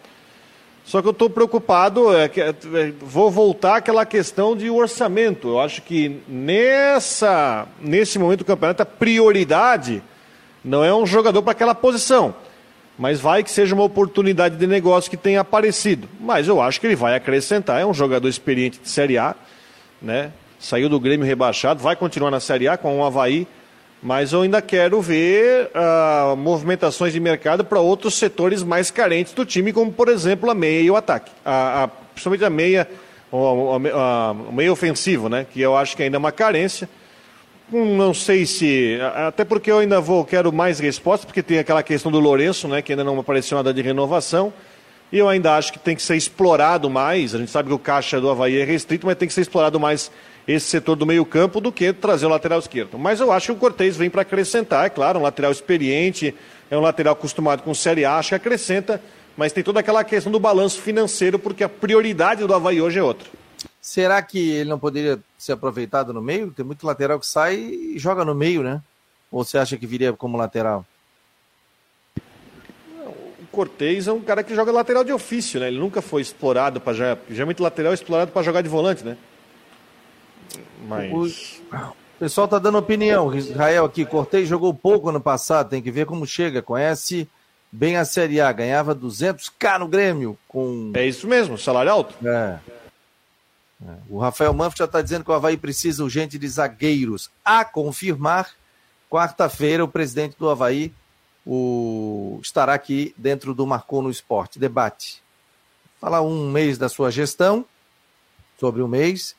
Só 0.86 1.02
que 1.02 1.08
eu 1.08 1.12
estou 1.12 1.30
preocupado, 1.30 2.16
é, 2.16 2.30
que, 2.30 2.40
é, 2.40 2.54
vou 3.02 3.30
voltar 3.30 3.78
àquela 3.78 4.06
questão 4.06 4.56
de 4.56 4.70
orçamento. 4.70 5.50
Eu 5.50 5.60
acho 5.60 5.82
que 5.82 6.22
nessa, 6.28 7.68
nesse 7.82 8.18
momento 8.20 8.40
do 8.40 8.46
campeonato, 8.46 8.84
a 8.84 8.86
prioridade 8.86 10.02
não 10.64 10.86
é 10.86 10.94
um 10.96 11.06
jogador 11.06 11.42
para 11.42 11.52
aquela 11.52 11.76
posição. 11.76 12.34
Mas 12.98 13.20
vai 13.20 13.44
que 13.44 13.52
seja 13.52 13.76
uma 13.76 13.84
oportunidade 13.84 14.56
de 14.56 14.66
negócio 14.66 15.10
que 15.10 15.18
tenha 15.18 15.42
aparecido. 15.42 16.08
Mas 16.20 16.48
eu 16.48 16.62
acho 16.62 16.80
que 16.80 16.88
ele 16.88 16.96
vai 16.96 17.16
acrescentar. 17.16 17.82
É 17.82 17.86
um 17.86 17.94
jogador 17.94 18.28
experiente 18.28 18.80
de 18.80 18.90
Série 18.90 19.18
A, 19.18 19.36
né? 20.02 20.32
Saiu 20.60 20.90
do 20.90 21.00
Grêmio 21.00 21.26
rebaixado, 21.26 21.82
vai 21.82 21.96
continuar 21.96 22.32
na 22.32 22.40
Série 22.40 22.68
A 22.68 22.78
com 22.78 23.00
o 23.00 23.04
Havaí, 23.04 23.48
mas 24.02 24.32
eu 24.32 24.42
ainda 24.42 24.62
quero 24.62 25.02
ver 25.02 25.70
uh, 25.74 26.36
movimentações 26.36 27.14
de 27.14 27.20
mercado 27.20 27.66
para 27.66 27.80
outros 27.80 28.16
setores 28.16 28.64
mais 28.64 28.92
carentes 28.92 29.34
do 29.34 29.46
time, 29.46 29.74
como 29.74 29.92
por 29.92 30.08
exemplo 30.08 30.50
a 30.50 30.54
meia 30.54 30.82
e 30.82 30.92
o 30.92 30.96
ataque, 30.96 31.32
a, 31.44 31.84
a, 31.84 31.88
principalmente 31.88 32.46
a 32.46 32.50
meia, 32.50 32.88
o, 33.32 33.80
meio 34.52 34.72
ofensivo, 34.72 35.30
né, 35.30 35.46
que 35.52 35.62
eu 35.62 35.76
acho 35.76 35.96
que 35.96 36.04
ainda 36.04 36.18
é 36.18 36.20
uma 36.20 36.32
carência. 36.32 36.88
Hum, 37.72 37.98
não 37.98 38.14
sei 38.14 38.46
se. 38.46 38.98
Até 39.28 39.44
porque 39.44 39.70
eu 39.70 39.80
ainda 39.80 40.00
vou, 40.00 40.24
quero 40.24 40.54
mais 40.54 40.80
respostas, 40.80 41.26
porque 41.26 41.44
tem 41.44 41.60
aquela 41.60 41.84
questão 41.84 42.10
do 42.10 42.18
Lourenço, 42.18 42.66
né, 42.68 42.82
que 42.82 42.94
ainda 42.94 43.04
não 43.04 43.20
apareceu 43.20 43.58
nada 43.58 43.74
de 43.74 43.82
renovação. 43.82 44.54
E 45.12 45.18
eu 45.18 45.28
ainda 45.28 45.56
acho 45.56 45.72
que 45.72 45.80
tem 45.80 45.96
que 45.96 46.02
ser 46.02 46.16
explorado 46.16 46.90
mais. 46.90 47.34
A 47.34 47.38
gente 47.38 47.52
sabe 47.52 47.70
que 47.70 47.76
o 47.76 47.80
caixa 47.80 48.20
do 48.20 48.30
Havaí 48.30 48.60
é 48.60 48.64
restrito, 48.64 49.06
mas 49.06 49.18
tem 49.18 49.28
que 49.28 49.34
ser 49.34 49.42
explorado 49.42 49.80
mais 49.80 50.12
esse 50.48 50.68
setor 50.68 50.96
do 50.96 51.06
meio-campo 51.06 51.60
do 51.60 51.72
que 51.72 51.92
trazer 51.92 52.26
o 52.26 52.30
lateral 52.30 52.60
esquerdo. 52.60 52.98
Mas 52.98 53.20
eu 53.20 53.32
acho 53.32 53.48
que 53.48 53.52
o 53.52 53.56
Cortez 53.58 53.98
vem 53.98 54.10
para 54.10 54.22
acrescentar, 54.22 54.86
é 54.86 54.90
claro, 54.90 55.20
um 55.20 55.24
lateral 55.24 55.52
experiente, 55.52 56.34
é 56.72 56.78
um 56.78 56.82
lateral 56.82 57.14
acostumado 57.14 57.64
com 57.64 57.74
Série 57.74 58.06
A, 58.06 58.18
acho 58.18 58.30
que 58.30 58.36
acrescenta, 58.36 59.02
mas 59.36 59.52
tem 59.52 59.64
toda 59.64 59.82
aquela 59.82 60.04
questão 60.04 60.32
do 60.32 60.40
balanço 60.40 60.82
financeiro, 60.82 61.38
porque 61.38 61.64
a 61.64 61.70
prioridade 61.70 62.46
do 62.46 62.54
Havaí 62.54 62.82
hoje 62.82 62.98
é 62.98 63.04
outra. 63.04 63.28
Será 63.82 64.22
que 64.22 64.52
ele 64.52 64.70
não 64.70 64.80
poderia 64.80 65.20
ser 65.38 65.54
aproveitado 65.54 66.14
no 66.14 66.22
meio? 66.22 66.52
Tem 66.52 66.66
muito 66.66 66.86
lateral 66.86 67.20
que 67.20 67.28
sai 67.28 67.56
e 67.56 68.00
joga 68.00 68.24
no 68.26 68.36
meio, 68.36 68.64
né? 68.64 68.82
Ou 69.32 69.44
você 69.44 69.58
acha 69.58 69.78
que 69.78 69.86
viria 69.86 70.14
como 70.14 70.38
lateral? 70.38 70.86
O 73.06 73.46
Cortez 73.52 74.08
é 74.08 74.12
um 74.12 74.22
cara 74.22 74.44
que 74.44 74.54
joga 74.56 74.72
lateral 74.72 75.04
de 75.04 75.12
ofício, 75.12 75.60
né? 75.60 75.68
Ele 75.68 75.80
nunca 75.80 76.02
foi 76.02 76.22
explorado 76.22 76.82
para 76.82 76.94
já. 76.94 77.18
Geralmente 77.30 77.62
lateral 77.62 77.92
é 77.92 77.96
explorado 77.96 78.32
para 78.32 78.44
jogar 78.44 78.62
de 78.62 78.70
volante, 78.70 79.04
né? 79.04 79.18
Mas. 80.88 81.62
O 81.72 82.20
pessoal 82.20 82.46
está 82.46 82.58
dando 82.58 82.80
opinião. 82.80 83.34
Israel 83.36 83.86
aqui, 83.86 84.04
Cortez 84.04 84.48
jogou 84.50 84.74
pouco 84.74 85.10
ano 85.10 85.22
passado, 85.22 85.70
tem 85.70 85.82
que 85.82 85.92
ver 85.92 86.08
como 86.08 86.26
chega. 86.26 86.64
Conhece 86.64 87.30
bem 87.72 87.96
a 87.96 88.06
Série 88.06 88.42
A, 88.42 88.52
ganhava 88.52 88.96
200k 88.96 89.80
no 89.80 89.88
Grêmio 89.88 90.38
com... 90.48 90.92
É 90.96 91.06
isso 91.06 91.28
mesmo, 91.28 91.58
salário 91.60 91.92
alto. 91.92 92.16
É. 92.26 92.58
é. 93.86 93.96
O 94.10 94.18
Rafael 94.18 94.54
Manfred 94.54 94.80
já 94.80 94.86
está 94.86 95.02
dizendo 95.02 95.24
que 95.24 95.30
o 95.30 95.34
Havaí 95.34 95.58
precisa 95.58 96.04
urgente 96.04 96.40
de 96.40 96.48
zagueiros. 96.48 97.30
A 97.46 97.64
confirmar, 97.64 98.50
quarta-feira, 99.12 99.84
o 99.84 99.88
presidente 99.88 100.36
do 100.40 100.50
Havaí 100.50 100.92
o... 101.46 102.40
estará 102.42 102.74
aqui 102.74 103.14
dentro 103.16 103.54
do 103.54 103.68
Marcou 103.68 104.02
no 104.02 104.10
Esporte. 104.10 104.58
Debate. 104.58 105.22
Falar 106.02 106.22
um 106.22 106.50
mês 106.50 106.80
da 106.80 106.90
sua 106.90 107.12
gestão, 107.12 107.64
sobre 108.60 108.82
um 108.82 108.88
mês. 108.88 109.36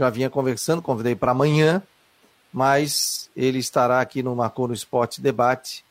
Já 0.00 0.08
vinha 0.08 0.30
conversando, 0.30 0.80
convidei 0.80 1.14
para 1.14 1.32
amanhã, 1.32 1.82
mas 2.50 3.28
ele 3.36 3.58
estará 3.58 4.00
aqui 4.00 4.22
no 4.22 4.34
Marcou 4.34 4.66
no 4.66 4.72
Esporte 4.72 5.20
Debate 5.20 5.84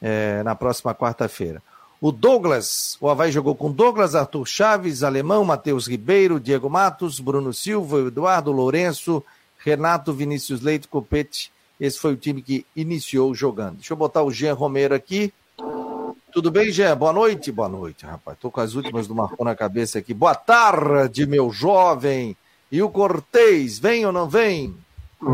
é, 0.00 0.44
na 0.44 0.54
próxima 0.54 0.94
quarta-feira. 0.94 1.60
O 2.00 2.12
Douglas, 2.12 2.96
o 3.00 3.10
Havaí 3.10 3.32
jogou 3.32 3.56
com 3.56 3.72
Douglas, 3.72 4.14
Arthur 4.14 4.46
Chaves, 4.46 5.02
Alemão, 5.02 5.44
Matheus 5.44 5.88
Ribeiro, 5.88 6.38
Diego 6.38 6.70
Matos, 6.70 7.18
Bruno 7.18 7.52
Silva, 7.52 7.98
Eduardo 7.98 8.52
Lourenço, 8.52 9.24
Renato 9.58 10.12
Vinícius 10.12 10.60
Leite, 10.60 10.86
Copete. 10.86 11.50
Esse 11.80 11.98
foi 11.98 12.12
o 12.12 12.16
time 12.16 12.40
que 12.40 12.64
iniciou 12.76 13.34
jogando. 13.34 13.78
Deixa 13.78 13.92
eu 13.92 13.96
botar 13.96 14.22
o 14.22 14.30
Jean 14.30 14.54
Romero 14.54 14.94
aqui. 14.94 15.32
Tudo 16.30 16.48
bem, 16.52 16.70
Jean? 16.70 16.96
Boa 16.96 17.12
noite. 17.12 17.50
Boa 17.50 17.68
noite, 17.68 18.06
rapaz. 18.06 18.38
Tô 18.38 18.52
com 18.52 18.60
as 18.60 18.74
últimas 18.74 19.08
do 19.08 19.16
Marcon 19.16 19.42
na 19.42 19.56
cabeça 19.56 19.98
aqui. 19.98 20.14
Boa 20.14 20.36
tarde, 20.36 21.26
meu 21.26 21.50
jovem. 21.50 22.36
E 22.70 22.82
o 22.82 22.90
Cortez, 22.90 23.78
vem 23.78 24.04
ou 24.04 24.12
não 24.12 24.28
vem? 24.28 24.76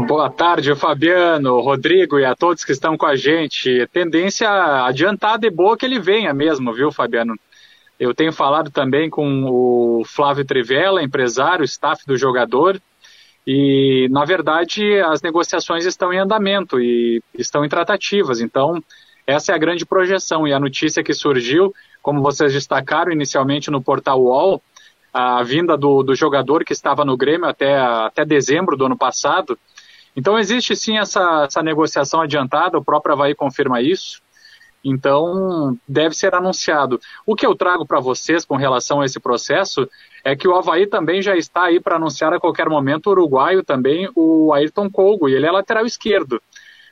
Boa 0.06 0.30
tarde, 0.30 0.72
Fabiano, 0.76 1.60
Rodrigo 1.60 2.16
e 2.16 2.24
a 2.24 2.36
todos 2.36 2.64
que 2.64 2.70
estão 2.70 2.96
com 2.96 3.06
a 3.06 3.16
gente. 3.16 3.86
Tendência 3.92 4.48
adiantada 4.86 5.44
e 5.44 5.50
boa 5.50 5.76
que 5.76 5.84
ele 5.84 5.98
venha 5.98 6.32
mesmo, 6.32 6.72
viu, 6.72 6.92
Fabiano? 6.92 7.34
Eu 7.98 8.14
tenho 8.14 8.32
falado 8.32 8.70
também 8.70 9.10
com 9.10 9.44
o 9.44 10.04
Flávio 10.04 10.44
Trivella, 10.44 11.02
empresário, 11.02 11.64
staff 11.64 12.06
do 12.06 12.16
jogador, 12.16 12.80
e 13.44 14.08
na 14.12 14.24
verdade 14.24 15.00
as 15.00 15.20
negociações 15.20 15.84
estão 15.84 16.12
em 16.12 16.18
andamento 16.18 16.80
e 16.80 17.20
estão 17.36 17.64
em 17.64 17.68
tratativas. 17.68 18.40
Então, 18.40 18.80
essa 19.26 19.50
é 19.50 19.54
a 19.56 19.58
grande 19.58 19.84
projeção. 19.84 20.46
E 20.46 20.52
a 20.52 20.60
notícia 20.60 21.02
que 21.02 21.12
surgiu, 21.12 21.74
como 22.00 22.22
vocês 22.22 22.52
destacaram 22.52 23.10
inicialmente 23.10 23.72
no 23.72 23.82
portal 23.82 24.22
UOL, 24.22 24.62
a 25.14 25.40
vinda 25.44 25.76
do, 25.76 26.02
do 26.02 26.12
jogador 26.16 26.64
que 26.64 26.72
estava 26.72 27.04
no 27.04 27.16
Grêmio 27.16 27.48
até, 27.48 27.78
até 27.78 28.24
dezembro 28.24 28.76
do 28.76 28.86
ano 28.86 28.98
passado, 28.98 29.56
então 30.16 30.36
existe 30.36 30.74
sim 30.74 30.98
essa, 30.98 31.44
essa 31.44 31.62
negociação 31.62 32.20
adiantada, 32.20 32.76
o 32.76 32.84
próprio 32.84 33.14
Havaí 33.14 33.34
confirma 33.34 33.80
isso. 33.80 34.20
Então 34.84 35.78
deve 35.88 36.14
ser 36.14 36.34
anunciado. 36.34 37.00
O 37.24 37.34
que 37.34 37.46
eu 37.46 37.54
trago 37.54 37.86
para 37.86 38.00
vocês 38.00 38.44
com 38.44 38.56
relação 38.56 39.00
a 39.00 39.06
esse 39.06 39.18
processo 39.18 39.88
é 40.22 40.36
que 40.36 40.46
o 40.46 40.54
Havaí 40.54 40.86
também 40.86 41.22
já 41.22 41.36
está 41.36 41.64
aí 41.64 41.80
para 41.80 41.96
anunciar 41.96 42.34
a 42.34 42.40
qualquer 42.40 42.68
momento 42.68 43.06
o 43.06 43.10
uruguaio 43.10 43.64
também, 43.64 44.10
o 44.14 44.52
Ayrton 44.52 44.90
Colgo, 44.90 45.28
e 45.28 45.34
ele 45.34 45.46
é 45.46 45.50
lateral 45.50 45.86
esquerdo. 45.86 46.42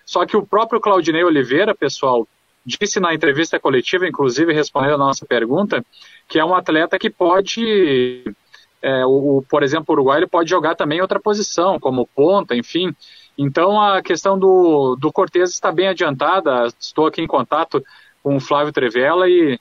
Só 0.07 0.25
que 0.25 0.37
o 0.37 0.47
próprio 0.47 0.81
Claudinei 0.81 1.23
Oliveira, 1.23 1.75
pessoal, 1.75 2.27
disse 2.65 3.01
na 3.01 3.15
entrevista 3.15 3.59
coletiva, 3.59 4.07
inclusive 4.07 4.53
respondendo 4.53 4.95
a 4.95 4.99
nossa 4.99 5.27
pergunta, 5.27 5.85
que 6.29 6.39
é 6.39 6.45
um 6.45 6.55
atleta 6.55 6.99
que 6.99 7.11
pode 7.11 8.25
é, 8.83 9.07
o, 9.07 9.45
por 9.49 9.63
exemplo, 9.63 9.87
o 9.89 9.93
Uruguai 9.93 10.19
ele 10.19 10.27
pode 10.27 10.51
jogar 10.51 10.75
também 10.75 11.01
outra 11.01 11.21
posição, 11.21 11.79
como 11.79 12.07
ponta, 12.07 12.57
enfim. 12.57 12.95
Então 13.39 13.81
a 13.81 14.03
questão 14.03 14.37
do, 14.37 14.97
do 14.97 15.13
Cortez 15.13 15.51
está 15.51 15.71
bem 15.71 15.89
adiantada. 15.89 16.67
Estou 16.79 17.07
aqui 17.07 17.23
em 17.23 17.27
contato 17.27 17.83
com 18.23 18.37
o 18.37 18.41
Flávio 18.41 18.73
Trevella 18.73 19.29
e, 19.29 19.59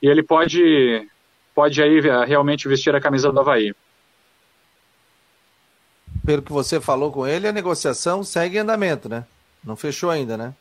e 0.00 0.08
ele 0.08 0.22
pode, 0.22 1.08
pode 1.54 1.82
aí 1.82 1.98
é, 1.98 2.24
realmente 2.24 2.68
vestir 2.68 2.94
a 2.94 3.00
camisa 3.00 3.32
do 3.32 3.40
Havaí. 3.40 3.74
Pelo 6.24 6.42
que 6.42 6.52
você 6.52 6.80
falou 6.80 7.10
com 7.10 7.26
ele, 7.26 7.48
a 7.48 7.52
negociação 7.52 8.22
segue 8.22 8.56
em 8.56 8.60
andamento, 8.60 9.08
né? 9.08 9.24
Não 9.64 9.74
fechou 9.74 10.10
ainda, 10.10 10.36
né? 10.36 10.54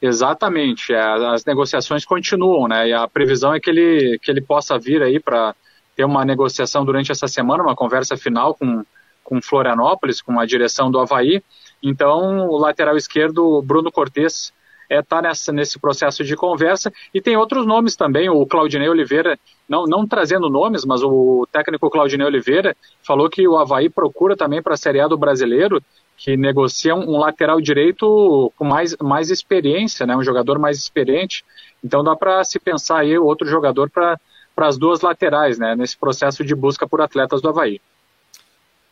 Exatamente. 0.00 0.92
É, 0.92 1.00
as 1.00 1.44
negociações 1.44 2.04
continuam, 2.04 2.66
né? 2.66 2.88
E 2.88 2.92
a 2.92 3.06
previsão 3.06 3.54
é 3.54 3.60
que 3.60 3.68
ele, 3.68 4.18
que 4.18 4.30
ele 4.30 4.40
possa 4.40 4.78
vir 4.78 5.02
aí 5.02 5.20
para 5.20 5.54
ter 5.94 6.04
uma 6.04 6.24
negociação 6.24 6.84
durante 6.84 7.12
essa 7.12 7.28
semana, 7.28 7.62
uma 7.62 7.76
conversa 7.76 8.16
final 8.16 8.54
com, 8.54 8.82
com 9.22 9.42
Florianópolis, 9.42 10.22
com 10.22 10.40
a 10.40 10.46
direção 10.46 10.90
do 10.90 10.98
Havaí. 10.98 11.42
Então, 11.82 12.48
o 12.48 12.58
lateral 12.58 12.96
esquerdo, 12.96 13.62
Bruno 13.62 13.92
Cortes, 13.92 14.52
está 14.90 15.18
é, 15.18 15.22
tá 15.22 15.52
nesse 15.52 15.78
processo 15.78 16.24
de 16.24 16.34
conversa. 16.34 16.92
E 17.14 17.20
tem 17.20 17.36
outros 17.36 17.66
nomes 17.66 17.94
também, 17.94 18.28
o 18.28 18.44
Claudinei 18.46 18.88
Oliveira, 18.88 19.38
não, 19.68 19.84
não 19.84 20.06
trazendo 20.06 20.50
nomes, 20.50 20.84
mas 20.84 21.02
o 21.02 21.46
técnico 21.52 21.90
Claudinei 21.90 22.26
Oliveira 22.26 22.76
falou 23.02 23.30
que 23.30 23.46
o 23.46 23.56
Havaí 23.56 23.88
procura 23.88 24.36
também 24.36 24.62
para 24.62 24.74
a 24.74 24.78
Série 24.78 25.00
A 25.00 25.06
do 25.06 25.16
brasileiro, 25.16 25.80
que 26.20 26.36
negocia 26.36 26.94
um, 26.94 27.14
um, 27.14 27.18
lateral 27.18 27.62
direito 27.62 28.52
com 28.54 28.64
mais, 28.64 28.94
mais 29.00 29.30
experiência, 29.30 30.06
né, 30.06 30.14
um 30.14 30.22
jogador 30.22 30.58
mais 30.58 30.76
experiente. 30.76 31.42
Então 31.82 32.04
dá 32.04 32.14
para 32.14 32.44
se 32.44 32.60
pensar 32.60 32.98
aí 32.98 33.18
outro 33.18 33.48
jogador 33.48 33.88
para 33.90 34.20
para 34.54 34.66
as 34.66 34.76
duas 34.76 35.00
laterais, 35.00 35.58
né, 35.58 35.74
nesse 35.74 35.96
processo 35.96 36.44
de 36.44 36.54
busca 36.54 36.86
por 36.86 37.00
atletas 37.00 37.40
do 37.40 37.48
Havaí. 37.48 37.80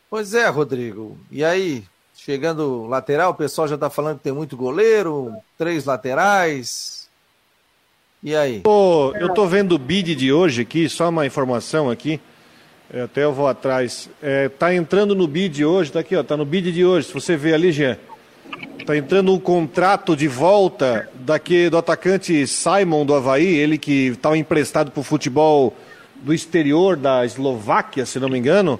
Pois 0.09 0.33
é, 0.33 0.47
Rodrigo. 0.47 1.15
E 1.29 1.43
aí, 1.43 1.83
chegando 2.15 2.87
lateral, 2.87 3.31
o 3.31 3.35
pessoal 3.35 3.67
já 3.67 3.75
está 3.75 3.87
falando 3.87 4.17
que 4.17 4.23
tem 4.23 4.33
muito 4.33 4.57
goleiro, 4.57 5.31
três 5.55 5.85
laterais. 5.85 7.07
E 8.23 8.35
aí? 8.35 8.61
Pô, 8.61 9.13
eu 9.17 9.31
tô 9.31 9.45
vendo 9.45 9.75
o 9.75 9.77
bid 9.77 10.15
de 10.15 10.33
hoje 10.33 10.63
aqui, 10.63 10.89
só 10.89 11.09
uma 11.09 11.27
informação 11.27 11.91
aqui. 11.91 12.19
Até 12.91 13.23
eu 13.23 13.33
vou 13.33 13.47
atrás. 13.47 14.09
É, 14.21 14.49
tá 14.49 14.73
entrando 14.73 15.13
no 15.15 15.27
bid 15.27 15.63
hoje, 15.63 15.91
tá 15.91 15.99
aqui, 15.99 16.15
ó, 16.15 16.23
tá 16.23 16.35
no 16.35 16.45
bid 16.45 16.71
de 16.71 16.83
hoje. 16.83 17.07
Se 17.07 17.13
você 17.13 17.37
vê 17.37 17.53
ali, 17.53 17.71
Jean, 17.71 17.97
Está 18.79 18.97
entrando 18.97 19.31
um 19.31 19.39
contrato 19.39 20.15
de 20.15 20.27
volta 20.27 21.07
daqui, 21.13 21.69
do 21.69 21.77
atacante 21.77 22.47
Simon 22.47 23.05
do 23.05 23.13
Havaí, 23.13 23.45
ele 23.45 23.77
que 23.77 24.07
estava 24.07 24.37
emprestado 24.37 24.89
para 24.89 24.99
o 24.99 25.03
futebol 25.03 25.75
do 26.23 26.33
exterior 26.33 26.95
da 26.95 27.23
Eslováquia, 27.23 28.05
se 28.05 28.19
não 28.19 28.27
me 28.27 28.39
engano. 28.39 28.79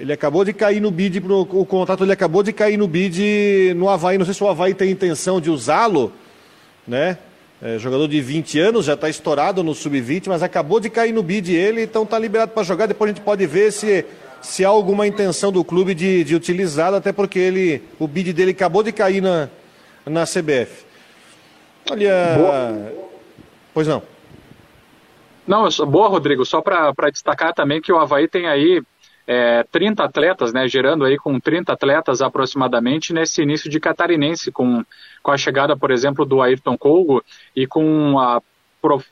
Ele 0.00 0.12
acabou 0.12 0.44
de 0.44 0.52
cair 0.52 0.80
no 0.80 0.90
bid, 0.90 1.20
pro, 1.20 1.42
o 1.42 1.64
contrato 1.64 2.02
ele 2.02 2.12
acabou 2.12 2.42
de 2.42 2.52
cair 2.52 2.76
no 2.76 2.88
bid 2.88 3.74
no 3.76 3.88
Havaí. 3.88 4.18
Não 4.18 4.24
sei 4.24 4.34
se 4.34 4.42
o 4.42 4.48
Havaí 4.48 4.74
tem 4.74 4.90
intenção 4.90 5.40
de 5.40 5.50
usá-lo, 5.50 6.12
né? 6.84 7.16
É, 7.62 7.78
jogador 7.78 8.08
de 8.08 8.20
20 8.20 8.58
anos, 8.58 8.86
já 8.86 8.94
está 8.94 9.08
estourado 9.08 9.62
no 9.62 9.72
sub-20, 9.72 10.24
mas 10.26 10.42
acabou 10.42 10.80
de 10.80 10.90
cair 10.90 11.12
no 11.12 11.22
bid 11.22 11.54
ele, 11.54 11.84
então 11.84 12.02
está 12.02 12.18
liberado 12.18 12.50
para 12.50 12.64
jogar. 12.64 12.86
Depois 12.86 13.08
a 13.08 13.14
gente 13.14 13.22
pode 13.22 13.46
ver 13.46 13.70
se 13.70 14.04
se 14.40 14.64
há 14.64 14.68
alguma 14.68 15.06
intenção 15.06 15.52
do 15.52 15.62
clube 15.64 15.94
de, 15.94 16.24
de 16.24 16.34
utilizá-lo, 16.34 16.96
até 16.96 17.12
porque 17.12 17.38
ele, 17.38 17.80
o 17.98 18.08
bid 18.08 18.32
dele 18.32 18.50
acabou 18.50 18.82
de 18.82 18.90
cair 18.90 19.22
na, 19.22 19.48
na 20.04 20.24
CBF. 20.24 20.84
Olha. 21.88 22.34
Boa. 22.36 22.92
Pois 23.72 23.86
não. 23.86 24.02
Não, 25.46 25.68
boa, 25.86 26.08
Rodrigo. 26.08 26.44
Só 26.44 26.60
para 26.60 27.10
destacar 27.10 27.54
também 27.54 27.80
que 27.80 27.92
o 27.92 27.98
Havaí 27.98 28.26
tem 28.26 28.48
aí 28.48 28.82
é, 29.26 29.64
30 29.70 30.04
atletas, 30.04 30.52
né, 30.52 30.66
gerando 30.68 31.04
aí 31.04 31.16
com 31.16 31.38
30 31.38 31.72
atletas 31.72 32.20
aproximadamente 32.20 33.12
nesse 33.12 33.42
início 33.42 33.70
de 33.70 33.78
catarinense, 33.78 34.50
com, 34.50 34.84
com 35.22 35.30
a 35.30 35.36
chegada, 35.36 35.76
por 35.76 35.90
exemplo, 35.90 36.24
do 36.24 36.42
Ayrton 36.42 36.76
Colgo 36.76 37.22
e 37.54 37.66
com 37.66 38.18
a, 38.18 38.40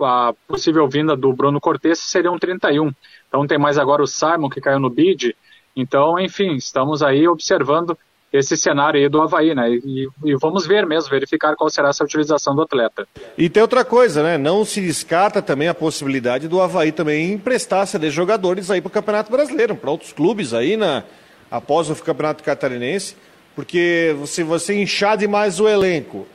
a 0.02 0.34
possível 0.48 0.88
vinda 0.88 1.16
do 1.16 1.32
Bruno 1.32 1.60
Cortes, 1.60 2.00
seriam 2.00 2.38
31. 2.38 2.92
Então 3.28 3.46
tem 3.46 3.58
mais 3.58 3.78
agora 3.78 4.02
o 4.02 4.06
Simon 4.06 4.50
que 4.50 4.60
caiu 4.60 4.80
no 4.80 4.90
bid. 4.90 5.36
Então, 5.76 6.18
enfim, 6.18 6.54
estamos 6.54 7.02
aí 7.02 7.28
observando 7.28 7.96
esse 8.32 8.56
cenário 8.56 9.00
aí 9.00 9.08
do 9.08 9.20
Havaí, 9.20 9.54
né? 9.54 9.70
E, 9.70 10.08
e, 10.24 10.36
vamos 10.36 10.66
ver 10.66 10.86
mesmo, 10.86 11.10
verificar 11.10 11.54
qual 11.56 11.68
será 11.68 11.88
essa 11.88 12.04
utilização 12.04 12.54
do 12.54 12.62
atleta. 12.62 13.06
E 13.36 13.48
tem 13.48 13.62
outra 13.62 13.84
coisa, 13.84 14.22
né? 14.22 14.38
Não 14.38 14.64
se 14.64 14.80
descarta 14.80 15.42
também 15.42 15.68
a 15.68 15.74
possibilidade 15.74 16.48
do 16.48 16.60
Havaí 16.60 16.92
também 16.92 17.32
emprestar 17.32 17.86
CD 17.86 18.10
jogadores 18.10 18.70
aí 18.70 18.80
para 18.80 18.88
o 18.88 18.92
Campeonato 18.92 19.30
Brasileiro, 19.30 19.74
para 19.74 19.90
outros 19.90 20.12
clubes 20.12 20.54
aí 20.54 20.76
na, 20.76 21.04
após 21.50 21.90
o 21.90 21.96
Campeonato 21.96 22.44
Catarinense, 22.44 23.16
porque 23.56 24.16
se 24.26 24.42
você 24.42 24.74
inchar 24.74 25.16
demais 25.16 25.58
o 25.58 25.68
elenco, 25.68 26.26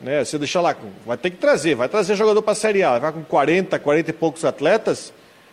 né? 0.00 0.24
Você 0.24 0.38
deixar 0.38 0.60
lá, 0.60 0.74
vai 1.06 1.16
ter 1.16 1.30
que 1.30 1.36
trazer, 1.36 1.74
vai 1.74 1.88
trazer 1.88 2.16
jogador 2.16 2.42
para 2.42 2.52
a 2.52 2.56
Série 2.56 2.82
A, 2.82 2.98
vai 2.98 3.12
com 3.12 3.22
40, 3.22 3.78
40 3.78 4.10
e 4.10 4.12
poucos 4.12 4.44
atletas 4.44 5.12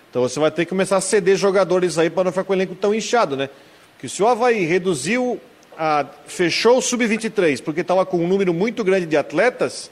então 0.10 0.24
você 0.24 0.39
vai 0.39 0.50
ter 0.50 0.66
que 0.66 0.70
começar 0.70 0.97
a 0.97 1.02
ceder 1.02 1.36
jogadores 1.36 1.97
aí 1.97 2.10
para 2.10 2.24
não 2.24 2.32
ficar 2.32 2.43
com 2.43 2.54
o 2.54 2.56
elenco 2.56 2.76
tão 2.76 2.93
inchado, 2.93 3.38
né? 3.38 3.50
Porque 3.93 4.10
se 4.10 4.24
o 4.24 4.28
Havaí 4.28 4.66
reduziu, 4.66 5.39
a, 5.80 6.06
fechou 6.26 6.78
o 6.78 6.82
sub-23 6.82 7.64
porque 7.64 7.80
estava 7.80 8.06
com 8.06 8.18
um 8.18 8.28
número 8.28 8.54
muito 8.54 8.84
grande 8.84 9.06
de 9.06 9.16
atletas, 9.16 9.90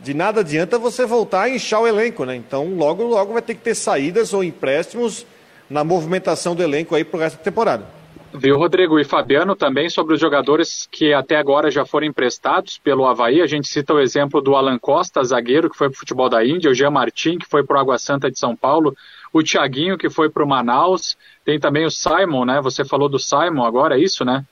de 0.00 0.14
nada 0.14 0.40
adianta 0.40 0.78
você 0.78 1.04
voltar 1.04 1.42
a 1.42 1.50
inchar 1.50 1.82
o 1.82 1.86
elenco, 1.86 2.24
né? 2.24 2.34
Então 2.34 2.74
logo, 2.74 3.04
logo 3.04 3.34
vai 3.34 3.42
ter 3.42 3.54
que 3.54 3.60
ter 3.60 3.74
saídas 3.74 4.32
ou 4.32 4.42
empréstimos 4.42 5.26
na 5.68 5.84
movimentação 5.84 6.56
do 6.56 6.62
elenco 6.62 6.94
aí 6.94 7.04
para 7.04 7.16
o 7.18 7.20
resto 7.20 7.36
da 7.36 7.44
temporada. 7.44 7.86
Viu, 8.34 8.56
Rodrigo 8.56 8.98
e 8.98 9.04
Fabiano, 9.04 9.54
também 9.54 9.90
sobre 9.90 10.14
os 10.14 10.20
jogadores 10.20 10.88
que 10.90 11.12
até 11.12 11.36
agora 11.36 11.70
já 11.70 11.84
foram 11.84 12.06
emprestados 12.06 12.78
pelo 12.78 13.06
Havaí. 13.06 13.42
A 13.42 13.46
gente 13.46 13.68
cita 13.68 13.92
o 13.92 14.00
exemplo 14.00 14.40
do 14.40 14.56
Alan 14.56 14.78
Costa, 14.78 15.22
zagueiro, 15.22 15.68
que 15.68 15.76
foi 15.76 15.90
para 15.90 15.96
o 15.96 15.98
futebol 15.98 16.30
da 16.30 16.42
Índia, 16.42 16.70
o 16.70 16.74
Jean 16.74 16.90
Martin, 16.90 17.36
que 17.36 17.46
foi 17.46 17.62
para 17.62 17.76
o 17.76 17.80
Água 17.80 17.98
Santa 17.98 18.30
de 18.30 18.38
São 18.38 18.56
Paulo, 18.56 18.96
o 19.34 19.42
Thiaguinho, 19.42 19.98
que 19.98 20.08
foi 20.08 20.30
para 20.30 20.42
o 20.42 20.48
Manaus, 20.48 21.14
tem 21.44 21.60
também 21.60 21.84
o 21.84 21.90
Simon, 21.90 22.46
né? 22.46 22.60
Você 22.62 22.86
falou 22.86 23.06
do 23.06 23.18
Simon 23.18 23.64
agora, 23.64 23.98
é 23.98 24.02
isso, 24.02 24.24
né? 24.24 24.46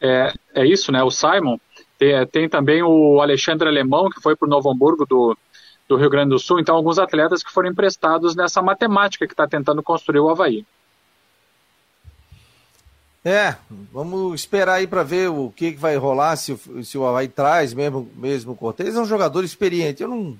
É, 0.00 0.32
é 0.54 0.66
isso, 0.66 0.92
né? 0.92 1.02
O 1.02 1.10
Simon. 1.10 1.58
Tem, 1.98 2.26
tem 2.26 2.48
também 2.48 2.82
o 2.82 3.20
Alexandre 3.20 3.68
Alemão, 3.68 4.08
que 4.08 4.20
foi 4.20 4.36
para 4.36 4.46
o 4.46 4.50
Novo 4.50 4.70
Hamburgo 4.70 5.04
do, 5.04 5.36
do 5.88 5.96
Rio 5.96 6.10
Grande 6.10 6.30
do 6.30 6.38
Sul. 6.38 6.60
Então, 6.60 6.76
alguns 6.76 6.98
atletas 6.98 7.42
que 7.42 7.50
foram 7.50 7.70
emprestados 7.70 8.36
nessa 8.36 8.62
matemática 8.62 9.26
que 9.26 9.32
está 9.32 9.48
tentando 9.48 9.82
construir 9.82 10.20
o 10.20 10.30
Havaí. 10.30 10.64
É, 13.24 13.56
vamos 13.92 14.40
esperar 14.40 14.74
aí 14.74 14.86
para 14.86 15.02
ver 15.02 15.28
o 15.28 15.50
que, 15.50 15.72
que 15.72 15.78
vai 15.78 15.96
rolar, 15.96 16.36
se, 16.36 16.56
se 16.84 16.96
o 16.96 17.04
Havaí 17.04 17.28
traz 17.28 17.74
mesmo, 17.74 18.10
mesmo 18.14 18.52
o 18.52 18.56
Cortez. 18.56 18.94
É 18.94 19.00
um 19.00 19.04
jogador 19.04 19.42
experiente. 19.42 20.02
Eu 20.02 20.08
não. 20.08 20.38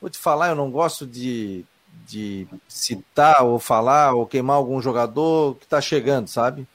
Vou 0.00 0.10
te 0.10 0.18
falar, 0.18 0.48
eu 0.48 0.56
não 0.56 0.70
gosto 0.70 1.06
de, 1.06 1.64
de 2.06 2.46
citar 2.68 3.44
ou 3.44 3.58
falar 3.58 4.12
ou 4.12 4.26
queimar 4.26 4.56
algum 4.56 4.82
jogador 4.82 5.54
que 5.54 5.64
está 5.64 5.80
chegando, 5.80 6.28
sabe? 6.28 6.66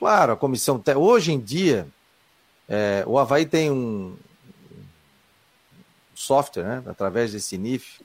Claro, 0.00 0.32
a 0.32 0.36
comissão. 0.36 0.82
Hoje 0.96 1.30
em 1.30 1.38
dia, 1.38 1.86
é, 2.66 3.04
o 3.06 3.18
Havaí 3.18 3.44
tem 3.44 3.70
um 3.70 4.16
software, 6.14 6.64
né, 6.64 6.82
através 6.86 7.32
desse 7.32 7.58
NIF, 7.58 8.00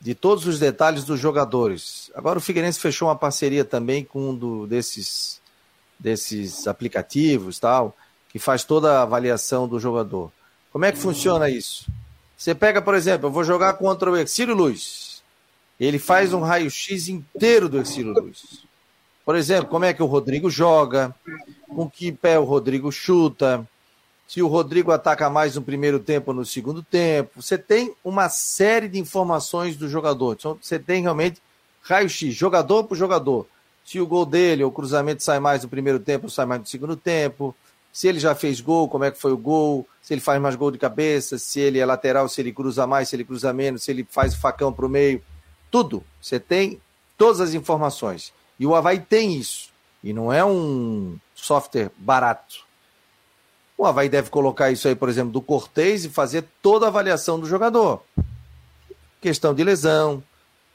de 0.00 0.14
todos 0.14 0.46
os 0.46 0.58
detalhes 0.58 1.04
dos 1.04 1.20
jogadores. 1.20 2.10
Agora 2.14 2.38
o 2.38 2.40
Figueirense 2.40 2.80
fechou 2.80 3.08
uma 3.08 3.14
parceria 3.14 3.62
também 3.62 4.02
com 4.02 4.30
um 4.30 4.34
do, 4.34 4.66
desses, 4.66 5.38
desses 5.98 6.66
aplicativos 6.66 7.58
tal, 7.58 7.94
que 8.30 8.38
faz 8.38 8.64
toda 8.64 8.98
a 8.98 9.02
avaliação 9.02 9.68
do 9.68 9.78
jogador. 9.78 10.32
Como 10.72 10.86
é 10.86 10.92
que 10.92 10.98
funciona 10.98 11.50
isso? 11.50 11.90
Você 12.38 12.54
pega, 12.54 12.80
por 12.80 12.94
exemplo, 12.94 13.28
eu 13.28 13.32
vou 13.32 13.44
jogar 13.44 13.74
contra 13.74 14.10
o 14.10 14.16
Exílio 14.16 14.54
Luz. 14.54 15.22
Ele 15.78 15.98
faz 15.98 16.32
um 16.32 16.40
raio-x 16.40 17.08
inteiro 17.08 17.68
do 17.68 17.78
Exílio 17.78 18.14
Luz. 18.14 18.64
Por 19.24 19.36
exemplo, 19.36 19.70
como 19.70 19.84
é 19.84 19.92
que 19.92 20.02
o 20.02 20.06
Rodrigo 20.06 20.50
joga, 20.50 21.14
com 21.68 21.88
que 21.88 22.10
pé 22.10 22.38
o 22.38 22.44
Rodrigo 22.44 22.90
chuta, 22.90 23.66
se 24.32 24.40
o 24.40 24.48
Rodrigo 24.48 24.90
ataca 24.90 25.28
mais 25.28 25.56
no 25.56 25.62
primeiro 25.62 25.98
tempo 26.00 26.30
ou 26.30 26.34
no 26.34 26.46
segundo 26.46 26.82
tempo. 26.82 27.42
Você 27.42 27.58
tem 27.58 27.94
uma 28.02 28.30
série 28.30 28.88
de 28.88 28.98
informações 28.98 29.76
do 29.76 29.88
jogador. 29.90 30.36
Então, 30.38 30.58
você 30.58 30.78
tem 30.78 31.02
realmente 31.02 31.38
raio-x, 31.82 32.34
jogador 32.34 32.84
por 32.84 32.96
jogador. 32.96 33.46
Se 33.84 34.00
o 34.00 34.06
gol 34.06 34.24
dele 34.24 34.64
o 34.64 34.70
cruzamento 34.70 35.22
sai 35.22 35.38
mais 35.38 35.62
no 35.62 35.68
primeiro 35.68 35.98
tempo 35.98 36.24
ou 36.24 36.30
sai 36.30 36.46
mais 36.46 36.62
no 36.62 36.66
segundo 36.66 36.96
tempo. 36.96 37.54
Se 37.92 38.08
ele 38.08 38.18
já 38.18 38.34
fez 38.34 38.58
gol, 38.58 38.88
como 38.88 39.04
é 39.04 39.10
que 39.10 39.20
foi 39.20 39.32
o 39.32 39.36
gol. 39.36 39.86
Se 40.00 40.14
ele 40.14 40.20
faz 40.22 40.40
mais 40.40 40.54
gol 40.56 40.70
de 40.70 40.78
cabeça, 40.78 41.36
se 41.36 41.60
ele 41.60 41.78
é 41.78 41.84
lateral, 41.84 42.26
se 42.26 42.40
ele 42.40 42.52
cruza 42.52 42.86
mais, 42.86 43.10
se 43.10 43.16
ele 43.16 43.24
cruza 43.24 43.52
menos, 43.52 43.82
se 43.82 43.90
ele 43.90 44.06
faz 44.10 44.32
o 44.32 44.40
facão 44.40 44.72
para 44.72 44.86
o 44.86 44.88
meio. 44.88 45.22
Tudo. 45.70 46.02
Você 46.22 46.40
tem 46.40 46.80
todas 47.18 47.38
as 47.38 47.52
informações. 47.52 48.32
E 48.62 48.66
o 48.66 48.76
Havaí 48.76 49.00
tem 49.00 49.34
isso. 49.34 49.70
E 50.04 50.12
não 50.12 50.32
é 50.32 50.44
um 50.44 51.18
software 51.34 51.90
barato. 51.98 52.64
O 53.76 53.84
Havaí 53.84 54.08
deve 54.08 54.30
colocar 54.30 54.70
isso 54.70 54.86
aí, 54.86 54.94
por 54.94 55.08
exemplo, 55.08 55.32
do 55.32 55.42
Cortez 55.42 56.04
e 56.04 56.08
fazer 56.08 56.44
toda 56.62 56.86
a 56.86 56.88
avaliação 56.88 57.40
do 57.40 57.46
jogador. 57.48 58.04
Questão 59.20 59.52
de 59.52 59.64
lesão, 59.64 60.22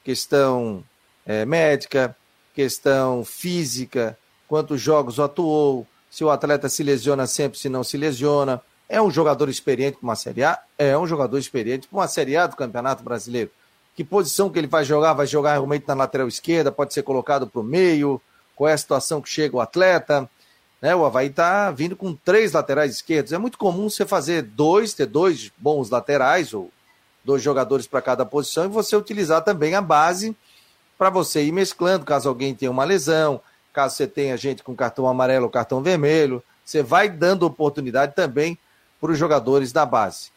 questão 0.04 0.84
é, 1.26 1.46
médica, 1.46 2.14
questão 2.54 3.24
física, 3.24 4.20
quantos 4.50 4.82
jogos 4.82 5.18
atuou, 5.18 5.88
se 6.12 6.26
o 6.26 6.30
atleta 6.30 6.68
se 6.68 6.84
lesiona 6.84 7.26
sempre, 7.26 7.58
se 7.58 7.70
não 7.70 7.86
se 7.86 7.96
lesiona. 7.96 8.62
É 8.90 9.02
um 9.02 9.10
jogador 9.10 9.48
experiente 9.48 9.96
para 9.96 10.04
uma 10.04 10.16
Série 10.18 10.44
A? 10.44 10.60
É 10.78 10.98
um 10.98 11.08
jogador 11.08 11.38
experiente 11.38 11.88
para 11.88 12.00
uma 12.00 12.08
Série 12.10 12.36
A 12.36 12.48
do 12.48 12.58
Campeonato 12.58 13.02
Brasileiro. 13.02 13.50
Que 13.98 14.04
posição 14.04 14.48
que 14.48 14.60
ele 14.60 14.68
vai 14.68 14.86
jogar? 14.86 15.14
Vai 15.14 15.26
jogar 15.26 15.54
realmente 15.54 15.88
na 15.88 15.95
lateral 15.95 16.28
esquerda? 16.28 16.72
Pode 16.72 16.93
ser 16.93 17.02
colocado 17.02 17.48
para 17.48 17.60
o 17.60 17.64
meio? 17.64 18.22
Qual 18.56 18.70
é 18.70 18.74
a 18.74 18.78
situação 18.78 19.20
que 19.20 19.28
chega 19.28 19.58
o 19.58 19.60
atleta? 19.60 20.30
Né? 20.80 20.95
O 20.95 21.04
Havaí 21.04 21.30
está 21.30 21.72
vindo 21.72 21.95
com 21.95 22.14
três 22.14 22.52
laterais 22.52 22.93
esquerdos. 22.93 23.34
É 23.34 23.39
muito 23.39 23.58
comum 23.58 23.89
você 23.89 24.06
fazer 24.06 24.43
dois, 24.43 24.93
ter 24.93 25.08
dois 25.08 25.52
bons 25.58 25.89
laterais, 25.89 26.54
ou 26.54 26.70
dois 27.26 27.41
jogadores 27.41 27.88
para 27.88 28.00
cada 28.00 28.24
posição, 28.24 28.66
e 28.66 28.68
você 28.68 28.95
utilizar 28.95 29.43
também 29.43 29.74
a 29.74 29.82
base 29.82 30.38
para 30.95 31.10
você 31.10 31.43
ir 31.43 31.52
mesclando, 31.52 32.06
caso 32.06 32.30
alguém 32.30 32.54
tenha 32.54 32.70
uma 32.70 32.84
lesão, 32.84 33.41
caso 33.74 33.95
você 33.95 34.06
tenha 34.06 34.38
gente 34.38 34.62
com 34.62 34.76
cartão 34.76 35.08
amarelo 35.08 35.45
ou 35.45 35.52
cartão 35.52 35.82
vermelho. 35.82 36.43
Você 36.64 36.84
vai 36.84 37.10
dando 37.10 37.48
oportunidade 37.48 38.14
também 38.14 38.60
para 39.02 39.12
os 39.12 39.18
jogadores 39.18 39.72
da 39.72 39.88
base. 39.88 40.30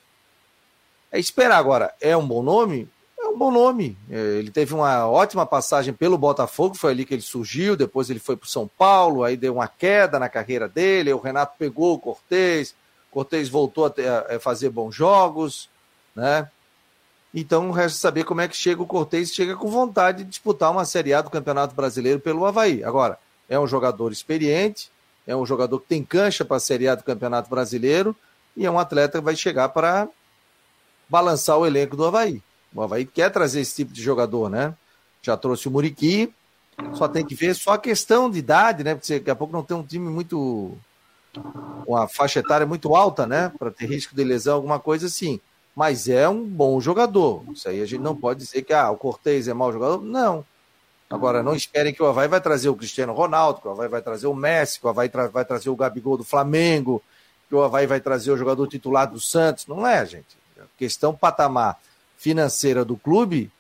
É 1.13 1.19
esperar 1.19 1.59
agora. 1.59 1.95
É 2.01 2.17
um 2.17 2.27
bom 2.27 2.43
nome? 2.43 2.89
Um 3.31 3.39
bom 3.39 3.51
nome. 3.51 3.97
É, 4.11 4.17
ele 4.39 4.51
teve 4.51 4.75
uma 4.75 5.07
ótima 5.09 5.47
passagem 5.47 5.95
pelo 5.95 6.19
Botafogo, 6.19 6.75
foi 6.75 6.93
ali 6.93 7.05
que 7.05 7.15
ele 7.15 7.23
surgiu, 7.23 7.77
depois 7.77 8.11
ele 8.11 8.19
foi 8.19 8.37
para 8.37 8.47
o 8.47 8.51
São 8.51 8.69
Paulo, 8.79 9.25
aí 9.25 9.37
deu 9.37 9.55
uma 9.55 9.69
queda 9.69 10.19
na 10.19 10.29
carreira 10.29 10.69
dele, 10.69 11.13
o 11.13 11.19
Renato 11.19 11.57
pegou 11.59 11.95
o 11.95 11.99
Cortez, 11.99 12.75
Cortez 13.11 13.49
voltou 13.49 13.87
a, 13.87 14.37
a 14.37 14.41
fazer 14.41 14.71
bons 14.71 14.95
jogos, 14.95 15.69
né? 16.15 16.49
Então 17.33 17.71
resta 17.71 17.99
saber 17.99 18.25
como 18.25 18.41
é 18.41 18.49
que 18.49 18.57
chega 18.57 18.83
o 18.83 18.87
Cortez, 18.87 19.33
chega 19.33 19.57
com 19.57 19.69
vontade 19.69 20.25
de 20.25 20.31
disputar 20.31 20.71
uma 20.71 20.85
Série 20.85 21.15
A 21.15 21.23
do 21.23 21.31
Campeonato 21.31 21.75
Brasileiro 21.75 22.19
pelo 22.19 22.45
Havaí. 22.45 22.83
Agora, 22.83 23.19
é 23.49 23.59
um 23.59 23.67
jogador 23.67 24.11
experiente, 24.11 24.91
é 25.27 25.35
um 25.35 25.47
jogador 25.47 25.79
que 25.81 25.89
tem 25.89 26.03
cancha 26.03 26.45
para 26.45 26.57
a 26.57 26.61
Série 26.61 26.89
A 26.89 26.95
do 26.95 27.05
Campeonato 27.05 27.49
Brasileiro 27.49 28.17
e 28.57 28.67
é 28.67 28.71
um 28.71 28.79
atleta 28.79 29.19
que 29.19 29.25
vai 29.25 29.37
chegar 29.37 29.69
para 29.69 30.09
balançar 31.09 31.57
o 31.59 31.67
elenco 31.67 31.97
do 31.97 32.05
Havaí. 32.05 32.43
O 32.75 32.83
Havaí 32.83 33.05
quer 33.05 33.31
trazer 33.31 33.61
esse 33.61 33.75
tipo 33.77 33.93
de 33.93 34.03
jogador, 34.03 34.49
né? 34.49 34.75
Já 35.23 35.37
trouxe 35.37 35.69
o 35.69 35.71
Muriqui, 35.71 36.33
só 36.95 37.09
tem 37.09 37.25
que 37.25 37.35
ver 37.35 37.55
só 37.55 37.73
a 37.73 37.79
questão 37.79 38.31
de 38.31 38.39
idade, 38.39 38.85
né? 38.85 38.95
Porque 38.95 39.19
daqui 39.19 39.31
a 39.31 39.37
pouco 39.37 39.53
não 39.53 39.63
tem 39.63 39.77
um 39.77 39.83
time 39.83 40.09
muito. 40.09 40.77
com 41.85 41.97
a 41.97 42.09
faixa 42.09 42.41
etária 42.41 42.67
muito 42.67 42.95
alta, 42.95 43.27
né? 43.27 43.53
Para 43.59 43.71
ter 43.71 43.87
risco 43.87 44.15
de 44.15 44.25
lesão, 44.25 44.57
alguma 44.57 44.79
coisa 44.79 45.07
assim. 45.07 45.41
Mas 45.75 46.09
é 46.09 46.29
um 46.29 46.45
bom 46.45 46.81
jogador. 46.81 47.45
Isso 47.53 47.69
aí 47.69 47.81
a 47.81 47.87
gente 47.87 48.01
não 48.01 48.17
pode 48.17 48.41
dizer 48.41 48.63
que 48.63 48.73
ah, 48.73 48.91
o 48.91 48.97
Cortez 48.97 49.49
é 49.49 49.55
mau 49.55 49.73
jogador. 49.73 50.03
Não. 50.03 50.45
Agora, 51.09 51.43
não 51.43 51.55
esperem 51.55 51.93
que 51.93 52.03
o 52.03 52.07
Havaí 52.07 52.29
vai 52.29 52.41
trazer 52.41 52.69
o 52.69 52.77
Cristiano 52.77 53.13
Ronaldo, 53.13 53.61
que 53.61 53.67
o 53.67 53.71
Havaí 53.73 53.89
vai 53.89 54.01
trazer 54.01 54.29
o 54.29 54.35
Messi, 54.35 54.79
que 54.79 54.87
o 54.87 54.89
Havaí 54.89 55.11
vai 55.33 55.45
trazer 55.45 55.69
o 55.69 55.77
Gabigol 55.77 56.17
do 56.17 56.23
Flamengo, 56.23 57.03
que 57.49 57.55
o 57.55 57.63
Havaí 57.63 57.85
vai 57.85 58.01
trazer 58.01 58.31
o 58.31 58.37
jogador 58.37 58.67
titular 58.69 59.11
do 59.11 59.21
Santos. 59.21 59.67
Não 59.67 59.85
é, 59.85 60.07
gente. 60.07 60.39
questão 60.79 61.15
patamar 61.15 61.79
financeira 62.21 62.85
do 62.85 62.99
clube, 62.99 63.51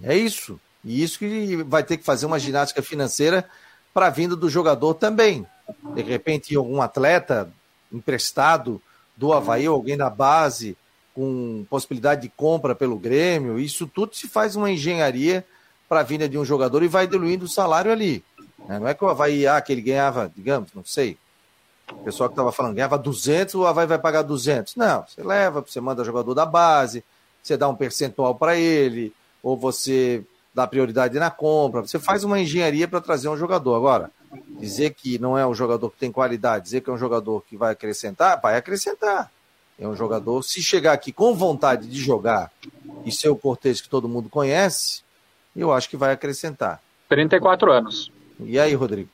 é 0.00 0.16
isso. 0.16 0.60
E 0.84 1.02
isso 1.02 1.18
que 1.18 1.56
vai 1.64 1.82
ter 1.82 1.96
que 1.96 2.04
fazer 2.04 2.24
uma 2.24 2.38
ginástica 2.38 2.80
financeira 2.80 3.44
para 3.92 4.06
a 4.06 4.10
vinda 4.10 4.36
do 4.36 4.48
jogador 4.48 4.94
também. 4.94 5.44
De 5.92 6.02
repente, 6.02 6.54
algum 6.54 6.80
atleta 6.80 7.52
emprestado 7.92 8.80
do 9.16 9.32
Havaí, 9.32 9.66
alguém 9.66 9.96
da 9.96 10.08
base, 10.08 10.76
com 11.12 11.66
possibilidade 11.68 12.22
de 12.22 12.28
compra 12.28 12.76
pelo 12.76 12.96
Grêmio, 12.96 13.58
isso 13.58 13.88
tudo 13.88 14.14
se 14.14 14.28
faz 14.28 14.54
uma 14.54 14.70
engenharia 14.70 15.44
para 15.88 16.00
a 16.00 16.04
vinda 16.04 16.28
de 16.28 16.38
um 16.38 16.44
jogador 16.44 16.84
e 16.84 16.88
vai 16.88 17.08
diluindo 17.08 17.46
o 17.46 17.48
salário 17.48 17.90
ali. 17.90 18.24
Né? 18.68 18.78
Não 18.78 18.86
é 18.86 18.94
que 18.94 19.04
o 19.04 19.08
Havaí, 19.08 19.48
ah, 19.48 19.60
que 19.60 19.72
ele 19.72 19.82
ganhava, 19.82 20.30
digamos, 20.36 20.72
não 20.72 20.84
sei, 20.84 21.18
o 21.90 22.04
pessoal 22.04 22.28
que 22.28 22.34
estava 22.34 22.52
falando, 22.52 22.76
ganhava 22.76 22.96
200, 22.96 23.56
o 23.56 23.66
Havaí 23.66 23.86
vai 23.86 23.98
pagar 23.98 24.22
200. 24.22 24.76
Não, 24.76 25.04
você 25.08 25.24
leva, 25.24 25.60
você 25.60 25.80
manda 25.80 26.04
jogador 26.04 26.34
da 26.34 26.46
base, 26.46 27.02
você 27.42 27.56
dá 27.56 27.68
um 27.68 27.74
percentual 27.74 28.34
para 28.34 28.56
ele, 28.56 29.12
ou 29.42 29.56
você 29.56 30.24
dá 30.54 30.66
prioridade 30.66 31.18
na 31.18 31.30
compra. 31.30 31.82
Você 31.82 31.98
faz 31.98 32.24
uma 32.24 32.40
engenharia 32.40 32.88
para 32.88 33.00
trazer 33.00 33.28
um 33.28 33.36
jogador. 33.36 33.74
Agora, 33.74 34.10
dizer 34.58 34.94
que 34.94 35.18
não 35.18 35.38
é 35.38 35.46
um 35.46 35.54
jogador 35.54 35.90
que 35.90 35.98
tem 35.98 36.12
qualidade, 36.12 36.64
dizer 36.64 36.80
que 36.80 36.90
é 36.90 36.92
um 36.92 36.98
jogador 36.98 37.42
que 37.48 37.56
vai 37.56 37.72
acrescentar, 37.72 38.40
vai 38.40 38.56
acrescentar. 38.56 39.30
É 39.78 39.86
um 39.86 39.94
jogador, 39.94 40.42
se 40.42 40.60
chegar 40.60 40.92
aqui 40.92 41.12
com 41.12 41.34
vontade 41.34 41.86
de 41.86 42.00
jogar 42.00 42.50
e 43.04 43.12
ser 43.12 43.28
o 43.28 43.36
Cortez 43.36 43.80
que 43.80 43.88
todo 43.88 44.08
mundo 44.08 44.28
conhece, 44.28 45.02
eu 45.54 45.72
acho 45.72 45.88
que 45.88 45.96
vai 45.96 46.12
acrescentar. 46.12 46.82
34 47.08 47.70
anos. 47.70 48.10
E 48.40 48.58
aí, 48.58 48.74
Rodrigo? 48.74 49.08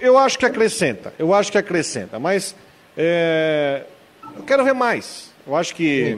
Eu 0.00 0.18
acho 0.18 0.38
que 0.38 0.46
acrescenta, 0.46 1.14
eu 1.18 1.32
acho 1.32 1.50
que 1.50 1.58
acrescenta, 1.58 2.18
mas 2.18 2.54
é, 2.96 3.84
eu 4.36 4.42
quero 4.42 4.64
ver 4.64 4.74
mais. 4.74 5.32
Eu 5.48 5.56
acho 5.56 5.74
que, 5.74 6.14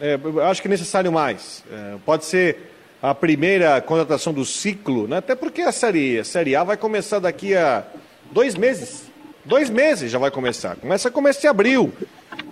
é, 0.00 0.18
eu 0.24 0.42
acho 0.46 0.62
que 0.62 0.68
é 0.68 0.70
necessário 0.70 1.12
mais. 1.12 1.62
É, 1.70 1.96
pode 2.06 2.24
ser 2.24 2.56
a 3.02 3.14
primeira 3.14 3.78
contratação 3.82 4.32
do 4.32 4.42
ciclo, 4.42 5.06
né? 5.06 5.18
até 5.18 5.34
porque 5.34 5.60
a 5.60 5.70
série, 5.70 6.18
a 6.18 6.24
série 6.24 6.56
A 6.56 6.64
vai 6.64 6.78
começar 6.78 7.18
daqui 7.18 7.54
a 7.54 7.84
dois 8.32 8.54
meses. 8.54 9.02
Dois 9.44 9.68
meses 9.68 10.10
já 10.10 10.18
vai 10.18 10.30
começar. 10.30 10.76
Começa 10.76 11.10
a 11.10 11.12
começar 11.12 11.46
em 11.46 11.50
abril. 11.50 11.92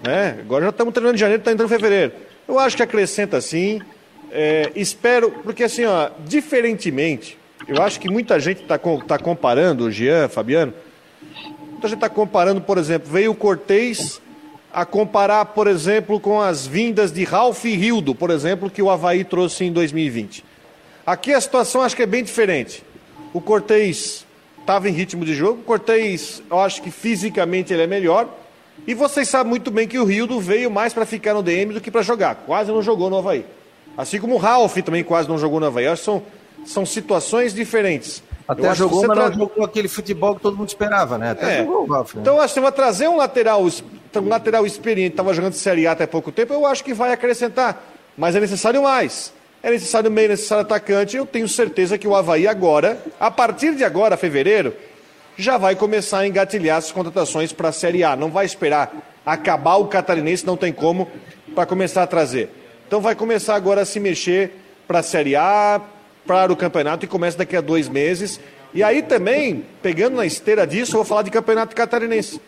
Né? 0.04 0.36
Agora 0.38 0.64
já 0.64 0.70
estamos 0.70 0.92
terminando 0.92 1.14
em 1.14 1.18
janeiro, 1.18 1.40
está 1.40 1.50
entrando 1.50 1.70
em 1.70 1.74
fevereiro. 1.74 2.12
Eu 2.46 2.58
acho 2.58 2.76
que 2.76 2.82
acrescenta 2.82 3.40
sim. 3.40 3.80
É, 4.30 4.70
espero, 4.76 5.30
porque 5.30 5.64
assim, 5.64 5.86
ó, 5.86 6.10
diferentemente, 6.26 7.38
eu 7.66 7.82
acho 7.82 7.98
que 7.98 8.10
muita 8.10 8.38
gente 8.38 8.60
está 8.60 8.78
tá 8.78 9.18
comparando, 9.18 9.84
o 9.84 9.90
Jean, 9.90 10.28
Fabiano, 10.28 10.74
muita 11.70 11.88
gente 11.88 11.96
está 11.96 12.10
comparando, 12.10 12.60
por 12.60 12.76
exemplo, 12.76 13.10
veio 13.10 13.30
o 13.30 13.34
Cortez 13.34 14.20
a 14.76 14.84
comparar, 14.84 15.42
por 15.46 15.68
exemplo, 15.68 16.20
com 16.20 16.38
as 16.38 16.66
vindas 16.66 17.10
de 17.10 17.24
Ralph 17.24 17.64
e 17.64 17.74
Rildo, 17.74 18.14
por 18.14 18.28
exemplo, 18.28 18.68
que 18.68 18.82
o 18.82 18.90
Havaí 18.90 19.24
trouxe 19.24 19.64
em 19.64 19.72
2020. 19.72 20.44
Aqui 21.06 21.32
a 21.32 21.40
situação 21.40 21.80
acho 21.80 21.96
que 21.96 22.02
é 22.02 22.06
bem 22.06 22.22
diferente. 22.22 22.84
O 23.32 23.40
Cortez 23.40 24.26
estava 24.60 24.86
em 24.86 24.92
ritmo 24.92 25.24
de 25.24 25.34
jogo, 25.34 25.60
o 25.60 25.64
Cortez, 25.64 26.42
eu 26.50 26.60
acho 26.60 26.82
que 26.82 26.90
fisicamente 26.90 27.72
ele 27.72 27.84
é 27.84 27.86
melhor, 27.86 28.28
e 28.86 28.92
vocês 28.92 29.26
sabem 29.26 29.48
muito 29.48 29.70
bem 29.70 29.88
que 29.88 29.98
o 29.98 30.04
Rildo 30.04 30.38
veio 30.38 30.70
mais 30.70 30.92
para 30.92 31.06
ficar 31.06 31.32
no 31.32 31.42
DM 31.42 31.72
do 31.72 31.80
que 31.80 31.90
para 31.90 32.02
jogar, 32.02 32.34
quase 32.44 32.70
não 32.70 32.82
jogou 32.82 33.08
no 33.08 33.16
Havaí. 33.16 33.46
Assim 33.96 34.20
como 34.20 34.34
o 34.34 34.38
Ralph 34.38 34.76
também 34.84 35.02
quase 35.02 35.26
não 35.26 35.38
jogou 35.38 35.58
no 35.58 35.64
Havaí. 35.64 35.86
Acho 35.86 36.02
que 36.02 36.04
são, 36.04 36.22
são 36.66 36.84
situações 36.84 37.54
diferentes. 37.54 38.22
Até 38.46 38.74
jogou, 38.74 39.06
mas 39.06 39.16
tra... 39.16 39.30
não 39.30 39.38
jogou 39.38 39.64
aquele 39.64 39.88
futebol 39.88 40.36
que 40.36 40.42
todo 40.42 40.56
mundo 40.56 40.68
esperava, 40.68 41.18
né? 41.18 41.30
Até 41.30 41.54
é. 41.54 41.58
jogou 41.64 41.84
o 41.84 41.86
Ralf. 41.86 42.14
Né? 42.14 42.20
Então, 42.20 42.40
acho 42.40 42.54
que 42.54 42.60
vai 42.60 42.70
trazer 42.70 43.08
um 43.08 43.16
lateral, 43.16 43.66
um 44.20 44.28
lateral 44.28 44.66
experiente, 44.66 45.12
estava 45.12 45.32
jogando 45.34 45.54
Série 45.54 45.86
A 45.86 45.92
até 45.92 46.06
pouco 46.06 46.32
tempo, 46.32 46.52
eu 46.52 46.66
acho 46.66 46.84
que 46.84 46.94
vai 46.94 47.12
acrescentar. 47.12 47.82
Mas 48.16 48.34
é 48.34 48.40
necessário 48.40 48.82
mais. 48.82 49.32
É 49.62 49.70
necessário 49.70 50.10
meio, 50.10 50.26
é 50.26 50.28
necessário 50.30 50.62
atacante. 50.62 51.16
Eu 51.16 51.26
tenho 51.26 51.48
certeza 51.48 51.98
que 51.98 52.06
o 52.06 52.14
Havaí 52.14 52.46
agora, 52.46 53.02
a 53.18 53.30
partir 53.30 53.74
de 53.74 53.84
agora, 53.84 54.16
fevereiro, 54.16 54.74
já 55.36 55.58
vai 55.58 55.74
começar 55.74 56.20
a 56.20 56.26
engatilhar 56.26 56.78
as 56.78 56.92
contratações 56.92 57.52
para 57.52 57.68
a 57.68 57.72
Série 57.72 58.04
A. 58.04 58.16
Não 58.16 58.30
vai 58.30 58.46
esperar 58.46 58.92
acabar 59.24 59.76
o 59.76 59.86
catarinense, 59.86 60.46
não 60.46 60.56
tem 60.56 60.72
como, 60.72 61.10
para 61.54 61.66
começar 61.66 62.02
a 62.02 62.06
trazer. 62.06 62.48
Então 62.86 63.00
vai 63.00 63.14
começar 63.14 63.56
agora 63.56 63.82
a 63.82 63.84
se 63.84 63.98
mexer 63.98 64.52
para 64.86 65.00
a 65.00 65.02
Série 65.02 65.34
A, 65.34 65.80
para 66.26 66.52
o 66.52 66.56
campeonato 66.56 67.04
e 67.04 67.08
começa 67.08 67.36
daqui 67.36 67.56
a 67.56 67.60
dois 67.60 67.88
meses. 67.88 68.40
E 68.72 68.82
aí 68.82 69.02
também, 69.02 69.64
pegando 69.82 70.16
na 70.16 70.26
esteira 70.26 70.66
disso, 70.66 70.92
eu 70.92 70.98
vou 70.98 71.04
falar 71.04 71.22
de 71.22 71.30
campeonato 71.30 71.74
catarinense. 71.74 72.40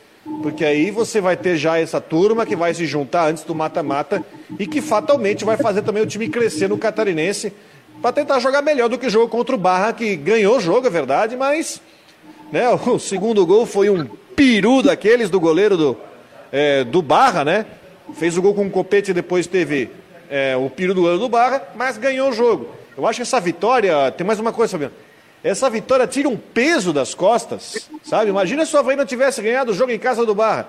Porque 0.42 0.64
aí 0.64 0.90
você 0.90 1.20
vai 1.20 1.36
ter 1.36 1.56
já 1.56 1.78
essa 1.78 2.00
turma 2.00 2.46
que 2.46 2.54
vai 2.54 2.72
se 2.72 2.86
juntar 2.86 3.28
antes 3.28 3.44
do 3.44 3.54
mata-mata 3.54 4.24
e 4.58 4.66
que 4.66 4.80
fatalmente 4.80 5.44
vai 5.44 5.56
fazer 5.56 5.82
também 5.82 6.02
o 6.02 6.06
time 6.06 6.28
crescer 6.28 6.68
no 6.68 6.78
catarinense 6.78 7.52
para 8.00 8.12
tentar 8.12 8.38
jogar 8.38 8.62
melhor 8.62 8.88
do 8.88 8.98
que 8.98 9.06
o 9.06 9.10
jogo 9.10 9.28
contra 9.28 9.54
o 9.54 9.58
Barra, 9.58 9.92
que 9.92 10.14
ganhou 10.14 10.56
o 10.56 10.60
jogo, 10.60 10.86
é 10.86 10.90
verdade, 10.90 11.36
mas 11.36 11.80
né, 12.52 12.68
o 12.86 12.98
segundo 12.98 13.44
gol 13.44 13.66
foi 13.66 13.90
um 13.90 14.06
peru 14.36 14.82
daqueles 14.82 15.28
do 15.28 15.40
goleiro 15.40 15.76
do, 15.76 15.96
é, 16.52 16.84
do 16.84 17.02
Barra, 17.02 17.44
né? 17.44 17.66
Fez 18.14 18.38
o 18.38 18.42
gol 18.42 18.54
com 18.54 18.62
um 18.62 18.70
copete 18.70 19.10
e 19.10 19.14
depois 19.14 19.46
teve 19.46 19.90
é, 20.30 20.56
o 20.56 20.70
peru 20.70 20.94
do 20.94 21.00
goleiro 21.00 21.20
do 21.20 21.28
Barra, 21.28 21.62
mas 21.74 21.98
ganhou 21.98 22.30
o 22.30 22.32
jogo. 22.32 22.68
Eu 22.96 23.06
acho 23.06 23.18
que 23.18 23.22
essa 23.22 23.40
vitória. 23.40 24.10
Tem 24.12 24.26
mais 24.26 24.40
uma 24.40 24.52
coisa, 24.52 24.72
Fabiano. 24.72 24.94
Essa 25.42 25.70
vitória 25.70 26.06
tira 26.06 26.28
um 26.28 26.36
peso 26.36 26.92
das 26.92 27.14
costas, 27.14 27.88
sabe? 28.02 28.30
Imagina 28.30 28.66
se 28.66 28.74
o 28.74 28.78
Havaí 28.78 28.96
não 28.96 29.06
tivesse 29.06 29.40
ganhado 29.40 29.70
o 29.70 29.74
jogo 29.74 29.92
em 29.92 29.98
casa 29.98 30.26
do 30.26 30.34
Barra. 30.34 30.68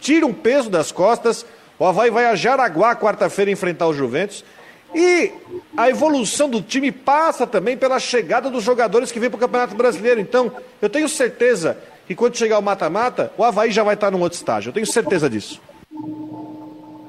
Tira 0.00 0.26
um 0.26 0.34
peso 0.34 0.68
das 0.68 0.90
costas. 0.90 1.46
O 1.78 1.84
Havaí 1.84 2.10
vai 2.10 2.26
a 2.26 2.34
Jaraguá 2.34 2.96
quarta-feira 2.96 3.50
enfrentar 3.50 3.86
o 3.86 3.94
Juventus. 3.94 4.44
E 4.92 5.32
a 5.76 5.88
evolução 5.88 6.48
do 6.50 6.60
time 6.60 6.90
passa 6.90 7.46
também 7.46 7.76
pela 7.76 8.00
chegada 8.00 8.50
dos 8.50 8.64
jogadores 8.64 9.12
que 9.12 9.20
vêm 9.20 9.30
para 9.30 9.36
o 9.36 9.40
Campeonato 9.40 9.76
Brasileiro. 9.76 10.20
Então, 10.20 10.52
eu 10.82 10.88
tenho 10.88 11.08
certeza 11.08 11.78
que 12.06 12.14
quando 12.14 12.36
chegar 12.36 12.58
o 12.58 12.62
mata-mata, 12.62 13.32
o 13.38 13.44
Havaí 13.44 13.70
já 13.70 13.84
vai 13.84 13.94
estar 13.94 14.10
num 14.10 14.20
outro 14.20 14.36
estágio. 14.36 14.70
Eu 14.70 14.74
tenho 14.74 14.86
certeza 14.86 15.30
disso. 15.30 15.60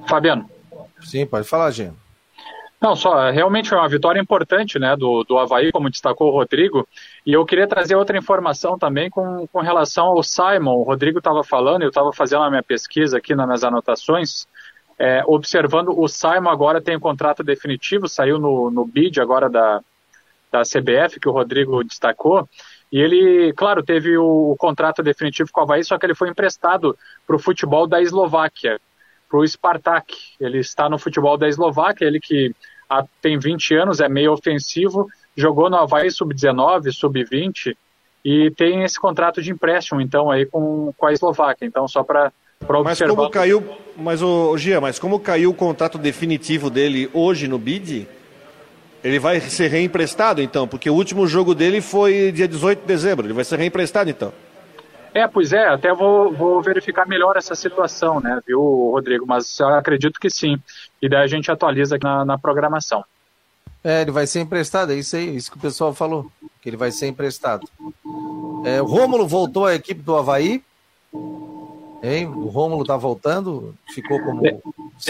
Fabiano. 0.08 0.48
Sim, 1.04 1.26
pode 1.26 1.48
falar, 1.48 1.72
Gino. 1.72 1.98
Não, 2.82 2.96
só, 2.96 3.30
realmente 3.30 3.70
foi 3.70 3.78
uma 3.78 3.88
vitória 3.88 4.20
importante 4.20 4.80
né, 4.80 4.96
do, 4.96 5.24
do 5.24 5.38
Havaí, 5.38 5.72
como 5.72 5.88
destacou 5.88 6.30
o 6.30 6.32
Rodrigo. 6.32 6.88
E 7.24 7.32
eu 7.32 7.46
queria 7.46 7.68
trazer 7.68 7.96
outra 7.96 8.18
informação 8.18 8.76
também 8.76 9.08
com, 9.08 9.46
com 9.48 9.60
relação 9.60 10.08
ao 10.08 10.24
Simon. 10.24 10.78
O 10.78 10.84
Rodrigo 10.84 11.20
estava 11.20 11.44
falando, 11.44 11.84
eu 11.84 11.90
estava 11.90 12.12
fazendo 12.12 12.42
a 12.42 12.50
minha 12.50 12.64
pesquisa 12.64 13.20
aqui 13.20 13.36
nas 13.36 13.46
minhas 13.46 13.64
anotações, 13.64 14.48
é, 14.98 15.24
observando 15.28 15.94
o 15.96 16.08
Simon 16.08 16.50
agora 16.50 16.82
tem 16.82 16.98
um 16.98 17.00
contrato 17.00 17.44
definitivo, 17.44 18.08
saiu 18.08 18.40
no, 18.40 18.72
no 18.72 18.84
bid 18.84 19.22
agora 19.22 19.48
da, 19.48 19.80
da 20.52 20.62
CBF, 20.64 21.20
que 21.20 21.30
o 21.30 21.32
Rodrigo 21.32 21.84
destacou. 21.84 22.50
E 22.92 23.00
ele, 23.00 23.54
claro, 23.54 23.84
teve 23.84 24.18
o, 24.18 24.52
o 24.52 24.56
contrato 24.58 25.04
definitivo 25.04 25.52
com 25.52 25.62
o 25.62 25.64
Havaí, 25.64 25.84
só 25.84 26.00
que 26.00 26.06
ele 26.08 26.16
foi 26.16 26.30
emprestado 26.30 26.98
para 27.28 27.36
o 27.36 27.40
futebol 27.40 27.86
da 27.86 28.02
Eslováquia 28.02 28.80
para 29.32 29.40
o 29.40 29.48
Spartak. 29.48 30.14
Ele 30.40 30.60
está 30.60 30.90
no 30.90 31.00
futebol 31.00 31.38
da 31.38 31.48
Eslováquia, 31.48 32.06
ele 32.06 32.20
que 32.20 32.54
tem 33.22 33.38
20 33.38 33.76
anos, 33.76 34.00
é 34.00 34.10
meio 34.10 34.34
ofensivo, 34.34 35.08
jogou 35.36 35.70
no 35.70 35.78
Havaí 35.78 36.12
Sub-19, 36.12 36.92
Sub-20 36.92 37.76
e 38.24 38.52
tem 38.52 38.84
esse 38.84 39.00
contrato 39.00 39.42
de 39.42 39.52
empréstimo, 39.52 40.00
então, 40.02 40.30
aí 40.30 40.46
com, 40.46 40.94
com 40.96 41.06
a 41.06 41.14
Eslováquia. 41.14 41.66
Então, 41.66 41.88
só 41.88 42.04
para 42.04 42.32
observar. 42.62 42.84
Mas 42.84 43.00
como 43.02 43.30
caiu, 43.30 43.64
mas 43.98 44.22
o 44.22 44.58
Gia, 44.58 44.80
mas 44.80 45.00
como 45.00 45.20
caiu 45.20 45.50
o 45.50 45.56
contrato 45.56 45.98
definitivo 45.98 46.70
dele 46.70 47.10
hoje 47.14 47.48
no 47.48 47.58
BID, 47.58 48.08
ele 49.04 49.20
vai 49.20 49.40
ser 49.40 49.70
reemprestado 49.70 50.42
então, 50.42 50.68
porque 50.68 50.90
o 50.90 50.94
último 50.94 51.26
jogo 51.26 51.56
dele 51.56 51.82
foi 51.82 52.32
dia 52.32 52.48
18 52.48 52.82
de 52.82 52.86
dezembro, 52.86 53.26
ele 53.26 53.34
vai 53.34 53.44
ser 53.44 53.58
reemprestado 53.58 54.10
então. 54.10 54.32
É, 55.14 55.28
pois 55.28 55.52
é, 55.52 55.68
até 55.68 55.94
vou, 55.94 56.32
vou 56.32 56.62
verificar 56.62 57.06
melhor 57.06 57.36
essa 57.36 57.54
situação, 57.54 58.20
né, 58.22 58.40
viu, 58.48 58.62
Rodrigo? 58.92 59.26
Mas 59.28 59.60
acredito 59.60 60.20
que 60.20 60.30
sim. 60.30 60.58
E 61.02 61.10
daí 61.10 61.24
a 61.24 61.28
gente 61.28 61.52
atualiza 61.52 61.96
aqui 61.98 62.06
na, 62.06 62.24
na 62.24 62.38
programação. 62.38 63.04
É, 63.84 64.02
ele 64.02 64.12
vai 64.12 64.28
ser 64.28 64.42
emprestado, 64.42 64.94
é 64.94 64.96
isso 64.96 65.16
aí, 65.16 65.36
isso 65.36 65.52
que 65.52 65.58
o 65.58 65.62
pessoal 65.62 65.94
falou, 65.94 66.32
que 66.62 66.70
ele 66.70 66.78
vai 66.78 66.92
ser 66.92 67.08
emprestado. 67.08 67.68
É, 68.64 68.82
o 68.82 68.86
Rômulo 68.86 69.28
voltou 69.28 69.66
à 69.66 69.74
equipe 69.74 70.02
do 70.02 70.16
Havaí. 70.16 70.64
Hein? 72.04 72.28
O 72.28 72.48
Rômulo 72.48 72.86
tá 72.86 72.96
voltando, 72.96 73.76
ficou 73.94 74.20
como. 74.22 74.46
É, 74.46 74.52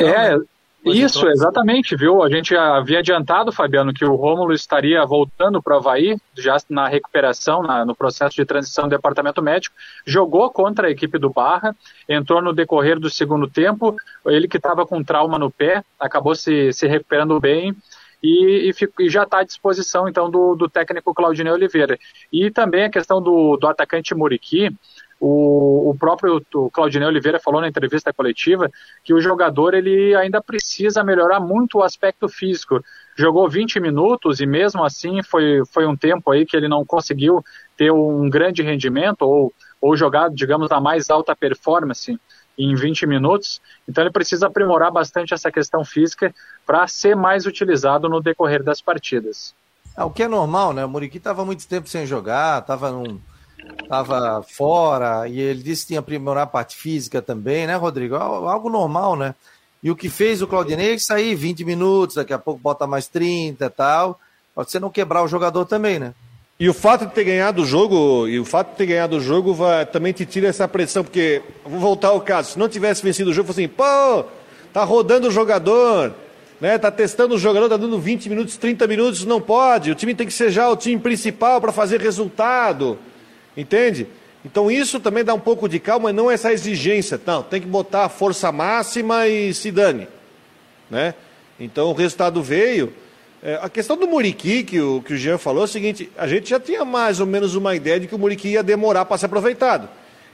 é 0.02 0.38
isso, 0.84 1.28
exatamente, 1.28 1.96
viu? 1.96 2.24
A 2.24 2.30
gente 2.30 2.56
havia 2.56 3.00
adiantado, 3.00 3.52
Fabiano, 3.52 3.94
que 3.94 4.04
o 4.04 4.16
Rômulo 4.16 4.52
estaria 4.52 5.06
voltando 5.06 5.62
para 5.62 5.76
o 5.76 5.78
Havaí, 5.78 6.18
já 6.36 6.58
na 6.70 6.88
recuperação, 6.88 7.62
na, 7.62 7.86
no 7.86 7.96
processo 7.96 8.36
de 8.36 8.46
transição 8.46 8.86
do 8.86 8.90
departamento 8.90 9.42
médico. 9.44 9.76
Jogou 10.06 10.50
contra 10.50 10.88
a 10.88 10.92
equipe 10.92 11.20
do 11.20 11.30
Barra, 11.30 11.76
entrou 12.10 12.42
no 12.42 12.52
decorrer 12.52 13.00
do 13.00 13.10
segundo 13.10 13.48
tempo. 13.48 13.96
Ele 14.26 14.48
que 14.48 14.58
estava 14.58 14.86
com 14.86 15.04
trauma 15.04 15.38
no 15.38 15.52
pé, 15.52 15.84
acabou 16.00 16.34
se, 16.34 16.74
se 16.74 16.88
recuperando 16.88 17.40
bem. 17.40 17.76
E, 18.24 18.70
e, 18.70 18.74
fico, 18.74 19.02
e, 19.02 19.10
já 19.10 19.24
está 19.24 19.40
à 19.40 19.44
disposição 19.44 20.08
então 20.08 20.30
do, 20.30 20.56
do 20.56 20.70
técnico 20.70 21.14
Claudinei 21.14 21.54
Oliveira. 21.54 21.98
E 22.32 22.50
também 22.50 22.86
a 22.86 22.90
questão 22.90 23.22
do, 23.22 23.56
do 23.58 23.68
atacante 23.68 24.16
Muriqui, 24.16 24.76
o, 25.24 25.92
o 25.92 25.96
próprio 25.96 26.44
o 26.56 26.72
Claudinei 26.72 27.08
Oliveira 27.08 27.40
falou 27.40 27.62
na 27.62 27.68
entrevista 27.68 28.12
coletiva 28.12 28.72
que 29.04 29.14
o 29.14 29.22
jogador 29.22 29.76
ele 29.76 30.16
ainda 30.16 30.42
precisa 30.42 31.04
melhorar 31.04 31.40
muito 31.40 31.78
o 31.78 31.84
aspecto 31.84 32.28
físico. 32.28 32.84
Jogou 33.16 33.48
20 33.48 33.80
minutos 33.80 34.42
e 34.42 34.48
mesmo 34.48 34.84
assim 34.84 35.22
foi, 35.22 35.62
foi 35.72 35.86
um 35.86 35.96
tempo 35.96 36.32
aí 36.32 36.44
que 36.44 36.58
ele 36.58 36.68
não 36.68 36.84
conseguiu 36.84 37.44
ter 37.78 37.92
um 37.92 38.28
grande 38.32 38.64
rendimento 38.64 39.22
ou, 39.22 39.54
ou 39.80 39.96
jogar, 39.96 40.32
digamos, 40.32 40.72
a 40.72 40.82
mais 40.82 41.12
alta 41.12 41.36
performance 41.36 42.20
em 42.58 42.74
20 42.74 43.06
minutos. 43.06 43.62
Então 43.88 44.04
ele 44.04 44.12
precisa 44.12 44.48
aprimorar 44.48 44.92
bastante 44.92 45.36
essa 45.36 45.52
questão 45.52 45.86
física 45.86 46.34
para 46.66 46.88
ser 46.88 47.16
mais 47.16 47.46
utilizado 47.46 48.10
no 48.10 48.22
decorrer 48.22 48.64
das 48.64 48.82
partidas. 48.82 49.54
É, 49.96 50.04
o 50.04 50.10
que 50.10 50.24
é 50.24 50.28
normal, 50.28 50.74
né? 50.74 50.84
O 50.84 50.90
Muriqui 50.90 51.18
estava 51.18 51.46
muito 51.46 51.68
tempo 51.68 51.88
sem 51.88 52.08
jogar, 52.08 52.62
estava 52.62 52.90
num 52.90 53.20
estava 53.82 54.44
fora, 54.44 55.28
e 55.28 55.40
ele 55.40 55.62
disse 55.62 55.84
que 55.84 55.88
tinha 55.90 56.00
aprimorar 56.00 56.44
a 56.44 56.48
parte 56.48 56.78
física 56.78 57.22
também, 57.22 57.68
né, 57.68 57.76
Rodrigo? 57.76 58.16
Algo 58.16 58.70
normal, 58.70 59.16
né? 59.16 59.36
E 59.84 59.90
o 59.90 59.96
que 59.96 60.10
fez 60.10 60.42
o 60.42 60.48
Claudinei 60.48 60.94
é 60.94 60.98
sair 60.98 61.36
20 61.36 61.66
minutos, 61.66 62.16
daqui 62.16 62.34
a 62.34 62.40
pouco 62.40 62.60
bota 62.60 62.86
mais 62.86 63.08
30 63.08 63.66
e 63.66 63.70
tal. 63.70 64.20
Pode 64.54 64.72
ser 64.72 64.80
não 64.80 64.90
quebrar 64.90 65.24
o 65.24 65.28
jogador 65.28 65.66
também, 65.66 65.98
né? 65.98 66.14
E 66.60 66.70
o 66.70 66.74
fato 66.74 67.08
de 67.08 67.14
ter 67.14 67.24
ganhado 67.24 67.64
o 67.64 67.66
jogo, 67.66 68.28
e 68.28 68.40
o 68.40 68.46
fato 68.46 68.72
de 68.72 68.76
ter 68.76 68.86
ganhado 68.86 69.18
o 69.18 69.20
jogo 69.20 69.54
vai, 69.54 69.84
também 69.84 70.14
te 70.14 70.26
tira 70.28 70.48
essa 70.48 70.68
pressão, 70.68 71.04
porque, 71.04 71.42
vou 71.66 71.80
voltar 71.80 72.10
ao 72.10 72.22
caso, 72.22 72.52
se 72.52 72.60
não 72.60 72.70
tivesse 72.70 73.02
vencido 73.02 73.32
o 73.32 73.34
jogo, 73.34 73.50
assim, 73.50 73.68
pô, 73.68 74.24
tá 74.72 74.84
rodando 74.84 75.28
o 75.28 75.32
jogador, 75.32 76.14
né? 76.60 76.78
Tá 76.78 76.92
testando 76.92 77.34
o 77.34 77.40
jogador, 77.40 77.68
tá 77.68 77.78
dando 77.78 77.98
20 77.98 78.30
minutos, 78.30 78.58
30 78.58 78.86
minutos, 78.86 79.26
não 79.26 79.42
pode. 79.42 79.90
O 79.90 79.96
time 79.96 80.14
tem 80.14 80.28
que 80.28 80.34
ser 80.34 80.52
já 80.52 80.70
o 80.70 80.78
time 80.78 81.02
principal 81.02 81.60
para 81.60 81.72
fazer 81.72 82.00
resultado. 82.00 83.00
Entende? 83.56 84.08
Então 84.44 84.72
isso 84.72 85.00
também 85.00 85.24
dá 85.24 85.34
um 85.34 85.40
pouco 85.40 85.70
de 85.70 85.80
calma, 85.80 86.12
não 86.12 86.30
essa 86.30 86.52
exigência. 86.52 87.20
Não, 87.26 87.44
tem 87.44 87.62
que 87.62 87.68
botar 87.68 88.06
a 88.06 88.10
força 88.10 88.52
máxima 88.52 89.28
e 89.28 89.54
se 89.54 89.72
dane. 89.72 90.08
Né? 90.90 91.14
Então 91.60 91.90
o 91.90 91.94
resultado 91.94 92.42
veio. 92.42 92.94
É, 93.44 93.60
a 93.62 93.70
questão 93.70 93.98
do 93.98 94.08
Muriqui, 94.08 94.64
que 94.64 94.80
o, 94.80 95.02
que 95.02 95.14
o 95.14 95.18
Jean 95.18 95.38
falou, 95.38 95.64
é 95.64 95.66
o 95.66 95.68
seguinte: 95.68 96.12
a 96.18 96.28
gente 96.28 96.50
já 96.50 96.60
tinha 96.60 96.86
mais 96.86 97.20
ou 97.20 97.26
menos 97.26 97.56
uma 97.56 97.76
ideia 97.76 98.00
de 98.00 98.08
que 98.08 98.16
o 98.16 98.20
Muriqui 98.20 98.50
ia 98.50 98.64
demorar 98.64 99.06
para 99.06 99.18
ser 99.18 99.28
aproveitado. 99.28 99.90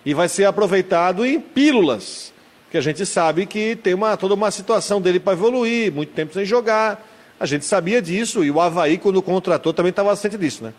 E 0.05 0.13
vai 0.13 0.29
ser 0.29 0.45
aproveitado 0.45 1.25
em 1.25 1.39
pílulas. 1.39 2.33
Porque 2.63 2.77
a 2.77 2.81
gente 2.81 3.05
sabe 3.05 3.45
que 3.45 3.77
tem 3.77 3.93
uma, 3.93 4.17
toda 4.17 4.33
uma 4.33 4.51
situação 4.51 5.01
dele 5.01 5.19
para 5.19 5.33
evoluir, 5.33 5.91
muito 5.91 6.13
tempo 6.13 6.33
sem 6.33 6.43
jogar. 6.43 7.05
A 7.39 7.45
gente 7.45 7.65
sabia 7.65 8.01
disso, 8.01 8.43
e 8.43 8.51
o 8.51 8.59
Havaí, 8.59 8.97
quando 8.97 9.21
contratou, 9.21 9.71
também 9.71 9.91
estava 9.91 10.15
ciente 10.15 10.37
disso, 10.37 10.63
né? 10.63 10.73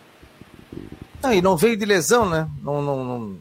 Não, 1.21 1.33
e 1.33 1.41
não 1.41 1.57
veio 1.57 1.75
de 1.75 1.85
lesão, 1.85 2.29
né? 2.29 2.47
Não, 2.61 2.81
não, 2.81 3.03
não... 3.03 3.37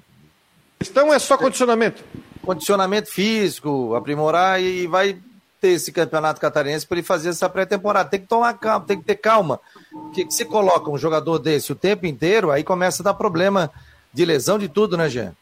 Então 0.81 1.12
é 1.12 1.18
só 1.18 1.37
condicionamento. 1.37 2.03
Condicionamento 2.43 3.11
físico, 3.11 3.95
aprimorar 3.95 4.61
e 4.61 4.87
vai 4.87 5.18
ter 5.61 5.68
esse 5.68 5.93
campeonato 5.93 6.41
catarinense 6.41 6.87
para 6.87 6.99
ele 6.99 7.07
fazer 7.07 7.31
essa 7.31 7.49
pré-temporada. 7.49 8.09
Tem 8.09 8.20
que 8.20 8.26
tomar 8.26 8.55
calma, 8.55 8.87
tem 8.87 8.99
que 8.99 9.05
ter 9.05 9.16
calma. 9.16 9.61
Porque 9.91 10.24
você 10.24 10.45
coloca 10.45 10.91
um 10.91 10.99
jogador 10.99 11.39
desse 11.39 11.72
o 11.72 11.76
tempo 11.76 12.07
inteiro, 12.07 12.51
aí 12.51 12.62
começa 12.62 13.03
a 13.03 13.05
dar 13.05 13.14
problema 13.14 13.70
de 14.12 14.24
lesão 14.24 14.59
de 14.59 14.68
tudo, 14.68 14.97
né, 14.97 15.09
Jean? 15.09 15.35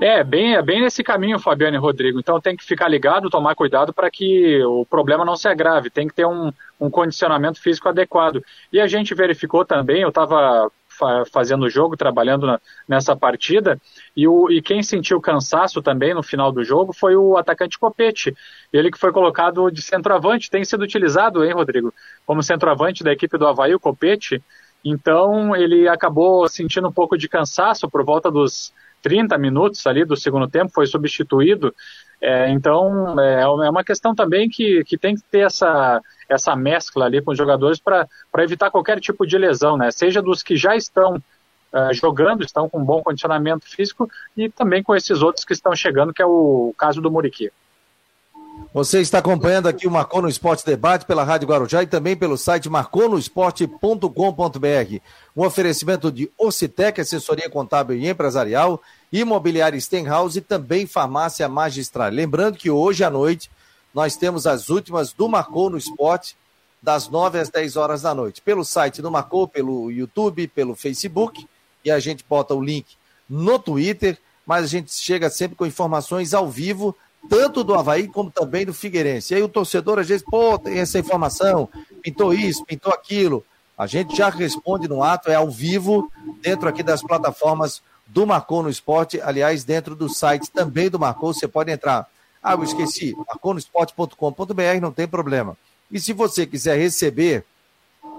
É, 0.00 0.22
bem, 0.22 0.54
é 0.54 0.62
bem 0.62 0.82
nesse 0.82 1.02
caminho, 1.02 1.38
Fabiano 1.38 1.76
e 1.76 1.80
Rodrigo. 1.80 2.18
Então 2.18 2.40
tem 2.40 2.56
que 2.56 2.64
ficar 2.64 2.88
ligado, 2.88 3.30
tomar 3.30 3.54
cuidado 3.54 3.92
para 3.92 4.10
que 4.10 4.62
o 4.64 4.84
problema 4.84 5.24
não 5.24 5.36
se 5.36 5.48
agrave. 5.48 5.90
Tem 5.90 6.06
que 6.06 6.14
ter 6.14 6.26
um, 6.26 6.52
um 6.78 6.90
condicionamento 6.90 7.60
físico 7.60 7.88
adequado. 7.88 8.44
E 8.72 8.80
a 8.80 8.86
gente 8.86 9.14
verificou 9.14 9.64
também, 9.64 10.02
eu 10.02 10.10
estava 10.10 10.70
fazendo 11.32 11.64
o 11.64 11.70
jogo, 11.70 11.96
trabalhando 11.96 12.46
na, 12.46 12.60
nessa 12.88 13.16
partida, 13.16 13.80
e, 14.16 14.26
o, 14.26 14.50
e 14.50 14.62
quem 14.62 14.82
sentiu 14.82 15.20
cansaço 15.20 15.82
também 15.82 16.14
no 16.14 16.22
final 16.22 16.50
do 16.50 16.64
jogo 16.64 16.92
foi 16.92 17.16
o 17.16 17.36
atacante 17.36 17.78
Copete, 17.78 18.34
ele 18.72 18.90
que 18.90 18.98
foi 18.98 19.12
colocado 19.12 19.70
de 19.70 19.82
centroavante, 19.82 20.50
tem 20.50 20.64
sido 20.64 20.82
utilizado, 20.82 21.44
hein, 21.44 21.52
Rodrigo, 21.52 21.92
como 22.24 22.42
centroavante 22.42 23.04
da 23.04 23.12
equipe 23.12 23.38
do 23.38 23.46
Havaí, 23.46 23.74
o 23.74 23.80
Copete, 23.80 24.42
então 24.84 25.54
ele 25.56 25.88
acabou 25.88 26.48
sentindo 26.48 26.88
um 26.88 26.92
pouco 26.92 27.18
de 27.18 27.28
cansaço 27.28 27.90
por 27.90 28.04
volta 28.04 28.30
dos 28.30 28.72
30 29.02 29.36
minutos 29.38 29.86
ali 29.86 30.04
do 30.04 30.16
segundo 30.16 30.48
tempo, 30.48 30.72
foi 30.72 30.86
substituído. 30.86 31.74
É, 32.20 32.50
então, 32.50 33.18
é, 33.20 33.42
é 33.42 33.70
uma 33.70 33.84
questão 33.84 34.14
também 34.14 34.48
que, 34.48 34.82
que 34.84 34.96
tem 34.96 35.14
que 35.14 35.22
ter 35.30 35.40
essa, 35.40 36.00
essa 36.28 36.56
mescla 36.56 37.04
ali 37.06 37.22
com 37.22 37.30
os 37.30 37.38
jogadores 37.38 37.78
para 37.78 38.08
evitar 38.38 38.70
qualquer 38.70 39.00
tipo 39.00 39.26
de 39.26 39.36
lesão, 39.36 39.76
né? 39.76 39.90
Seja 39.90 40.22
dos 40.22 40.42
que 40.42 40.56
já 40.56 40.74
estão 40.74 41.16
uh, 41.16 41.92
jogando, 41.92 42.42
estão 42.42 42.68
com 42.68 42.84
bom 42.84 43.02
condicionamento 43.02 43.68
físico, 43.68 44.10
e 44.36 44.48
também 44.48 44.82
com 44.82 44.94
esses 44.94 45.22
outros 45.22 45.44
que 45.44 45.52
estão 45.52 45.74
chegando, 45.74 46.12
que 46.12 46.22
é 46.22 46.26
o 46.26 46.74
caso 46.76 47.00
do 47.00 47.10
Muriqui. 47.10 47.50
Você 48.76 49.00
está 49.00 49.18
acompanhando 49.18 49.68
aqui 49.68 49.86
o 49.86 49.90
Marcou 49.90 50.20
no 50.20 50.28
Esporte 50.28 50.64
Debate 50.64 51.06
pela 51.06 51.24
Rádio 51.24 51.48
Guarujá 51.48 51.82
e 51.82 51.86
também 51.86 52.14
pelo 52.14 52.36
site 52.36 52.68
marconosport.com.br. 52.68 55.00
Um 55.34 55.42
oferecimento 55.42 56.12
de 56.12 56.30
Ocitec, 56.36 57.00
assessoria 57.00 57.48
contábil 57.48 57.96
e 57.96 58.06
empresarial, 58.06 58.82
imobiliária 59.10 59.80
Stenhouse 59.80 60.38
e 60.38 60.42
também 60.42 60.86
farmácia 60.86 61.48
magistral. 61.48 62.10
Lembrando 62.10 62.58
que 62.58 62.70
hoje 62.70 63.02
à 63.02 63.10
noite 63.10 63.50
nós 63.94 64.14
temos 64.14 64.46
as 64.46 64.68
últimas 64.68 65.12
do 65.12 65.26
Marcou 65.26 65.70
no 65.70 65.78
Esporte, 65.78 66.36
das 66.82 67.08
9 67.08 67.38
às 67.38 67.48
10 67.48 67.76
horas 67.76 68.02
da 68.02 68.14
noite. 68.14 68.42
Pelo 68.42 68.62
site 68.62 69.00
do 69.00 69.10
Marcou, 69.10 69.48
pelo 69.48 69.90
YouTube, 69.90 70.48
pelo 70.48 70.74
Facebook, 70.74 71.48
e 71.82 71.90
a 71.90 71.98
gente 71.98 72.22
bota 72.28 72.54
o 72.54 72.62
link 72.62 72.94
no 73.26 73.58
Twitter, 73.58 74.18
mas 74.44 74.64
a 74.64 74.68
gente 74.68 74.92
chega 74.92 75.30
sempre 75.30 75.56
com 75.56 75.64
informações 75.64 76.34
ao 76.34 76.48
vivo 76.48 76.94
tanto 77.28 77.64
do 77.64 77.74
Havaí 77.74 78.08
como 78.08 78.30
também 78.30 78.64
do 78.64 78.74
Figueirense. 78.74 79.32
E 79.32 79.36
aí 79.36 79.42
o 79.42 79.48
torcedor 79.48 79.98
às 79.98 80.08
vezes, 80.08 80.24
pô, 80.24 80.58
tem 80.58 80.78
essa 80.78 80.98
informação, 80.98 81.68
pintou 82.02 82.32
isso, 82.32 82.64
pintou 82.64 82.92
aquilo. 82.92 83.44
A 83.76 83.86
gente 83.86 84.16
já 84.16 84.28
responde 84.30 84.88
no 84.88 85.02
ato, 85.02 85.30
é 85.30 85.34
ao 85.34 85.50
vivo, 85.50 86.10
dentro 86.40 86.68
aqui 86.68 86.82
das 86.82 87.02
plataformas 87.02 87.82
do 88.06 88.26
Marcou 88.26 88.62
no 88.62 88.70
Esporte, 88.70 89.20
aliás, 89.20 89.64
dentro 89.64 89.94
do 89.94 90.08
site 90.08 90.50
também 90.50 90.88
do 90.88 90.98
Marcou, 90.98 91.34
você 91.34 91.46
pode 91.46 91.70
entrar. 91.70 92.08
Ah, 92.42 92.54
eu 92.54 92.62
esqueci, 92.62 93.14
marconosport.com.br, 93.16 94.80
não 94.80 94.92
tem 94.92 95.06
problema. 95.06 95.56
E 95.90 96.00
se 96.00 96.12
você 96.12 96.46
quiser 96.46 96.78
receber 96.78 97.44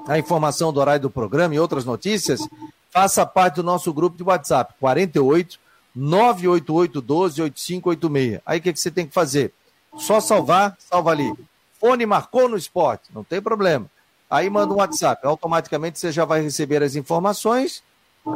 a 0.08 0.20
informação 0.20 0.72
do 0.72 0.80
horário 0.80 1.02
do 1.02 1.10
programa 1.10 1.56
e 1.56 1.60
outras 1.60 1.86
notícias, 1.86 2.48
faça 2.92 3.26
parte 3.26 3.56
do 3.56 3.64
nosso 3.64 3.94
grupo 3.94 4.18
de 4.18 4.24
WhatsApp, 4.24 4.74
48 4.80 5.60
988-12-8586. 5.98 8.42
Aí 8.46 8.60
o 8.60 8.62
que, 8.62 8.74
que 8.74 8.80
você 8.80 8.92
tem 8.92 9.08
que 9.08 9.14
fazer? 9.14 9.54
Só 9.98 10.20
salvar, 10.20 10.78
salva 10.80 11.12
ali. 11.12 11.34
Fone 11.80 12.06
marcou 12.06 12.48
no 12.48 12.58
esporte, 12.58 13.10
não 13.14 13.24
tem 13.24 13.42
problema. 13.42 13.90
Aí 14.30 14.50
manda 14.50 14.74
um 14.74 14.78
WhatsApp, 14.78 15.26
automaticamente 15.26 16.00
você 16.00 16.12
já 16.12 16.26
vai 16.26 16.42
receber 16.42 16.84
as 16.84 16.96
informações 16.96 17.84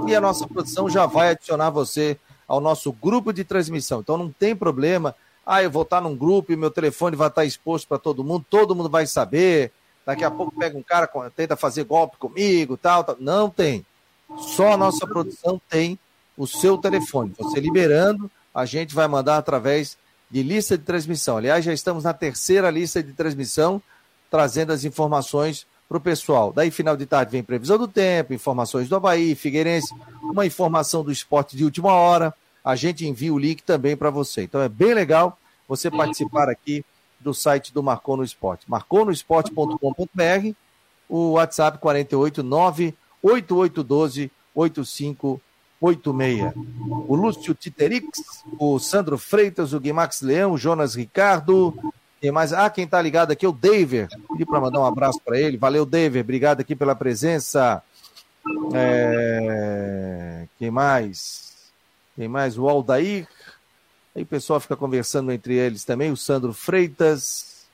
e 0.08 0.16
a 0.16 0.22
nossa 0.22 0.48
produção 0.48 0.90
já 0.90 1.06
vai 1.06 1.32
adicionar 1.32 1.70
você 1.70 2.18
ao 2.48 2.62
nosso 2.62 2.92
grupo 2.94 3.34
de 3.34 3.44
transmissão. 3.44 4.00
Então 4.00 4.18
não 4.18 4.32
tem 4.32 4.56
problema. 4.56 5.16
Ah, 5.46 5.62
eu 5.62 5.70
vou 5.70 5.84
estar 5.84 6.02
num 6.02 6.16
grupo 6.16 6.52
e 6.52 6.56
meu 6.56 6.72
telefone 6.72 7.16
vai 7.16 7.28
estar 7.28 7.46
exposto 7.46 7.88
para 7.88 7.98
todo 7.98 8.24
mundo, 8.24 8.46
todo 8.50 8.76
mundo 8.76 8.90
vai 8.90 9.06
saber. 9.06 9.72
Daqui 10.06 10.24
a 10.24 10.32
pouco 10.32 10.58
pega 10.58 10.78
um 10.78 10.84
cara, 10.84 11.10
tenta 11.36 11.56
fazer 11.56 11.84
golpe 11.84 12.18
comigo, 12.18 12.78
tal, 12.78 13.04
tal. 13.04 13.18
Não 13.20 13.50
tem. 13.50 13.86
Só 14.38 14.72
a 14.72 14.78
nossa 14.78 15.06
produção 15.06 15.62
tem 15.70 16.00
o 16.42 16.48
seu 16.48 16.76
telefone. 16.76 17.34
Você 17.38 17.60
liberando, 17.60 18.30
a 18.52 18.66
gente 18.66 18.96
vai 18.96 19.08
mandar 19.08 19.38
através 19.38 19.96
de 20.30 20.42
lista 20.42 20.76
de 20.76 20.84
transmissão. 20.84 21.38
Aliás, 21.38 21.64
já 21.64 21.72
estamos 21.72 22.04
na 22.04 22.16
terceira 22.16 22.72
lista 22.72 23.04
de 23.04 23.14
transmissão, 23.14 23.80
trazendo 24.28 24.74
as 24.74 24.84
informações 24.84 25.68
para 25.88 26.00
o 26.00 26.02
pessoal. 26.02 26.52
Daí, 26.52 26.72
final 26.72 26.98
de 26.98 27.06
tarde, 27.06 27.32
vem 27.32 27.44
previsão 27.44 27.78
do 27.78 27.88
tempo, 27.88 28.34
informações 28.34 28.90
do 28.90 28.96
Havaí, 28.96 29.36
Figueirense, 29.36 29.94
uma 30.24 30.44
informação 30.44 31.04
do 31.04 31.12
esporte 31.12 31.56
de 31.56 31.64
última 31.64 31.94
hora. 31.94 32.34
A 32.66 32.76
gente 32.76 33.06
envia 33.06 33.32
o 33.32 33.38
link 33.38 33.62
também 33.62 33.96
para 33.96 34.10
você. 34.10 34.42
Então, 34.42 34.62
é 34.62 34.70
bem 34.70 34.96
legal 34.96 35.38
você 35.68 35.92
participar 35.92 36.50
aqui 36.50 36.84
do 37.20 37.36
site 37.36 37.72
do 37.72 37.84
Marcou 37.84 38.18
no 38.18 38.24
Esporte. 38.24 38.66
marconosport.com.br, 38.68 40.56
o 41.08 41.34
WhatsApp 41.34 41.78
489 41.78 42.96
8812 43.22 44.32
85 44.56 45.40
86. 45.82 46.54
O 47.08 47.16
Lúcio 47.16 47.56
Titerix, 47.56 48.08
o 48.60 48.78
Sandro 48.80 49.18
Freitas, 49.18 49.74
o 49.74 49.80
Guimax 49.80 50.22
Leão, 50.22 50.52
o 50.52 50.58
Jonas 50.58 50.96
Ricardo. 50.96 51.76
Tem 52.22 52.32
mais. 52.32 52.54
Ah, 52.54 52.70
quem 52.70 52.86
tá 52.86 53.02
ligado 53.02 53.32
aqui 53.32 53.46
é 53.46 53.50
o 53.50 53.52
David. 53.52 54.08
Pedi 54.30 54.46
para 54.46 54.62
mandar 54.62 54.80
um 54.80 54.86
abraço 54.86 55.20
para 55.26 55.40
ele. 55.40 55.58
Valeu, 55.58 55.86
David. 55.86 56.22
Obrigado 56.22 56.62
aqui 56.62 56.76
pela 56.76 56.96
presença. 56.96 57.82
É... 58.74 60.48
Quem 60.60 60.70
mais? 60.70 61.72
Quem 62.16 62.28
mais? 62.28 62.60
O 62.60 62.70
Aldair. 62.70 63.28
Aí 64.16 64.22
o 64.22 64.28
pessoal 64.28 64.60
fica 64.60 64.76
conversando 64.76 65.32
entre 65.32 65.56
eles 65.56 65.84
também. 65.84 66.12
O 66.12 66.18
Sandro 66.18 66.54
Freitas. 66.54 67.66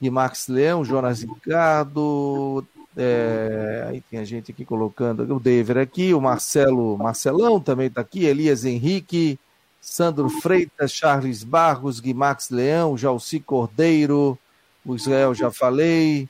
Guimax 0.00 0.48
Leão, 0.48 0.84
Jonas 0.84 1.22
Ricardo, 1.22 2.66
é, 2.96 3.86
aí 3.88 4.00
tem 4.00 4.18
a 4.18 4.24
gente 4.24 4.50
aqui 4.50 4.64
colocando 4.64 5.22
o 5.34 5.38
David 5.38 5.78
aqui, 5.78 6.14
o 6.14 6.20
Marcelo 6.20 6.96
Marcelão 6.96 7.60
também 7.60 7.88
está 7.88 8.00
aqui, 8.00 8.24
Elias 8.24 8.64
Henrique, 8.64 9.38
Sandro 9.80 10.30
Freitas, 10.30 10.92
Charles 10.92 11.44
Barros, 11.44 12.00
Guimax 12.00 12.50
Leão, 12.50 12.96
Jalci 12.96 13.38
Cordeiro, 13.38 14.38
o 14.84 14.96
Israel 14.96 15.34
já 15.34 15.50
falei, 15.50 16.28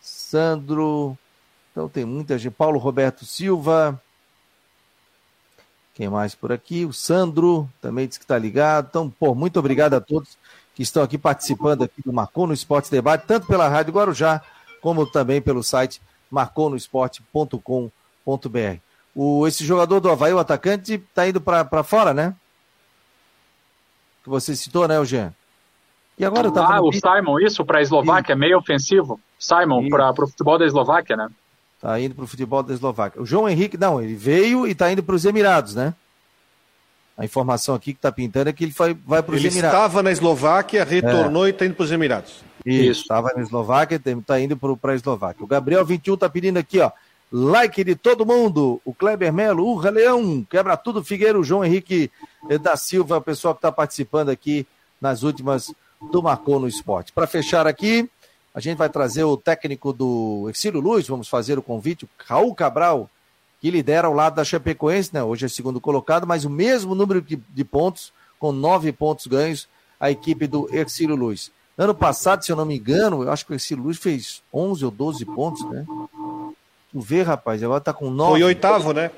Sandro, 0.00 1.16
então 1.70 1.88
tem 1.88 2.04
muita 2.04 2.36
gente, 2.36 2.54
Paulo 2.54 2.78
Roberto 2.78 3.24
Silva, 3.24 4.00
quem 5.94 6.08
mais 6.08 6.34
por 6.34 6.50
aqui? 6.50 6.84
O 6.86 6.92
Sandro 6.92 7.68
também 7.80 8.06
disse 8.08 8.18
que 8.18 8.24
está 8.24 8.38
ligado. 8.38 8.86
Então, 8.88 9.10
pô, 9.10 9.34
muito 9.34 9.58
obrigado 9.58 9.92
a 9.92 10.00
todos 10.00 10.38
que 10.74 10.82
estão 10.82 11.02
aqui 11.02 11.18
participando 11.18 11.82
aqui 11.82 12.00
do 12.02 12.10
Marcou 12.10 12.46
no 12.46 12.54
Esporte 12.54 12.90
Debate, 12.90 13.26
tanto 13.26 13.46
pela 13.46 13.68
Rádio 13.68 13.92
Guarujá, 13.92 14.42
como 14.80 15.06
também 15.06 15.40
pelo 15.40 15.62
site 15.62 16.00
marconosport.com.br. 16.30 18.80
O, 19.14 19.46
esse 19.46 19.64
jogador 19.64 20.00
do 20.00 20.10
Havaí, 20.10 20.32
o 20.32 20.38
atacante, 20.38 20.94
está 20.94 21.28
indo 21.28 21.40
para 21.40 21.82
fora, 21.82 22.14
né? 22.14 22.34
Que 24.22 24.28
você 24.28 24.54
citou, 24.54 24.86
né, 24.86 24.96
Eugênio? 24.96 25.34
E 26.18 26.24
agora 26.24 26.50
tá 26.50 26.76
Ah, 26.76 26.82
o 26.82 26.92
Simon, 26.92 27.40
isso, 27.40 27.64
para 27.64 27.78
a 27.78 27.82
Eslováquia, 27.82 28.36
meio 28.36 28.58
ofensivo. 28.58 29.18
Simon, 29.38 29.88
para 29.88 30.10
o 30.10 30.28
futebol 30.28 30.58
da 30.58 30.66
Eslováquia, 30.66 31.16
né? 31.16 31.28
Tá 31.80 31.98
indo 31.98 32.14
para 32.14 32.24
o 32.24 32.26
futebol 32.26 32.62
da 32.62 32.74
Eslováquia. 32.74 33.22
O 33.22 33.26
João 33.26 33.48
Henrique, 33.48 33.78
não, 33.78 34.02
ele 34.02 34.14
veio 34.14 34.66
e 34.66 34.72
está 34.72 34.92
indo 34.92 35.02
para 35.02 35.14
os 35.14 35.24
Emirados, 35.24 35.74
né? 35.74 35.94
A 37.16 37.24
informação 37.24 37.74
aqui 37.74 37.92
que 37.92 37.98
está 37.98 38.12
pintando 38.12 38.50
é 38.50 38.52
que 38.52 38.64
ele 38.64 38.72
vai, 38.72 38.94
vai 38.94 39.22
para 39.22 39.34
os 39.34 39.40
Emirados. 39.40 39.56
Ele 39.56 39.66
estava 39.66 40.02
na 40.02 40.12
Eslováquia, 40.12 40.84
retornou 40.84 41.46
é. 41.46 41.48
e 41.48 41.52
está 41.52 41.64
indo 41.64 41.74
para 41.74 41.84
os 41.84 41.92
Emirados. 41.92 42.49
Isso, 42.64 43.02
estava 43.02 43.32
na 43.34 43.42
Eslováquia, 43.42 44.00
está 44.04 44.40
indo 44.40 44.56
para 44.56 44.92
a 44.92 44.94
Eslováquia. 44.94 45.44
O 45.44 45.48
Gabriel 45.48 45.84
21 45.84 46.14
está 46.14 46.28
pedindo 46.28 46.58
aqui, 46.58 46.80
ó. 46.80 46.90
Like 47.32 47.84
de 47.84 47.94
todo 47.94 48.26
mundo. 48.26 48.80
O 48.84 48.92
Kleber 48.92 49.32
Melo, 49.32 49.64
Urra 49.64 49.90
Leão, 49.90 50.44
quebra 50.48 50.76
tudo, 50.76 51.04
Figueiro, 51.04 51.44
João 51.44 51.64
Henrique 51.64 52.10
da 52.60 52.76
Silva, 52.76 53.18
o 53.18 53.22
pessoal 53.22 53.54
que 53.54 53.58
está 53.58 53.70
participando 53.70 54.30
aqui 54.30 54.66
nas 55.00 55.22
últimas 55.22 55.72
do 56.10 56.22
Marcou 56.22 56.58
no 56.58 56.66
Esporte. 56.66 57.12
Para 57.12 57.26
fechar 57.26 57.66
aqui, 57.66 58.08
a 58.54 58.60
gente 58.60 58.78
vai 58.78 58.88
trazer 58.88 59.24
o 59.24 59.36
técnico 59.36 59.92
do 59.92 60.48
Exílio 60.50 60.80
Luz, 60.80 61.06
vamos 61.06 61.28
fazer 61.28 61.58
o 61.58 61.62
convite, 61.62 62.04
o 62.04 62.08
Raul 62.26 62.54
Cabral, 62.54 63.08
que 63.60 63.70
lidera 63.70 64.08
ao 64.08 64.14
lado 64.14 64.36
da 64.36 64.44
Chapecoense, 64.44 65.10
né? 65.12 65.22
Hoje 65.22 65.46
é 65.46 65.48
segundo 65.48 65.80
colocado, 65.80 66.26
mas 66.26 66.44
o 66.44 66.50
mesmo 66.50 66.94
número 66.94 67.20
de, 67.20 67.36
de 67.36 67.64
pontos, 67.64 68.12
com 68.38 68.50
nove 68.50 68.90
pontos 68.90 69.26
ganhos, 69.26 69.68
a 70.00 70.10
equipe 70.10 70.46
do 70.46 70.68
Exílio 70.74 71.14
Luz. 71.14 71.52
Ano 71.80 71.94
passado, 71.94 72.44
se 72.44 72.52
eu 72.52 72.56
não 72.56 72.66
me 72.66 72.76
engano, 72.76 73.22
eu 73.22 73.32
acho 73.32 73.46
que 73.46 73.54
esse 73.54 73.74
Luz 73.74 73.96
fez 73.96 74.42
11 74.52 74.84
ou 74.84 74.90
12 74.90 75.24
pontos, 75.24 75.64
né? 75.70 75.86
Tu 76.92 77.00
vê, 77.00 77.22
rapaz, 77.22 77.62
agora 77.62 77.80
tá 77.80 77.90
com 77.90 78.10
nove. 78.10 78.32
Foi 78.32 78.42
oitavo, 78.42 78.92
né? 78.92 79.10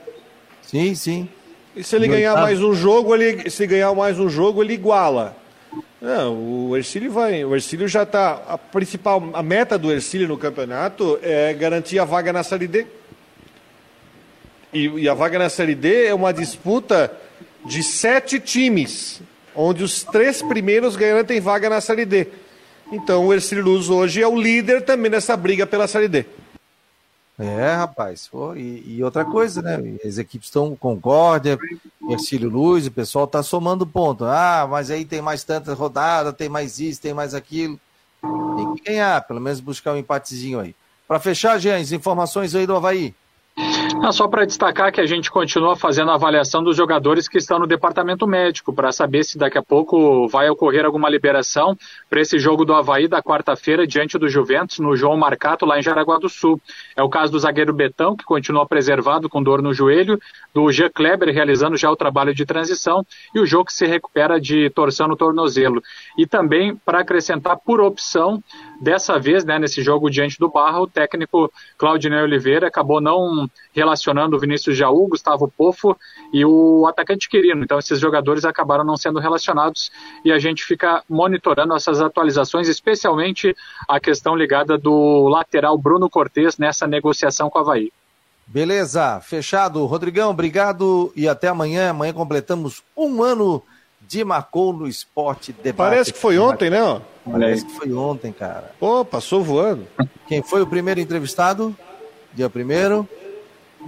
Sim, 0.63 0.95
sim. 0.95 1.29
E 1.75 1.83
se 1.83 1.97
ele 1.97 2.05
e 2.05 2.09
ganhar 2.09 2.31
oitavo. 2.31 2.47
mais 2.47 2.63
um 2.63 2.73
jogo, 2.73 3.17
ele 3.17 3.51
se 3.51 3.67
ganhar 3.67 3.93
mais 3.97 4.17
um 4.21 4.29
jogo, 4.29 4.63
ele 4.63 4.75
iguala. 4.75 5.37
Não, 6.01 6.69
o 6.69 6.77
Ercílio 6.77 7.11
vai. 7.11 7.45
O 7.45 7.53
Ercílio 7.53 7.89
já 7.89 8.05
está. 8.05 8.41
A 8.47 8.57
principal, 8.57 9.21
a 9.33 9.43
meta 9.43 9.77
do 9.77 9.91
Ercílio 9.91 10.29
no 10.29 10.39
campeonato 10.39 11.19
é 11.21 11.53
garantir 11.55 11.99
a 11.99 12.05
vaga 12.05 12.33
na 12.33 12.45
Série 12.45 12.69
D. 12.69 12.87
E, 14.73 14.87
e 14.87 15.09
a 15.09 15.15
vaga 15.15 15.37
na 15.37 15.49
Série 15.49 15.75
D 15.75 16.07
é 16.07 16.15
uma 16.15 16.33
disputa 16.33 17.13
de 17.65 17.83
sete 17.83 18.39
times, 18.39 19.21
onde 19.53 19.83
os 19.83 20.05
três 20.05 20.41
primeiros 20.43 20.95
garantem 20.95 21.41
vaga 21.41 21.69
na 21.69 21.81
Série 21.81 22.05
D. 22.05 22.29
Então 22.93 23.27
o 23.27 23.33
Ercílio 23.33 23.65
Luz 23.65 23.89
hoje 23.89 24.23
é 24.23 24.29
o 24.29 24.39
líder 24.39 24.85
também 24.85 25.11
nessa 25.11 25.35
briga 25.35 25.67
pela 25.67 25.89
Série 25.89 26.09
D. 26.09 26.27
É, 27.39 27.75
rapaz. 27.75 28.31
E, 28.55 28.97
e, 28.97 29.03
outra 29.03 29.25
coisa, 29.25 29.63
né? 29.63 29.99
As 30.05 30.19
equipes 30.19 30.49
estão 30.49 30.77
Concórdia, 30.77 31.59
Ercílio 32.09 32.51
Luz, 32.51 32.87
o 32.87 32.91
pessoal 32.91 33.25
está 33.25 33.43
somando 33.43 33.87
ponto. 33.87 34.27
Ah, 34.27 34.69
mas 34.71 34.91
aí 34.91 35.07
tem 35.07 35.23
mais 35.23 35.43
tantas 35.43 35.77
rodadas, 35.77 36.35
tem 36.35 36.51
mais 36.51 36.79
isso, 36.79 37.01
tem 37.01 37.15
mais 37.15 37.35
aquilo. 37.35 37.81
Tem 38.57 38.75
que 38.75 38.85
ganhar, 38.85 39.27
pelo 39.27 39.41
menos 39.41 39.59
buscar 39.59 39.95
um 39.95 39.97
empatezinho 39.97 40.61
aí. 40.61 40.75
Para 41.09 41.19
fechar, 41.19 41.59
Jens, 41.59 41.93
informações 41.93 42.55
aí 42.55 42.67
do 42.67 42.77
Havaí. 42.77 43.15
Ah, 44.05 44.11
só 44.11 44.27
para 44.27 44.45
destacar 44.45 44.91
que 44.91 45.01
a 45.01 45.07
gente 45.07 45.31
continua 45.31 45.77
fazendo 45.77 46.11
a 46.11 46.15
avaliação 46.15 46.61
dos 46.61 46.77
jogadores 46.77 47.29
que 47.29 47.39
estão 47.39 47.61
no 47.61 47.69
departamento 47.69 48.27
médico, 48.27 48.73
para 48.73 48.91
saber 48.91 49.23
se 49.23 49.39
daqui 49.39 49.57
a 49.57 49.63
pouco 49.63 50.27
vai 50.27 50.51
ocorrer 50.51 50.85
alguma 50.85 51.09
liberação 51.09 51.79
para 52.11 52.21
esse 52.21 52.37
jogo 52.37 52.65
do 52.65 52.75
Havaí 52.75 53.07
da 53.07 53.23
quarta-feira 53.23 53.87
diante 53.87 54.19
do 54.19 54.29
Juventus, 54.29 54.81
no 54.81 54.97
João 54.97 55.17
Marcato, 55.17 55.65
lá 55.65 55.79
em 55.79 55.83
Jaraguá 55.85 56.19
do 56.19 56.29
Sul. 56.29 56.61
É 56.97 57.03
o 57.03 57.09
caso 57.09 57.31
do 57.31 57.39
zagueiro 57.39 57.73
Betão, 57.73 58.17
que 58.17 58.25
continua 58.25 58.67
preservado 58.67 59.29
com 59.29 59.41
dor 59.41 59.63
no 59.63 59.73
joelho, 59.73 60.19
do 60.53 60.69
Jean 60.73 60.91
Kleber 60.91 61.33
realizando 61.33 61.77
já 61.77 61.89
o 61.89 61.95
trabalho 61.95 62.35
de 62.35 62.45
transição, 62.45 63.07
e 63.33 63.39
o 63.39 63.47
jogo 63.47 63.67
que 63.67 63.73
se 63.73 63.87
recupera 63.87 64.41
de 64.41 64.69
torção 64.71 65.07
no 65.07 65.15
tornozelo. 65.15 65.81
E 66.19 66.27
também, 66.27 66.75
para 66.75 66.99
acrescentar 66.99 67.57
por 67.57 67.81
opção, 67.81 68.43
dessa 68.81 69.17
vez, 69.17 69.45
né, 69.45 69.61
nesse 69.61 69.81
jogo 69.81 70.11
diante 70.11 70.41
do 70.41 70.51
Barra, 70.51 70.81
o 70.81 70.89
técnico 70.89 71.53
Claudinei 71.79 72.21
Oliveira 72.21 72.67
acabou 72.67 73.01
não 73.01 73.49
relacionando 73.73 73.92
o 74.35 74.39
Vinícius 74.39 74.77
Jaú, 74.77 75.09
Gustavo 75.09 75.49
Pofo 75.49 75.97
e 76.33 76.45
o 76.45 76.87
atacante 76.87 77.29
Quirino. 77.29 77.63
Então, 77.63 77.79
esses 77.79 77.99
jogadores 77.99 78.45
acabaram 78.45 78.85
não 78.85 78.97
sendo 78.97 79.19
relacionados 79.19 79.91
e 80.25 80.33
a 80.33 80.39
gente 80.39 80.65
fica 80.65 81.03
monitorando 81.09 81.75
essas 81.75 82.01
atualizações, 82.01 82.69
especialmente 82.69 83.55
a 83.89 84.01
questão 84.01 84.35
ligada 84.35 84.79
do 84.79 85.29
lateral 85.29 85.77
Bruno 85.77 86.09
Cortes 86.09 86.59
nessa 86.59 86.87
negociação 86.87 87.51
com 87.51 87.59
o 87.59 87.63
Havaí. 87.63 87.93
Beleza, 88.47 89.21
fechado. 89.21 89.85
Rodrigão, 89.87 90.31
obrigado 90.31 91.13
e 91.17 91.29
até 91.29 91.49
amanhã. 91.49 91.91
Amanhã 91.91 92.13
completamos 92.13 92.83
um 92.97 93.23
ano 93.23 93.63
de 94.01 94.25
Marcou 94.25 94.73
no 94.73 94.87
Esporte 94.87 95.53
Debate. 95.53 95.77
Parece 95.77 96.13
que 96.13 96.19
foi 96.19 96.39
ontem, 96.39 96.69
né? 96.69 97.01
Parece 97.25 97.65
que 97.65 97.73
foi 97.73 97.93
ontem, 97.93 98.33
cara. 98.33 98.73
Pô, 98.79 99.05
passou 99.05 99.43
voando. 99.43 99.87
Quem 100.27 100.43
foi 100.43 100.61
o 100.61 100.67
primeiro 100.67 101.01
entrevistado? 101.01 101.75
Dia 102.35 102.51
primeiro 102.51 103.09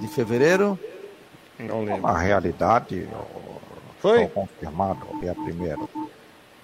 de 0.00 0.08
fevereiro? 0.08 0.78
Não 1.58 1.84
lembro. 1.84 2.02
Na 2.02 2.18
realidade, 2.18 3.08
foi 4.00 4.26
confirmado, 4.26 5.06
dia 5.20 5.34
primeiro. 5.34 5.88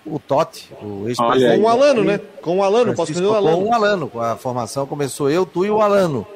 O 0.05 0.19
Totti, 0.19 0.73
o 0.83 1.09
ex-presidente. 1.09 1.61
Com 1.61 1.65
o 1.65 1.69
Alano, 1.69 2.05
né? 2.05 2.19
Com 2.43 2.59
o 2.59 2.63
Alano, 2.63 2.95
posso 2.95 3.13
dizer 3.13 3.25
o 3.25 3.35
Alano. 3.35 3.59
Com 3.59 3.69
o 3.69 3.75
Alano, 3.75 4.09
com 4.09 4.21
a 4.21 4.37
formação 4.37 4.87
começou 4.87 5.31
eu, 5.31 5.45
tu 5.45 5.65
e 5.65 5.71
o 5.71 5.81
Alano. 5.81 6.27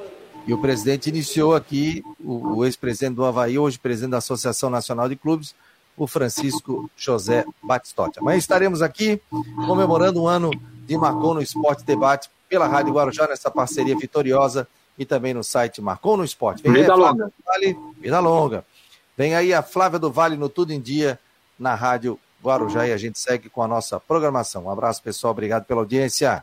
E 0.46 0.52
o 0.52 0.58
presidente 0.58 1.08
iniciou 1.08 1.54
aqui, 1.54 2.04
o, 2.20 2.58
o 2.58 2.64
ex-presidente 2.64 3.14
do 3.14 3.24
Havaí, 3.24 3.58
hoje 3.58 3.78
presidente 3.78 4.10
da 4.10 4.18
Associação 4.18 4.68
Nacional 4.68 5.08
de 5.08 5.16
Clubes, 5.16 5.54
o 5.96 6.06
Francisco 6.06 6.90
José 6.96 7.44
Batistotti. 7.62 8.18
Amanhã 8.18 8.36
estaremos 8.36 8.82
aqui 8.82 9.20
comemorando 9.66 10.22
um 10.22 10.28
ano 10.28 10.50
de 10.86 10.96
Marcou 10.98 11.32
no 11.32 11.40
Esporte 11.40 11.84
Debate 11.84 12.28
pela 12.48 12.66
Rádio 12.66 12.92
Guarujá, 12.92 13.26
nessa 13.26 13.50
parceria 13.50 13.96
vitoriosa 13.96 14.68
e 14.98 15.04
também 15.04 15.34
no 15.34 15.44
site 15.44 15.80
Marcou 15.80 16.16
no 16.16 16.24
Esporte. 16.24 16.62
Vem 16.62 16.72
vida 16.72 16.92
aí, 16.92 16.98
longa. 16.98 17.32
Vale, 17.44 17.78
vida 17.98 18.20
longa. 18.20 18.64
Vem 19.16 19.34
aí 19.34 19.52
a 19.52 19.62
Flávia 19.62 19.98
do 19.98 20.10
Vale 20.10 20.36
no 20.36 20.48
Tudo 20.48 20.72
em 20.72 20.80
Dia, 20.80 21.18
na 21.58 21.74
Rádio 21.74 22.18
Guarujá, 22.42 22.86
e 22.86 22.92
a 22.92 22.96
gente 22.96 23.18
segue 23.18 23.48
com 23.48 23.62
a 23.62 23.68
nossa 23.68 24.00
programação. 24.00 24.64
Um 24.64 24.70
abraço, 24.70 25.02
pessoal. 25.02 25.30
Obrigado 25.30 25.64
pela 25.64 25.80
audiência. 25.80 26.42